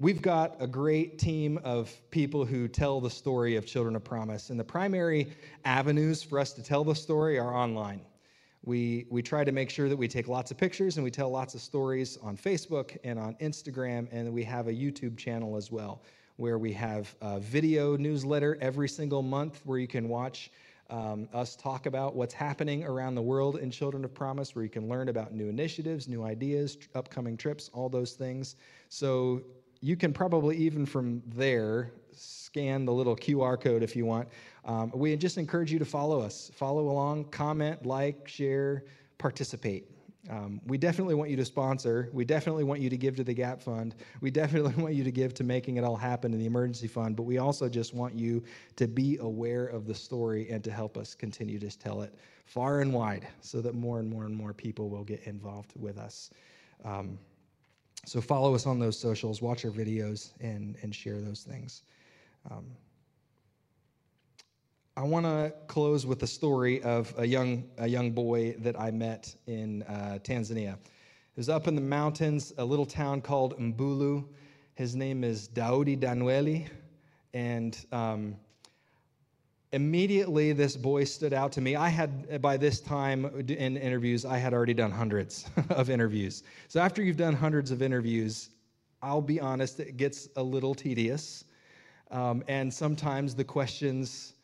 we've 0.00 0.22
got 0.22 0.56
a 0.60 0.66
great 0.66 1.18
team 1.18 1.58
of 1.64 1.92
people 2.10 2.44
who 2.44 2.68
tell 2.68 3.00
the 3.00 3.10
story 3.10 3.56
of 3.56 3.66
Children 3.66 3.96
of 3.96 4.04
Promise. 4.04 4.50
And 4.50 4.58
the 4.58 4.64
primary 4.64 5.32
avenues 5.64 6.22
for 6.22 6.38
us 6.38 6.52
to 6.54 6.62
tell 6.62 6.84
the 6.84 6.94
story 6.94 7.38
are 7.38 7.54
online. 7.54 8.00
We, 8.64 9.06
we 9.10 9.20
try 9.20 9.44
to 9.44 9.52
make 9.52 9.68
sure 9.68 9.88
that 9.90 9.96
we 9.96 10.08
take 10.08 10.26
lots 10.26 10.50
of 10.50 10.56
pictures 10.56 10.96
and 10.96 11.04
we 11.04 11.10
tell 11.10 11.30
lots 11.30 11.54
of 11.54 11.60
stories 11.60 12.16
on 12.22 12.36
Facebook 12.36 12.96
and 13.04 13.18
on 13.18 13.34
Instagram, 13.34 14.08
and 14.10 14.32
we 14.32 14.42
have 14.44 14.68
a 14.68 14.72
YouTube 14.72 15.18
channel 15.18 15.56
as 15.56 15.70
well 15.70 16.02
where 16.36 16.58
we 16.58 16.72
have 16.72 17.14
a 17.20 17.38
video 17.38 17.96
newsletter 17.96 18.58
every 18.60 18.88
single 18.88 19.22
month 19.22 19.60
where 19.64 19.78
you 19.78 19.86
can 19.86 20.08
watch 20.08 20.50
um, 20.90 21.28
us 21.32 21.56
talk 21.56 21.86
about 21.86 22.14
what's 22.14 22.34
happening 22.34 22.84
around 22.84 23.14
the 23.14 23.22
world 23.22 23.56
in 23.56 23.70
Children 23.70 24.04
of 24.04 24.14
Promise, 24.14 24.54
where 24.54 24.62
you 24.62 24.70
can 24.70 24.88
learn 24.88 25.08
about 25.08 25.32
new 25.32 25.48
initiatives, 25.48 26.08
new 26.08 26.22
ideas, 26.22 26.76
tr- 26.76 26.88
upcoming 26.94 27.36
trips, 27.36 27.70
all 27.72 27.88
those 27.88 28.12
things. 28.12 28.56
So 28.88 29.42
you 29.80 29.96
can 29.96 30.12
probably 30.12 30.56
even 30.56 30.86
from 30.86 31.22
there 31.26 31.92
scan 32.12 32.84
the 32.84 32.92
little 32.92 33.16
QR 33.16 33.60
code 33.60 33.82
if 33.82 33.96
you 33.96 34.06
want. 34.06 34.28
Um, 34.64 34.90
we 34.94 35.16
just 35.16 35.38
encourage 35.38 35.72
you 35.72 35.78
to 35.78 35.84
follow 35.84 36.20
us, 36.20 36.50
follow 36.54 36.88
along, 36.88 37.24
comment, 37.26 37.84
like, 37.84 38.28
share, 38.28 38.84
participate. 39.18 39.93
Um, 40.30 40.60
we 40.66 40.78
definitely 40.78 41.14
want 41.14 41.30
you 41.30 41.36
to 41.36 41.44
sponsor. 41.44 42.08
We 42.12 42.24
definitely 42.24 42.64
want 42.64 42.80
you 42.80 42.88
to 42.88 42.96
give 42.96 43.16
to 43.16 43.24
the 43.24 43.34
Gap 43.34 43.60
Fund. 43.60 43.94
We 44.20 44.30
definitely 44.30 44.74
want 44.82 44.94
you 44.94 45.04
to 45.04 45.10
give 45.10 45.34
to 45.34 45.44
making 45.44 45.76
it 45.76 45.84
all 45.84 45.96
happen 45.96 46.32
in 46.32 46.38
the 46.38 46.46
emergency 46.46 46.88
fund. 46.88 47.16
But 47.16 47.24
we 47.24 47.38
also 47.38 47.68
just 47.68 47.94
want 47.94 48.14
you 48.14 48.42
to 48.76 48.88
be 48.88 49.18
aware 49.18 49.66
of 49.66 49.86
the 49.86 49.94
story 49.94 50.48
and 50.50 50.64
to 50.64 50.70
help 50.70 50.96
us 50.96 51.14
continue 51.14 51.58
to 51.58 51.78
tell 51.78 52.02
it 52.02 52.14
far 52.46 52.80
and 52.80 52.92
wide 52.92 53.26
so 53.40 53.60
that 53.60 53.74
more 53.74 53.98
and 53.98 54.08
more 54.08 54.24
and 54.24 54.34
more 54.34 54.52
people 54.52 54.88
will 54.88 55.04
get 55.04 55.22
involved 55.24 55.72
with 55.76 55.98
us. 55.98 56.30
Um, 56.84 57.18
so 58.06 58.20
follow 58.20 58.54
us 58.54 58.66
on 58.66 58.78
those 58.78 58.98
socials, 58.98 59.40
watch 59.40 59.64
our 59.64 59.70
videos, 59.70 60.30
and, 60.40 60.76
and 60.82 60.94
share 60.94 61.20
those 61.20 61.42
things. 61.42 61.82
Um, 62.50 62.66
I 64.96 65.02
want 65.02 65.26
to 65.26 65.52
close 65.66 66.06
with 66.06 66.22
a 66.22 66.26
story 66.26 66.80
of 66.82 67.12
a 67.18 67.26
young, 67.26 67.64
a 67.78 67.88
young 67.88 68.12
boy 68.12 68.54
that 68.60 68.78
I 68.78 68.92
met 68.92 69.34
in 69.48 69.82
uh, 69.82 70.20
Tanzania. 70.22 70.76
He 70.76 71.38
was 71.38 71.48
up 71.48 71.66
in 71.66 71.74
the 71.74 71.80
mountains, 71.80 72.52
a 72.58 72.64
little 72.64 72.86
town 72.86 73.20
called 73.20 73.58
Mbulu. 73.58 74.24
His 74.76 74.94
name 74.94 75.24
is 75.24 75.48
Daudi 75.48 75.98
Danweli. 75.98 76.68
And 77.32 77.76
um, 77.90 78.36
immediately, 79.72 80.52
this 80.52 80.76
boy 80.76 81.02
stood 81.02 81.32
out 81.32 81.50
to 81.52 81.60
me. 81.60 81.74
I 81.74 81.88
had, 81.88 82.40
by 82.40 82.56
this 82.56 82.80
time 82.80 83.24
in 83.48 83.76
interviews, 83.76 84.24
I 84.24 84.38
had 84.38 84.54
already 84.54 84.74
done 84.74 84.92
hundreds 84.92 85.44
of 85.70 85.90
interviews. 85.90 86.44
So 86.68 86.78
after 86.78 87.02
you've 87.02 87.16
done 87.16 87.34
hundreds 87.34 87.72
of 87.72 87.82
interviews, 87.82 88.50
I'll 89.02 89.20
be 89.20 89.40
honest, 89.40 89.80
it 89.80 89.96
gets 89.96 90.28
a 90.36 90.42
little 90.42 90.72
tedious. 90.72 91.46
Um, 92.12 92.44
and 92.46 92.72
sometimes 92.72 93.34
the 93.34 93.42
questions 93.42 94.34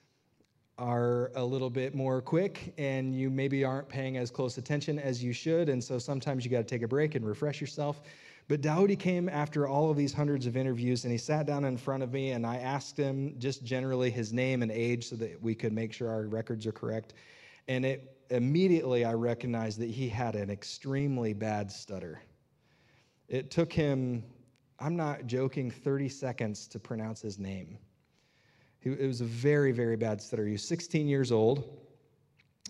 are 0.80 1.30
a 1.34 1.44
little 1.44 1.68
bit 1.68 1.94
more 1.94 2.22
quick 2.22 2.72
and 2.78 3.14
you 3.14 3.28
maybe 3.28 3.64
aren't 3.64 3.88
paying 3.88 4.16
as 4.16 4.30
close 4.30 4.56
attention 4.56 4.98
as 4.98 5.22
you 5.22 5.32
should. 5.32 5.68
And 5.68 5.84
so 5.84 5.98
sometimes 5.98 6.42
you 6.42 6.50
got 6.50 6.58
to 6.58 6.64
take 6.64 6.82
a 6.82 6.88
break 6.88 7.14
and 7.14 7.24
refresh 7.24 7.60
yourself. 7.60 8.00
But 8.48 8.62
Daudi 8.62 8.98
came 8.98 9.28
after 9.28 9.68
all 9.68 9.90
of 9.90 9.96
these 9.96 10.14
hundreds 10.14 10.46
of 10.46 10.56
interviews 10.56 11.04
and 11.04 11.12
he 11.12 11.18
sat 11.18 11.46
down 11.46 11.66
in 11.66 11.76
front 11.76 12.02
of 12.02 12.12
me 12.12 12.30
and 12.30 12.46
I 12.46 12.56
asked 12.56 12.96
him 12.96 13.34
just 13.38 13.62
generally 13.62 14.10
his 14.10 14.32
name 14.32 14.62
and 14.62 14.72
age 14.72 15.06
so 15.06 15.16
that 15.16 15.40
we 15.42 15.54
could 15.54 15.72
make 15.74 15.92
sure 15.92 16.08
our 16.08 16.22
records 16.22 16.66
are 16.66 16.72
correct. 16.72 17.12
And 17.68 17.84
it 17.84 18.16
immediately 18.30 19.04
I 19.04 19.12
recognized 19.12 19.78
that 19.80 19.90
he 19.90 20.08
had 20.08 20.34
an 20.34 20.50
extremely 20.50 21.34
bad 21.34 21.70
stutter. 21.70 22.22
It 23.28 23.50
took 23.50 23.70
him, 23.72 24.24
I'm 24.78 24.96
not 24.96 25.26
joking, 25.26 25.70
30 25.70 26.08
seconds 26.08 26.66
to 26.68 26.80
pronounce 26.80 27.20
his 27.20 27.38
name. 27.38 27.78
It 28.82 29.06
was 29.06 29.20
a 29.20 29.26
very, 29.26 29.72
very 29.72 29.96
bad 29.96 30.22
stutter. 30.22 30.46
He 30.46 30.52
was 30.52 30.64
16 30.64 31.06
years 31.06 31.30
old. 31.30 31.78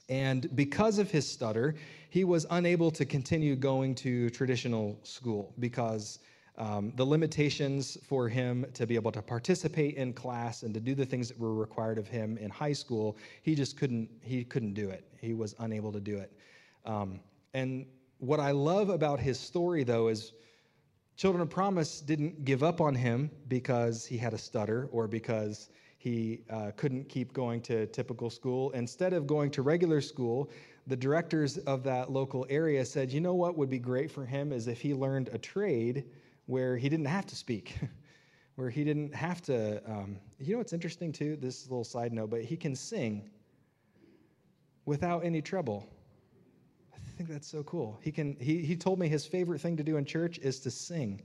And 0.09 0.55
because 0.57 0.99
of 0.99 1.09
his 1.11 1.31
stutter, 1.31 1.77
he 2.11 2.25
was 2.25 2.45
unable 2.51 2.91
to 2.91 3.05
continue 3.05 3.55
going 3.55 3.95
to 3.97 4.29
traditional 4.31 4.99
school 5.05 5.55
because 5.61 6.19
um, 6.59 6.93
the 6.97 7.05
limitations 7.05 7.97
for 8.03 8.29
him 8.29 8.67
to 8.75 8.87
be 8.87 8.97
able 8.97 9.13
to 9.13 9.23
participate 9.23 9.95
in 9.95 10.13
class 10.13 10.65
and 10.65 10.75
to 10.75 10.81
do 10.81 10.97
the 10.97 11.07
things 11.07 11.29
that 11.29 11.39
were 11.39 11.55
required 11.55 11.97
of 11.97 12.09
him 12.09 12.37
in 12.39 12.51
high 12.51 12.73
school, 12.73 13.17
he 13.43 13.55
just 13.55 13.77
couldn't. 13.79 14.11
He 14.21 14.45
couldn't 14.45 14.75
do 14.75 14.91
it. 14.91 15.05
He 15.21 15.33
was 15.33 15.55
unable 15.61 15.93
to 15.93 16.01
do 16.01 16.19
it. 16.19 16.33
Um, 16.85 17.21
and 17.55 17.87
what 18.19 18.41
I 18.41 18.51
love 18.51 18.91
about 18.91 19.21
his 19.21 19.39
story, 19.39 19.85
though, 19.85 20.09
is 20.09 20.33
Children 21.17 21.43
of 21.43 21.51
Promise 21.51 22.01
didn't 22.01 22.45
give 22.45 22.63
up 22.63 22.81
on 22.81 22.95
him 22.95 23.31
because 23.49 24.05
he 24.05 24.19
had 24.19 24.35
a 24.35 24.39
stutter 24.39 24.89
or 24.91 25.07
because 25.07 25.71
he 26.01 26.41
uh, 26.49 26.71
couldn't 26.79 27.11
keep 27.11 27.31
going 27.35 27.61
to 27.61 27.85
typical 27.89 28.31
school. 28.31 28.71
Instead 28.71 29.13
of 29.13 29.27
going 29.27 29.51
to 29.51 29.61
regular 29.61 30.01
school, 30.01 30.49
the 30.87 30.97
directors 30.97 31.59
of 31.59 31.83
that 31.83 32.11
local 32.11 32.47
area 32.49 32.87
said, 32.87 33.13
you 33.13 33.21
know 33.21 33.35
what 33.35 33.55
would 33.59 33.69
be 33.69 33.79
great 33.79 34.11
for 34.11 34.25
him 34.25 34.51
is 34.51 34.67
if 34.67 34.81
he 34.81 34.95
learned 34.95 35.29
a 35.35 35.37
trade 35.37 36.07
where 36.47 36.79
he 36.79 36.89
didn't 36.89 37.05
have 37.05 37.27
to 37.27 37.37
speak, 37.37 37.77
where 38.55 38.71
he 38.71 38.83
didn't 38.83 39.15
have 39.15 39.43
to. 39.43 39.83
Um, 39.87 40.17
you 40.39 40.53
know 40.55 40.59
what's 40.59 40.73
interesting 40.73 41.13
too? 41.13 41.37
This 41.37 41.69
little 41.69 41.85
side 41.85 42.15
note, 42.15 42.31
but 42.31 42.45
he 42.45 42.57
can 42.57 42.75
sing 42.75 43.29
without 44.87 45.23
any 45.23 45.43
trouble. 45.43 45.87
I 46.95 46.99
think 47.19 47.29
that's 47.29 47.47
so 47.47 47.63
cool. 47.65 47.99
He 48.01 48.11
can. 48.11 48.39
He 48.41 48.63
he 48.63 48.75
told 48.75 48.99
me 48.99 49.07
his 49.07 49.27
favorite 49.27 49.61
thing 49.61 49.77
to 49.77 49.85
do 49.85 49.99
in 49.99 50.07
church 50.07 50.39
is 50.39 50.61
to 50.61 50.71
sing. 50.71 51.21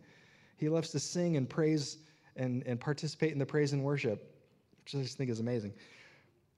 He 0.58 0.68
loves 0.68 0.90
to 0.90 1.00
sing 1.00 1.38
and 1.38 1.50
praise 1.50 2.00
and 2.36 2.62
and 2.68 2.78
participate 2.78 3.32
in 3.32 3.40
the 3.40 3.46
praise 3.46 3.72
and 3.72 3.82
worship 3.82 4.35
which 4.86 4.93
I 4.93 5.02
just 5.02 5.17
think 5.17 5.32
is 5.32 5.39
amazing. 5.39 5.74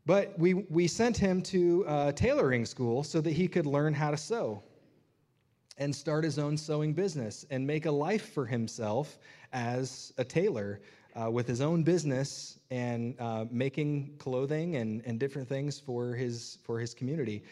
But 0.05 0.37
we, 0.37 0.53
we 0.53 0.87
sent 0.87 1.15
him 1.17 1.41
to 1.43 1.85
uh, 1.87 2.11
tailoring 2.11 2.65
school 2.65 3.03
so 3.03 3.21
that 3.21 3.31
he 3.31 3.47
could 3.47 3.65
learn 3.65 3.93
how 3.93 4.11
to 4.11 4.17
sew 4.17 4.61
and 5.77 5.95
start 5.95 6.25
his 6.25 6.37
own 6.37 6.57
sewing 6.57 6.91
business 6.93 7.45
and 7.51 7.65
make 7.65 7.85
a 7.85 7.91
life 7.91 8.33
for 8.33 8.45
himself 8.45 9.17
as 9.53 10.11
a 10.17 10.25
tailor 10.25 10.81
uh, 11.15 11.31
with 11.31 11.47
his 11.47 11.61
own 11.61 11.83
business 11.83 12.59
and 12.69 13.15
uh, 13.19 13.45
making 13.49 14.13
clothing 14.17 14.75
and, 14.75 15.01
and 15.05 15.19
different 15.19 15.47
things 15.47 15.79
for 15.79 16.13
his, 16.13 16.57
for 16.63 16.79
his 16.79 16.93
community. 16.93 17.43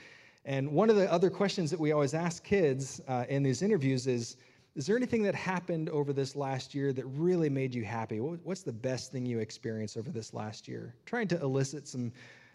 And 0.43 0.69
one 0.69 0.89
of 0.89 0.97
the 0.97 1.09
other 1.11 1.29
questions 1.29 1.71
that 1.71 1.79
we 1.79 1.93
always 1.93 2.13
ask 2.13 2.43
kids 2.43 2.99
uh, 3.07 3.23
in 3.29 3.43
these 3.43 3.61
interviews 3.61 4.07
is 4.07 4.35
is 4.75 4.85
there 4.85 4.97
anything 4.97 5.23
that 5.23 5.35
happened 5.35 5.89
over 5.89 6.11
this 6.11 6.35
last 6.35 6.75
year 6.75 6.91
that 6.91 7.05
really 7.05 7.49
made 7.49 7.73
you 7.73 7.85
happy? 7.85 8.19
What's 8.19 8.63
the 8.63 8.73
best 8.73 9.09
thing 9.09 9.25
you 9.25 9.39
experienced 9.39 9.95
over 9.95 10.11
this 10.11 10.33
last 10.33 10.67
year? 10.67 10.93
Trying 11.05 11.29
to 11.29 11.41
elicit 11.41 11.87
some, 11.87 12.11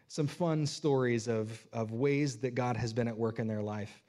some 0.08 0.26
fun 0.26 0.66
stories 0.66 1.28
of, 1.28 1.66
of 1.72 1.92
ways 1.92 2.36
that 2.38 2.54
God 2.54 2.76
has 2.76 2.92
been 2.92 3.08
at 3.08 3.16
work 3.16 3.38
in 3.38 3.46
their 3.46 3.62
life. 3.62 4.02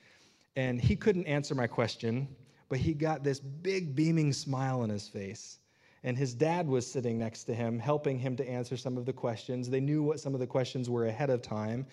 And 0.58 0.82
he 0.82 0.97
couldn't 0.97 1.26
answer 1.26 1.56
my 1.56 1.67
question, 1.67 2.28
but 2.67 2.79
he 2.79 2.94
got 2.94 3.23
this 3.23 3.40
big 3.40 3.96
beaming 3.96 4.33
smile 4.33 4.81
on 4.81 4.90
his 4.90 5.08
face. 5.08 5.60
And 6.04 6.17
his 6.17 6.33
dad 6.33 6.67
was 6.67 6.92
sitting 6.92 7.17
next 7.17 7.46
to 7.46 7.54
him, 7.54 7.79
helping 7.79 8.19
him 8.19 8.36
to 8.36 8.50
answer 8.50 8.75
some 8.75 8.98
of 8.98 9.06
the 9.06 9.13
questions. 9.13 9.69
They 9.69 9.79
knew 9.79 10.04
what 10.04 10.19
some 10.19 10.33
of 10.33 10.42
the 10.42 10.48
questions 10.48 10.90
were 10.90 11.06
ahead 11.06 11.29
of 11.29 11.42
time. 11.42 11.86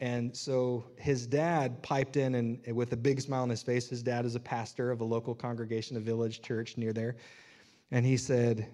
And 0.00 0.36
so 0.36 0.84
his 0.98 1.26
dad 1.26 1.82
piped 1.82 2.16
in 2.16 2.34
and 2.34 2.60
with 2.74 2.92
a 2.92 2.96
big 2.96 3.20
smile 3.20 3.42
on 3.42 3.48
his 3.48 3.62
face, 3.62 3.88
his 3.88 4.02
dad 4.02 4.26
is 4.26 4.34
a 4.34 4.40
pastor 4.40 4.90
of 4.90 5.00
a 5.00 5.04
local 5.04 5.34
congregation, 5.34 5.96
a 5.96 6.00
village 6.00 6.42
church 6.42 6.76
near 6.76 6.92
there. 6.92 7.16
And 7.90 8.04
he 8.04 8.16
said 8.16 8.68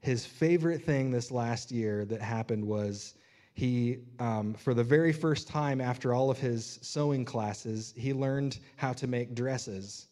his 0.00 0.24
favorite 0.24 0.82
thing 0.82 1.10
this 1.10 1.30
last 1.32 1.72
year 1.72 2.04
that 2.04 2.22
happened 2.22 2.64
was 2.64 3.14
he, 3.54 3.98
um, 4.20 4.54
for 4.54 4.72
the 4.72 4.84
very 4.84 5.12
first 5.12 5.48
time 5.48 5.80
after 5.80 6.14
all 6.14 6.30
of 6.30 6.38
his 6.38 6.78
sewing 6.80 7.24
classes, 7.24 7.92
he 7.96 8.12
learned 8.12 8.60
how 8.76 8.92
to 8.92 9.08
make 9.08 9.34
dresses. 9.34 10.06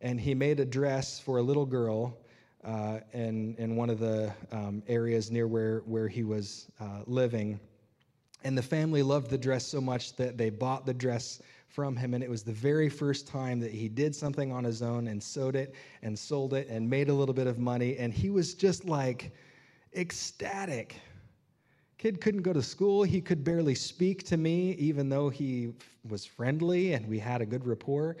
And 0.00 0.20
he 0.20 0.34
made 0.34 0.58
a 0.58 0.64
dress 0.64 1.20
for 1.20 1.38
a 1.38 1.42
little 1.42 1.66
girl 1.66 2.18
uh, 2.64 2.98
in, 3.12 3.54
in 3.56 3.76
one 3.76 3.88
of 3.88 4.00
the 4.00 4.32
um, 4.50 4.82
areas 4.88 5.30
near 5.30 5.46
where, 5.46 5.80
where 5.86 6.08
he 6.08 6.24
was 6.24 6.72
uh, 6.80 7.02
living 7.06 7.60
And 8.44 8.56
the 8.56 8.62
family 8.62 9.02
loved 9.02 9.30
the 9.30 9.38
dress 9.38 9.66
so 9.66 9.80
much 9.80 10.14
that 10.16 10.38
they 10.38 10.50
bought 10.50 10.86
the 10.86 10.94
dress 10.94 11.40
from 11.68 11.96
him. 11.96 12.14
And 12.14 12.22
it 12.22 12.30
was 12.30 12.42
the 12.42 12.52
very 12.52 12.88
first 12.88 13.26
time 13.26 13.60
that 13.60 13.72
he 13.72 13.88
did 13.88 14.14
something 14.14 14.52
on 14.52 14.64
his 14.64 14.82
own 14.82 15.08
and 15.08 15.22
sewed 15.22 15.56
it 15.56 15.74
and 16.02 16.18
sold 16.18 16.54
it 16.54 16.68
and 16.68 16.88
made 16.88 17.08
a 17.08 17.14
little 17.14 17.34
bit 17.34 17.46
of 17.46 17.58
money. 17.58 17.96
And 17.98 18.12
he 18.12 18.30
was 18.30 18.54
just 18.54 18.84
like 18.84 19.32
ecstatic. 19.96 20.96
Kid 21.98 22.20
couldn't 22.20 22.42
go 22.42 22.52
to 22.52 22.62
school. 22.62 23.02
He 23.02 23.20
could 23.20 23.42
barely 23.42 23.74
speak 23.74 24.22
to 24.24 24.36
me, 24.36 24.72
even 24.72 25.08
though 25.08 25.28
he 25.28 25.72
was 26.08 26.24
friendly 26.24 26.92
and 26.92 27.06
we 27.08 27.18
had 27.18 27.42
a 27.42 27.46
good 27.46 27.66
rapport. 27.66 28.16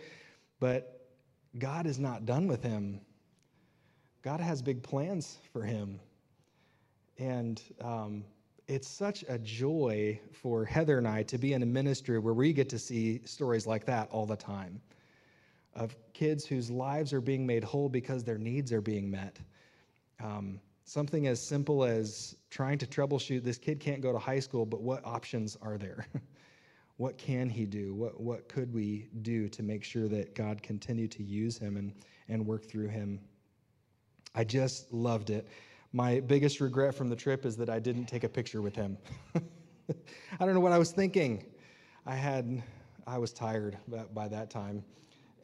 But 0.58 1.06
God 1.58 1.86
is 1.86 1.98
not 1.98 2.26
done 2.26 2.48
with 2.48 2.62
him. 2.62 3.00
God 4.22 4.40
has 4.40 4.60
big 4.60 4.82
plans 4.82 5.38
for 5.52 5.62
him. 5.62 6.00
And 7.18 7.62
um, 7.80 8.24
it's 8.68 8.86
such 8.86 9.24
a 9.28 9.38
joy 9.38 10.20
for 10.30 10.64
Heather 10.64 10.98
and 10.98 11.08
I 11.08 11.22
to 11.24 11.38
be 11.38 11.54
in 11.54 11.62
a 11.62 11.66
ministry 11.66 12.18
where 12.18 12.34
we 12.34 12.52
get 12.52 12.68
to 12.68 12.78
see 12.78 13.22
stories 13.24 13.66
like 13.66 13.86
that 13.86 14.10
all 14.10 14.26
the 14.26 14.36
time 14.36 14.80
of 15.74 15.96
kids 16.12 16.44
whose 16.44 16.70
lives 16.70 17.12
are 17.12 17.20
being 17.20 17.46
made 17.46 17.64
whole 17.64 17.88
because 17.88 18.24
their 18.24 18.36
needs 18.36 18.72
are 18.72 18.80
being 18.80 19.10
met. 19.10 19.38
Um, 20.22 20.60
something 20.84 21.28
as 21.28 21.40
simple 21.40 21.84
as 21.84 22.36
trying 22.50 22.76
to 22.78 22.86
troubleshoot 22.86 23.42
this 23.42 23.58
kid 23.58 23.80
can't 23.80 24.02
go 24.02 24.12
to 24.12 24.18
high 24.18 24.40
school, 24.40 24.66
but 24.66 24.82
what 24.82 25.04
options 25.04 25.56
are 25.62 25.78
there? 25.78 26.06
what 26.96 27.16
can 27.16 27.48
he 27.48 27.64
do? 27.64 27.94
What, 27.94 28.20
what 28.20 28.48
could 28.48 28.74
we 28.74 29.08
do 29.22 29.48
to 29.48 29.62
make 29.62 29.84
sure 29.84 30.08
that 30.08 30.34
God 30.34 30.62
continue 30.62 31.08
to 31.08 31.22
use 31.22 31.56
him 31.56 31.76
and, 31.76 31.94
and 32.28 32.44
work 32.44 32.64
through 32.64 32.88
him? 32.88 33.20
I 34.34 34.44
just 34.44 34.92
loved 34.92 35.30
it. 35.30 35.48
My 35.92 36.20
biggest 36.20 36.60
regret 36.60 36.94
from 36.94 37.08
the 37.08 37.16
trip 37.16 37.46
is 37.46 37.56
that 37.56 37.70
I 37.70 37.78
didn't 37.78 38.06
take 38.06 38.22
a 38.22 38.28
picture 38.28 38.60
with 38.60 38.74
him. 38.74 38.98
I 39.34 40.44
don't 40.44 40.52
know 40.52 40.60
what 40.60 40.72
I 40.72 40.78
was 40.78 40.92
thinking. 40.92 41.46
I 42.04 42.14
had, 42.14 42.62
I 43.06 43.16
was 43.16 43.32
tired 43.32 43.78
by 44.12 44.28
that 44.28 44.50
time, 44.50 44.84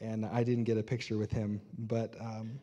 and 0.02 0.26
I 0.26 0.44
didn't 0.44 0.64
get 0.64 0.76
a 0.76 0.82
picture 0.82 1.16
with 1.16 1.32
him. 1.32 1.62
But 1.78 2.14
um, 2.20 2.60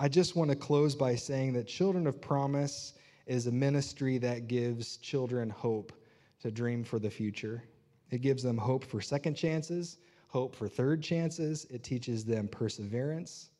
I 0.00 0.08
just 0.08 0.34
want 0.34 0.50
to 0.50 0.56
close 0.56 0.94
by 0.94 1.14
saying 1.14 1.52
that 1.54 1.66
Children 1.66 2.06
of 2.06 2.22
Promise 2.22 2.94
is 3.26 3.46
a 3.46 3.52
ministry 3.52 4.16
that 4.18 4.48
gives 4.48 4.96
children 4.96 5.50
hope 5.50 5.92
to 6.40 6.50
dream 6.50 6.84
for 6.84 6.98
the 6.98 7.10
future. 7.10 7.64
It 8.10 8.22
gives 8.22 8.42
them 8.42 8.56
hope 8.56 8.84
for 8.84 9.02
second 9.02 9.34
chances, 9.34 9.98
hope 10.28 10.56
for 10.56 10.68
third 10.68 11.02
chances. 11.02 11.66
It 11.68 11.82
teaches 11.82 12.24
them 12.24 12.48
perseverance. 12.48 13.50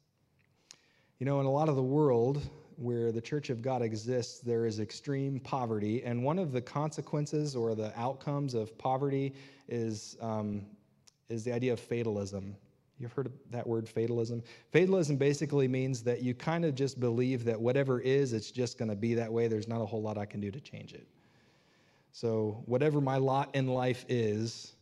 You 1.18 1.26
know, 1.26 1.40
in 1.40 1.46
a 1.46 1.50
lot 1.50 1.68
of 1.68 1.76
the 1.76 1.82
world, 1.82 2.42
where 2.76 3.12
the 3.12 3.20
Church 3.20 3.50
of 3.50 3.62
God 3.62 3.82
exists, 3.82 4.40
there 4.40 4.66
is 4.66 4.80
extreme 4.80 5.40
poverty. 5.40 6.02
And 6.04 6.22
one 6.22 6.38
of 6.38 6.52
the 6.52 6.60
consequences 6.60 7.56
or 7.56 7.74
the 7.74 7.92
outcomes 7.98 8.54
of 8.54 8.76
poverty 8.78 9.34
is, 9.68 10.16
um, 10.20 10.66
is 11.28 11.44
the 11.44 11.52
idea 11.52 11.72
of 11.72 11.80
fatalism. 11.80 12.56
You've 12.98 13.12
heard 13.12 13.32
that 13.50 13.66
word, 13.66 13.88
fatalism? 13.88 14.42
Fatalism 14.72 15.16
basically 15.16 15.68
means 15.68 16.02
that 16.04 16.22
you 16.22 16.34
kind 16.34 16.64
of 16.64 16.74
just 16.74 16.98
believe 16.98 17.44
that 17.44 17.60
whatever 17.60 18.00
is, 18.00 18.32
it's 18.32 18.50
just 18.50 18.78
going 18.78 18.88
to 18.88 18.96
be 18.96 19.14
that 19.14 19.30
way. 19.30 19.48
There's 19.48 19.68
not 19.68 19.82
a 19.82 19.86
whole 19.86 20.00
lot 20.00 20.16
I 20.16 20.24
can 20.24 20.40
do 20.40 20.50
to 20.50 20.60
change 20.60 20.94
it. 20.94 21.06
So, 22.12 22.62
whatever 22.64 23.02
my 23.02 23.18
lot 23.18 23.54
in 23.54 23.66
life 23.66 24.06
is, 24.08 24.72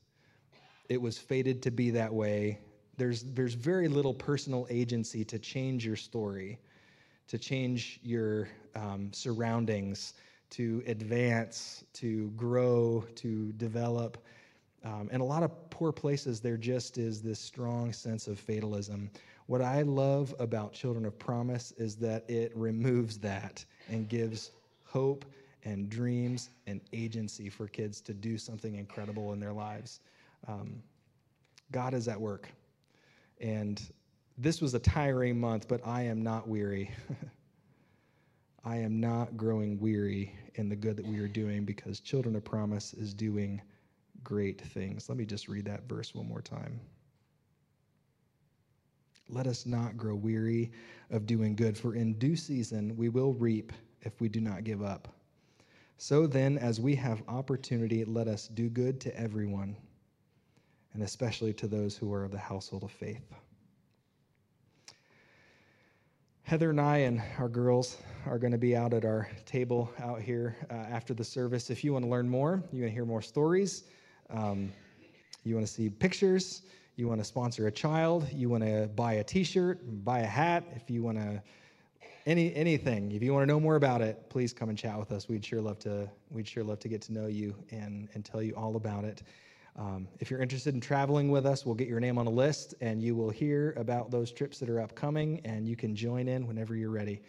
it 0.88 1.00
was 1.00 1.18
fated 1.18 1.62
to 1.62 1.72
be 1.72 1.90
that 1.90 2.12
way. 2.12 2.60
There's, 2.96 3.24
there's 3.24 3.54
very 3.54 3.88
little 3.88 4.14
personal 4.14 4.68
agency 4.70 5.24
to 5.24 5.38
change 5.40 5.84
your 5.84 5.96
story 5.96 6.60
to 7.28 7.38
change 7.38 8.00
your 8.02 8.48
um, 8.74 9.12
surroundings, 9.12 10.14
to 10.50 10.82
advance, 10.86 11.84
to 11.94 12.30
grow, 12.36 13.04
to 13.16 13.52
develop. 13.52 14.18
Um, 14.84 15.08
a 15.12 15.18
lot 15.18 15.42
of 15.42 15.70
poor 15.70 15.92
places, 15.92 16.40
there 16.40 16.56
just 16.56 16.98
is 16.98 17.22
this 17.22 17.40
strong 17.40 17.92
sense 17.92 18.28
of 18.28 18.38
fatalism. 18.38 19.10
What 19.46 19.62
I 19.62 19.82
love 19.82 20.34
about 20.38 20.72
Children 20.72 21.06
of 21.06 21.18
Promise 21.18 21.72
is 21.72 21.96
that 21.96 22.28
it 22.28 22.52
removes 22.54 23.18
that 23.18 23.64
and 23.88 24.08
gives 24.08 24.50
hope 24.84 25.24
and 25.64 25.88
dreams 25.88 26.50
and 26.66 26.80
agency 26.92 27.48
for 27.48 27.66
kids 27.66 28.00
to 28.02 28.14
do 28.14 28.36
something 28.36 28.74
incredible 28.74 29.32
in 29.32 29.40
their 29.40 29.52
lives. 29.52 30.00
Um, 30.46 30.82
God 31.72 31.94
is 31.94 32.06
at 32.06 32.20
work. 32.20 32.48
And 33.40 33.82
this 34.36 34.60
was 34.60 34.74
a 34.74 34.78
tiring 34.78 35.38
month, 35.38 35.68
but 35.68 35.80
I 35.86 36.02
am 36.02 36.22
not 36.22 36.48
weary. 36.48 36.90
I 38.64 38.76
am 38.76 38.98
not 38.98 39.36
growing 39.36 39.78
weary 39.78 40.34
in 40.54 40.68
the 40.68 40.76
good 40.76 40.96
that 40.96 41.06
we 41.06 41.18
are 41.18 41.28
doing 41.28 41.64
because 41.64 42.00
Children 42.00 42.34
of 42.34 42.44
Promise 42.44 42.94
is 42.94 43.12
doing 43.12 43.60
great 44.22 44.60
things. 44.60 45.08
Let 45.08 45.18
me 45.18 45.26
just 45.26 45.48
read 45.48 45.66
that 45.66 45.88
verse 45.88 46.14
one 46.14 46.26
more 46.26 46.40
time. 46.40 46.80
Let 49.28 49.46
us 49.46 49.66
not 49.66 49.96
grow 49.96 50.14
weary 50.14 50.72
of 51.10 51.26
doing 51.26 51.54
good, 51.54 51.76
for 51.76 51.94
in 51.94 52.14
due 52.14 52.36
season 52.36 52.96
we 52.96 53.08
will 53.08 53.34
reap 53.34 53.72
if 54.02 54.20
we 54.20 54.28
do 54.28 54.40
not 54.40 54.64
give 54.64 54.82
up. 54.82 55.08
So 55.96 56.26
then, 56.26 56.58
as 56.58 56.80
we 56.80 56.94
have 56.96 57.22
opportunity, 57.28 58.04
let 58.04 58.28
us 58.28 58.48
do 58.48 58.68
good 58.68 59.00
to 59.02 59.18
everyone, 59.18 59.76
and 60.92 61.02
especially 61.02 61.52
to 61.54 61.68
those 61.68 61.96
who 61.96 62.12
are 62.12 62.24
of 62.24 62.32
the 62.32 62.38
household 62.38 62.82
of 62.82 62.90
faith. 62.90 63.32
Heather 66.46 66.68
and 66.68 66.80
I 66.80 66.98
and 66.98 67.22
our 67.38 67.48
girls 67.48 67.96
are 68.26 68.38
going 68.38 68.52
to 68.52 68.58
be 68.58 68.76
out 68.76 68.92
at 68.92 69.06
our 69.06 69.30
table 69.46 69.90
out 69.98 70.20
here 70.20 70.54
uh, 70.70 70.74
after 70.74 71.14
the 71.14 71.24
service. 71.24 71.70
If 71.70 71.82
you 71.82 71.94
want 71.94 72.04
to 72.04 72.10
learn 72.10 72.28
more, 72.28 72.62
you 72.70 72.82
want 72.82 72.90
to 72.90 72.94
hear 72.94 73.06
more 73.06 73.22
stories, 73.22 73.84
um, 74.28 74.70
you 75.42 75.54
want 75.54 75.66
to 75.66 75.72
see 75.72 75.88
pictures, 75.88 76.60
you 76.96 77.08
want 77.08 77.18
to 77.18 77.24
sponsor 77.24 77.66
a 77.68 77.72
child, 77.72 78.30
you 78.30 78.50
want 78.50 78.62
to 78.62 78.90
buy 78.94 79.14
a 79.14 79.24
T-shirt, 79.24 80.04
buy 80.04 80.18
a 80.18 80.26
hat. 80.26 80.64
If 80.76 80.90
you 80.90 81.02
want 81.02 81.16
to 81.16 81.42
any 82.26 82.54
anything, 82.54 83.12
if 83.12 83.22
you 83.22 83.32
want 83.32 83.44
to 83.44 83.46
know 83.46 83.58
more 83.58 83.76
about 83.76 84.02
it, 84.02 84.28
please 84.28 84.52
come 84.52 84.68
and 84.68 84.76
chat 84.76 84.98
with 84.98 85.12
us. 85.12 85.30
We'd 85.30 85.46
sure 85.46 85.62
love 85.62 85.78
to. 85.80 86.10
We'd 86.30 86.46
sure 86.46 86.62
love 86.62 86.78
to 86.80 86.88
get 86.88 87.00
to 87.02 87.12
know 87.14 87.26
you 87.26 87.54
and 87.70 88.10
and 88.12 88.22
tell 88.22 88.42
you 88.42 88.52
all 88.54 88.76
about 88.76 89.04
it. 89.04 89.22
Um, 89.76 90.06
if 90.20 90.30
you're 90.30 90.40
interested 90.40 90.74
in 90.74 90.80
traveling 90.80 91.30
with 91.30 91.46
us, 91.46 91.66
we'll 91.66 91.74
get 91.74 91.88
your 91.88 91.98
name 91.98 92.16
on 92.16 92.26
a 92.26 92.30
list 92.30 92.74
and 92.80 93.02
you 93.02 93.16
will 93.16 93.30
hear 93.30 93.74
about 93.76 94.10
those 94.10 94.30
trips 94.30 94.58
that 94.58 94.70
are 94.70 94.80
upcoming 94.80 95.40
and 95.44 95.68
you 95.68 95.74
can 95.74 95.96
join 95.96 96.28
in 96.28 96.46
whenever 96.46 96.76
you're 96.76 96.90
ready. 96.90 97.22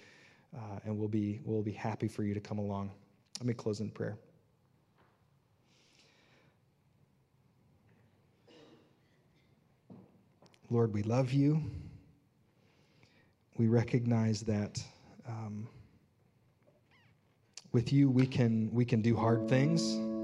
Uh, 0.55 0.79
and 0.85 0.97
we'll 0.97 1.07
be, 1.07 1.39
we'll 1.43 1.63
be 1.63 1.71
happy 1.71 2.07
for 2.07 2.23
you 2.23 2.33
to 2.33 2.39
come 2.39 2.59
along. 2.59 2.91
Let 3.39 3.47
me 3.47 3.53
close 3.53 3.79
in 3.79 3.89
prayer. 3.89 4.17
Lord, 10.69 10.93
we 10.93 11.03
love 11.03 11.31
you. 11.31 11.63
We 13.57 13.67
recognize 13.67 14.41
that 14.41 14.83
um, 15.27 15.67
with 17.71 17.91
you 17.91 18.09
we 18.09 18.27
can, 18.27 18.71
we 18.71 18.85
can 18.85 19.01
do 19.01 19.15
hard 19.15 19.49
things. 19.49 20.14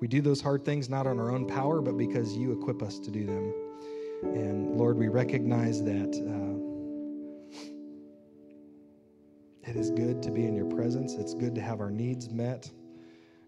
We 0.00 0.08
do 0.08 0.22
those 0.22 0.40
hard 0.40 0.64
things 0.64 0.88
not 0.88 1.06
on 1.06 1.20
our 1.20 1.30
own 1.30 1.46
power, 1.46 1.82
but 1.82 1.98
because 1.98 2.34
you 2.34 2.52
equip 2.52 2.82
us 2.82 2.98
to 3.00 3.10
do 3.10 3.26
them. 3.26 3.52
And 4.22 4.78
Lord, 4.78 4.96
we 4.96 5.08
recognize 5.08 5.82
that 5.82 6.14
uh, 6.26 6.56
it 9.68 9.76
is 9.76 9.90
good 9.90 10.22
to 10.22 10.30
be 10.30 10.46
in 10.46 10.54
your 10.54 10.64
presence. 10.64 11.14
It's 11.14 11.34
good 11.34 11.54
to 11.54 11.60
have 11.60 11.80
our 11.80 11.90
needs 11.90 12.30
met. 12.30 12.70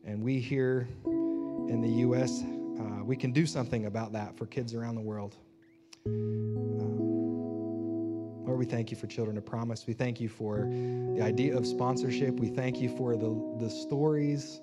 And 0.05 0.22
we 0.22 0.40
here 0.40 0.88
in 1.07 1.80
the 1.80 1.88
U.S., 2.00 2.42
uh, 2.42 3.03
we 3.03 3.16
can 3.16 3.32
do 3.32 3.46
something 3.46 3.86
about 3.86 4.12
that 4.12 4.36
for 4.36 4.44
kids 4.44 4.74
around 4.74 4.96
the 4.96 5.00
world. 5.00 5.36
Um, 6.05 6.92
Lord, 8.44 8.59
we 8.59 8.66
thank 8.66 8.90
you 8.90 8.96
for 8.98 9.07
Children 9.07 9.38
of 9.38 9.46
Promise. 9.46 9.86
We 9.86 9.94
thank 9.94 10.20
you 10.20 10.28
for 10.28 10.68
the 11.14 11.22
idea 11.22 11.57
of 11.57 11.66
sponsorship. 11.66 12.38
We 12.38 12.48
thank 12.48 12.78
you 12.78 12.94
for 12.94 13.16
the, 13.16 13.57
the 13.59 13.70
stories 13.70 14.61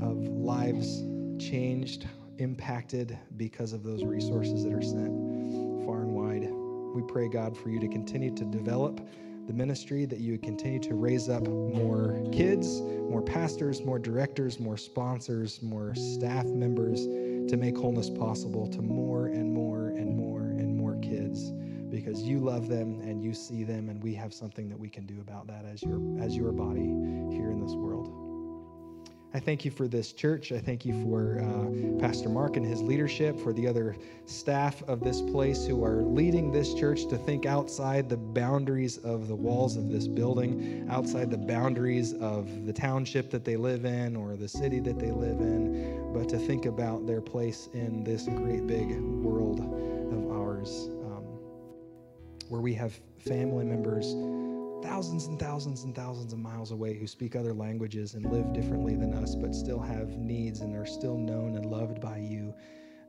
of 0.00 0.16
lives 0.28 1.02
changed, 1.38 2.08
impacted 2.38 3.18
because 3.36 3.72
of 3.72 3.82
those 3.82 4.04
resources 4.04 4.64
that 4.64 4.72
are 4.72 4.82
sent 4.82 5.84
far 5.84 6.02
and 6.02 6.14
wide. 6.14 6.48
We 6.94 7.02
pray, 7.02 7.28
God, 7.28 7.56
for 7.56 7.70
you 7.70 7.80
to 7.80 7.88
continue 7.88 8.34
to 8.34 8.44
develop 8.44 9.00
the 9.46 9.52
ministry, 9.52 10.04
that 10.06 10.20
you 10.20 10.32
would 10.32 10.42
continue 10.42 10.78
to 10.80 10.94
raise 10.94 11.28
up 11.28 11.46
more 11.48 12.22
kids, 12.32 12.80
more 12.80 13.22
pastors, 13.22 13.84
more 13.84 13.98
directors, 13.98 14.60
more 14.60 14.76
sponsors, 14.76 15.60
more 15.62 15.94
staff 15.94 16.46
members 16.46 17.06
to 17.50 17.56
make 17.56 17.76
wholeness 17.76 18.08
possible 18.08 18.68
to 18.68 18.80
more 18.80 19.26
and 19.26 19.52
more 19.52 19.88
and 19.88 20.16
more 20.16 20.42
and 20.42 20.76
more 20.76 20.96
kids 20.96 21.50
because 21.90 22.22
you 22.22 22.38
love 22.38 22.68
them 22.68 23.00
and 23.00 23.22
you 23.22 23.34
see 23.34 23.64
them 23.64 23.88
and 23.88 24.02
we 24.02 24.14
have 24.14 24.32
something 24.32 24.68
that 24.68 24.78
we 24.78 24.88
can 24.88 25.04
do 25.06 25.20
about 25.20 25.46
that 25.46 25.64
as 25.64 25.82
your 25.82 26.00
as 26.20 26.36
your 26.36 26.52
body 26.52 26.80
here 27.30 27.50
in 27.50 27.60
this 27.60 27.74
world. 27.74 28.31
I 29.34 29.40
thank 29.40 29.64
you 29.64 29.70
for 29.70 29.88
this 29.88 30.12
church. 30.12 30.52
I 30.52 30.58
thank 30.58 30.84
you 30.84 31.02
for 31.04 31.40
uh, 31.40 31.98
Pastor 31.98 32.28
Mark 32.28 32.58
and 32.58 32.66
his 32.66 32.82
leadership, 32.82 33.40
for 33.40 33.54
the 33.54 33.66
other 33.66 33.96
staff 34.26 34.82
of 34.82 35.00
this 35.00 35.22
place 35.22 35.66
who 35.66 35.82
are 35.84 36.02
leading 36.02 36.52
this 36.52 36.74
church 36.74 37.06
to 37.08 37.16
think 37.16 37.46
outside 37.46 38.10
the 38.10 38.16
boundaries 38.18 38.98
of 38.98 39.28
the 39.28 39.34
walls 39.34 39.76
of 39.76 39.90
this 39.90 40.06
building, 40.06 40.86
outside 40.90 41.30
the 41.30 41.38
boundaries 41.38 42.12
of 42.14 42.66
the 42.66 42.72
township 42.74 43.30
that 43.30 43.42
they 43.42 43.56
live 43.56 43.86
in 43.86 44.16
or 44.16 44.36
the 44.36 44.48
city 44.48 44.80
that 44.80 44.98
they 44.98 45.10
live 45.10 45.40
in, 45.40 46.12
but 46.12 46.28
to 46.28 46.36
think 46.36 46.66
about 46.66 47.06
their 47.06 47.22
place 47.22 47.70
in 47.72 48.04
this 48.04 48.26
great 48.26 48.66
big 48.66 49.00
world 49.00 49.60
of 49.60 50.30
ours 50.30 50.90
um, 51.06 51.24
where 52.50 52.60
we 52.60 52.74
have 52.74 53.00
family 53.18 53.64
members 53.64 54.14
thousands 54.82 55.26
and 55.26 55.38
thousands 55.38 55.84
and 55.84 55.94
thousands 55.94 56.32
of 56.32 56.38
miles 56.38 56.72
away 56.72 56.94
who 56.94 57.06
speak 57.06 57.36
other 57.36 57.54
languages 57.54 58.14
and 58.14 58.24
live 58.30 58.52
differently 58.52 58.94
than 58.94 59.14
us, 59.14 59.34
but 59.34 59.54
still 59.54 59.80
have 59.80 60.08
needs 60.10 60.60
and 60.60 60.76
are 60.76 60.86
still 60.86 61.16
known 61.16 61.56
and 61.56 61.66
loved 61.66 62.00
by 62.00 62.18
you. 62.18 62.54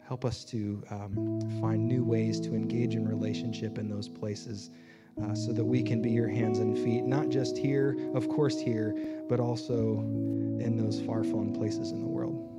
Help 0.08 0.26
us 0.26 0.44
to 0.46 0.84
um, 0.90 1.40
find 1.62 1.88
new 1.88 2.04
ways 2.04 2.40
to 2.42 2.54
engage 2.54 2.96
in 2.96 3.08
relationship 3.08 3.78
in 3.78 3.90
those 3.90 4.08
places 4.08 4.70
uh, 5.24 5.34
so 5.34 5.54
that 5.54 5.64
we 5.64 5.82
can 5.82 6.02
be 6.02 6.12
your 6.12 6.28
hands 6.28 6.60
and 6.60 6.78
feet, 6.78 7.04
not 7.04 7.30
just 7.30 7.58
here, 7.58 7.98
of 8.14 8.28
course, 8.30 8.60
here, 8.60 8.96
but 9.30 9.40
also 9.40 10.00
in 10.00 10.76
those 10.78 11.02
far 11.02 11.24
flung 11.24 11.54
places 11.54 11.92
in 11.92 12.02
the 12.02 12.08
world. 12.08 12.50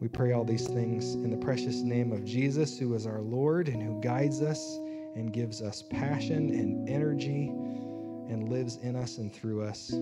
We 0.00 0.08
pray 0.08 0.32
all 0.32 0.44
these 0.44 0.66
things 0.66 1.14
in 1.14 1.30
the 1.30 1.36
precious 1.36 1.76
name 1.76 2.12
of 2.12 2.24
Jesus, 2.24 2.78
who 2.78 2.92
is 2.94 3.06
our 3.06 3.20
Lord 3.20 3.68
and 3.68 3.80
who 3.80 4.00
guides 4.00 4.42
us 4.42 4.80
and 5.14 5.32
gives 5.32 5.62
us 5.62 5.82
passion 5.82 6.50
and 6.50 6.88
energy 6.88 7.48
and 7.48 8.48
lives 8.48 8.78
in 8.82 8.96
us 8.96 9.18
and 9.18 9.32
through 9.32 9.62
us. 9.62 9.92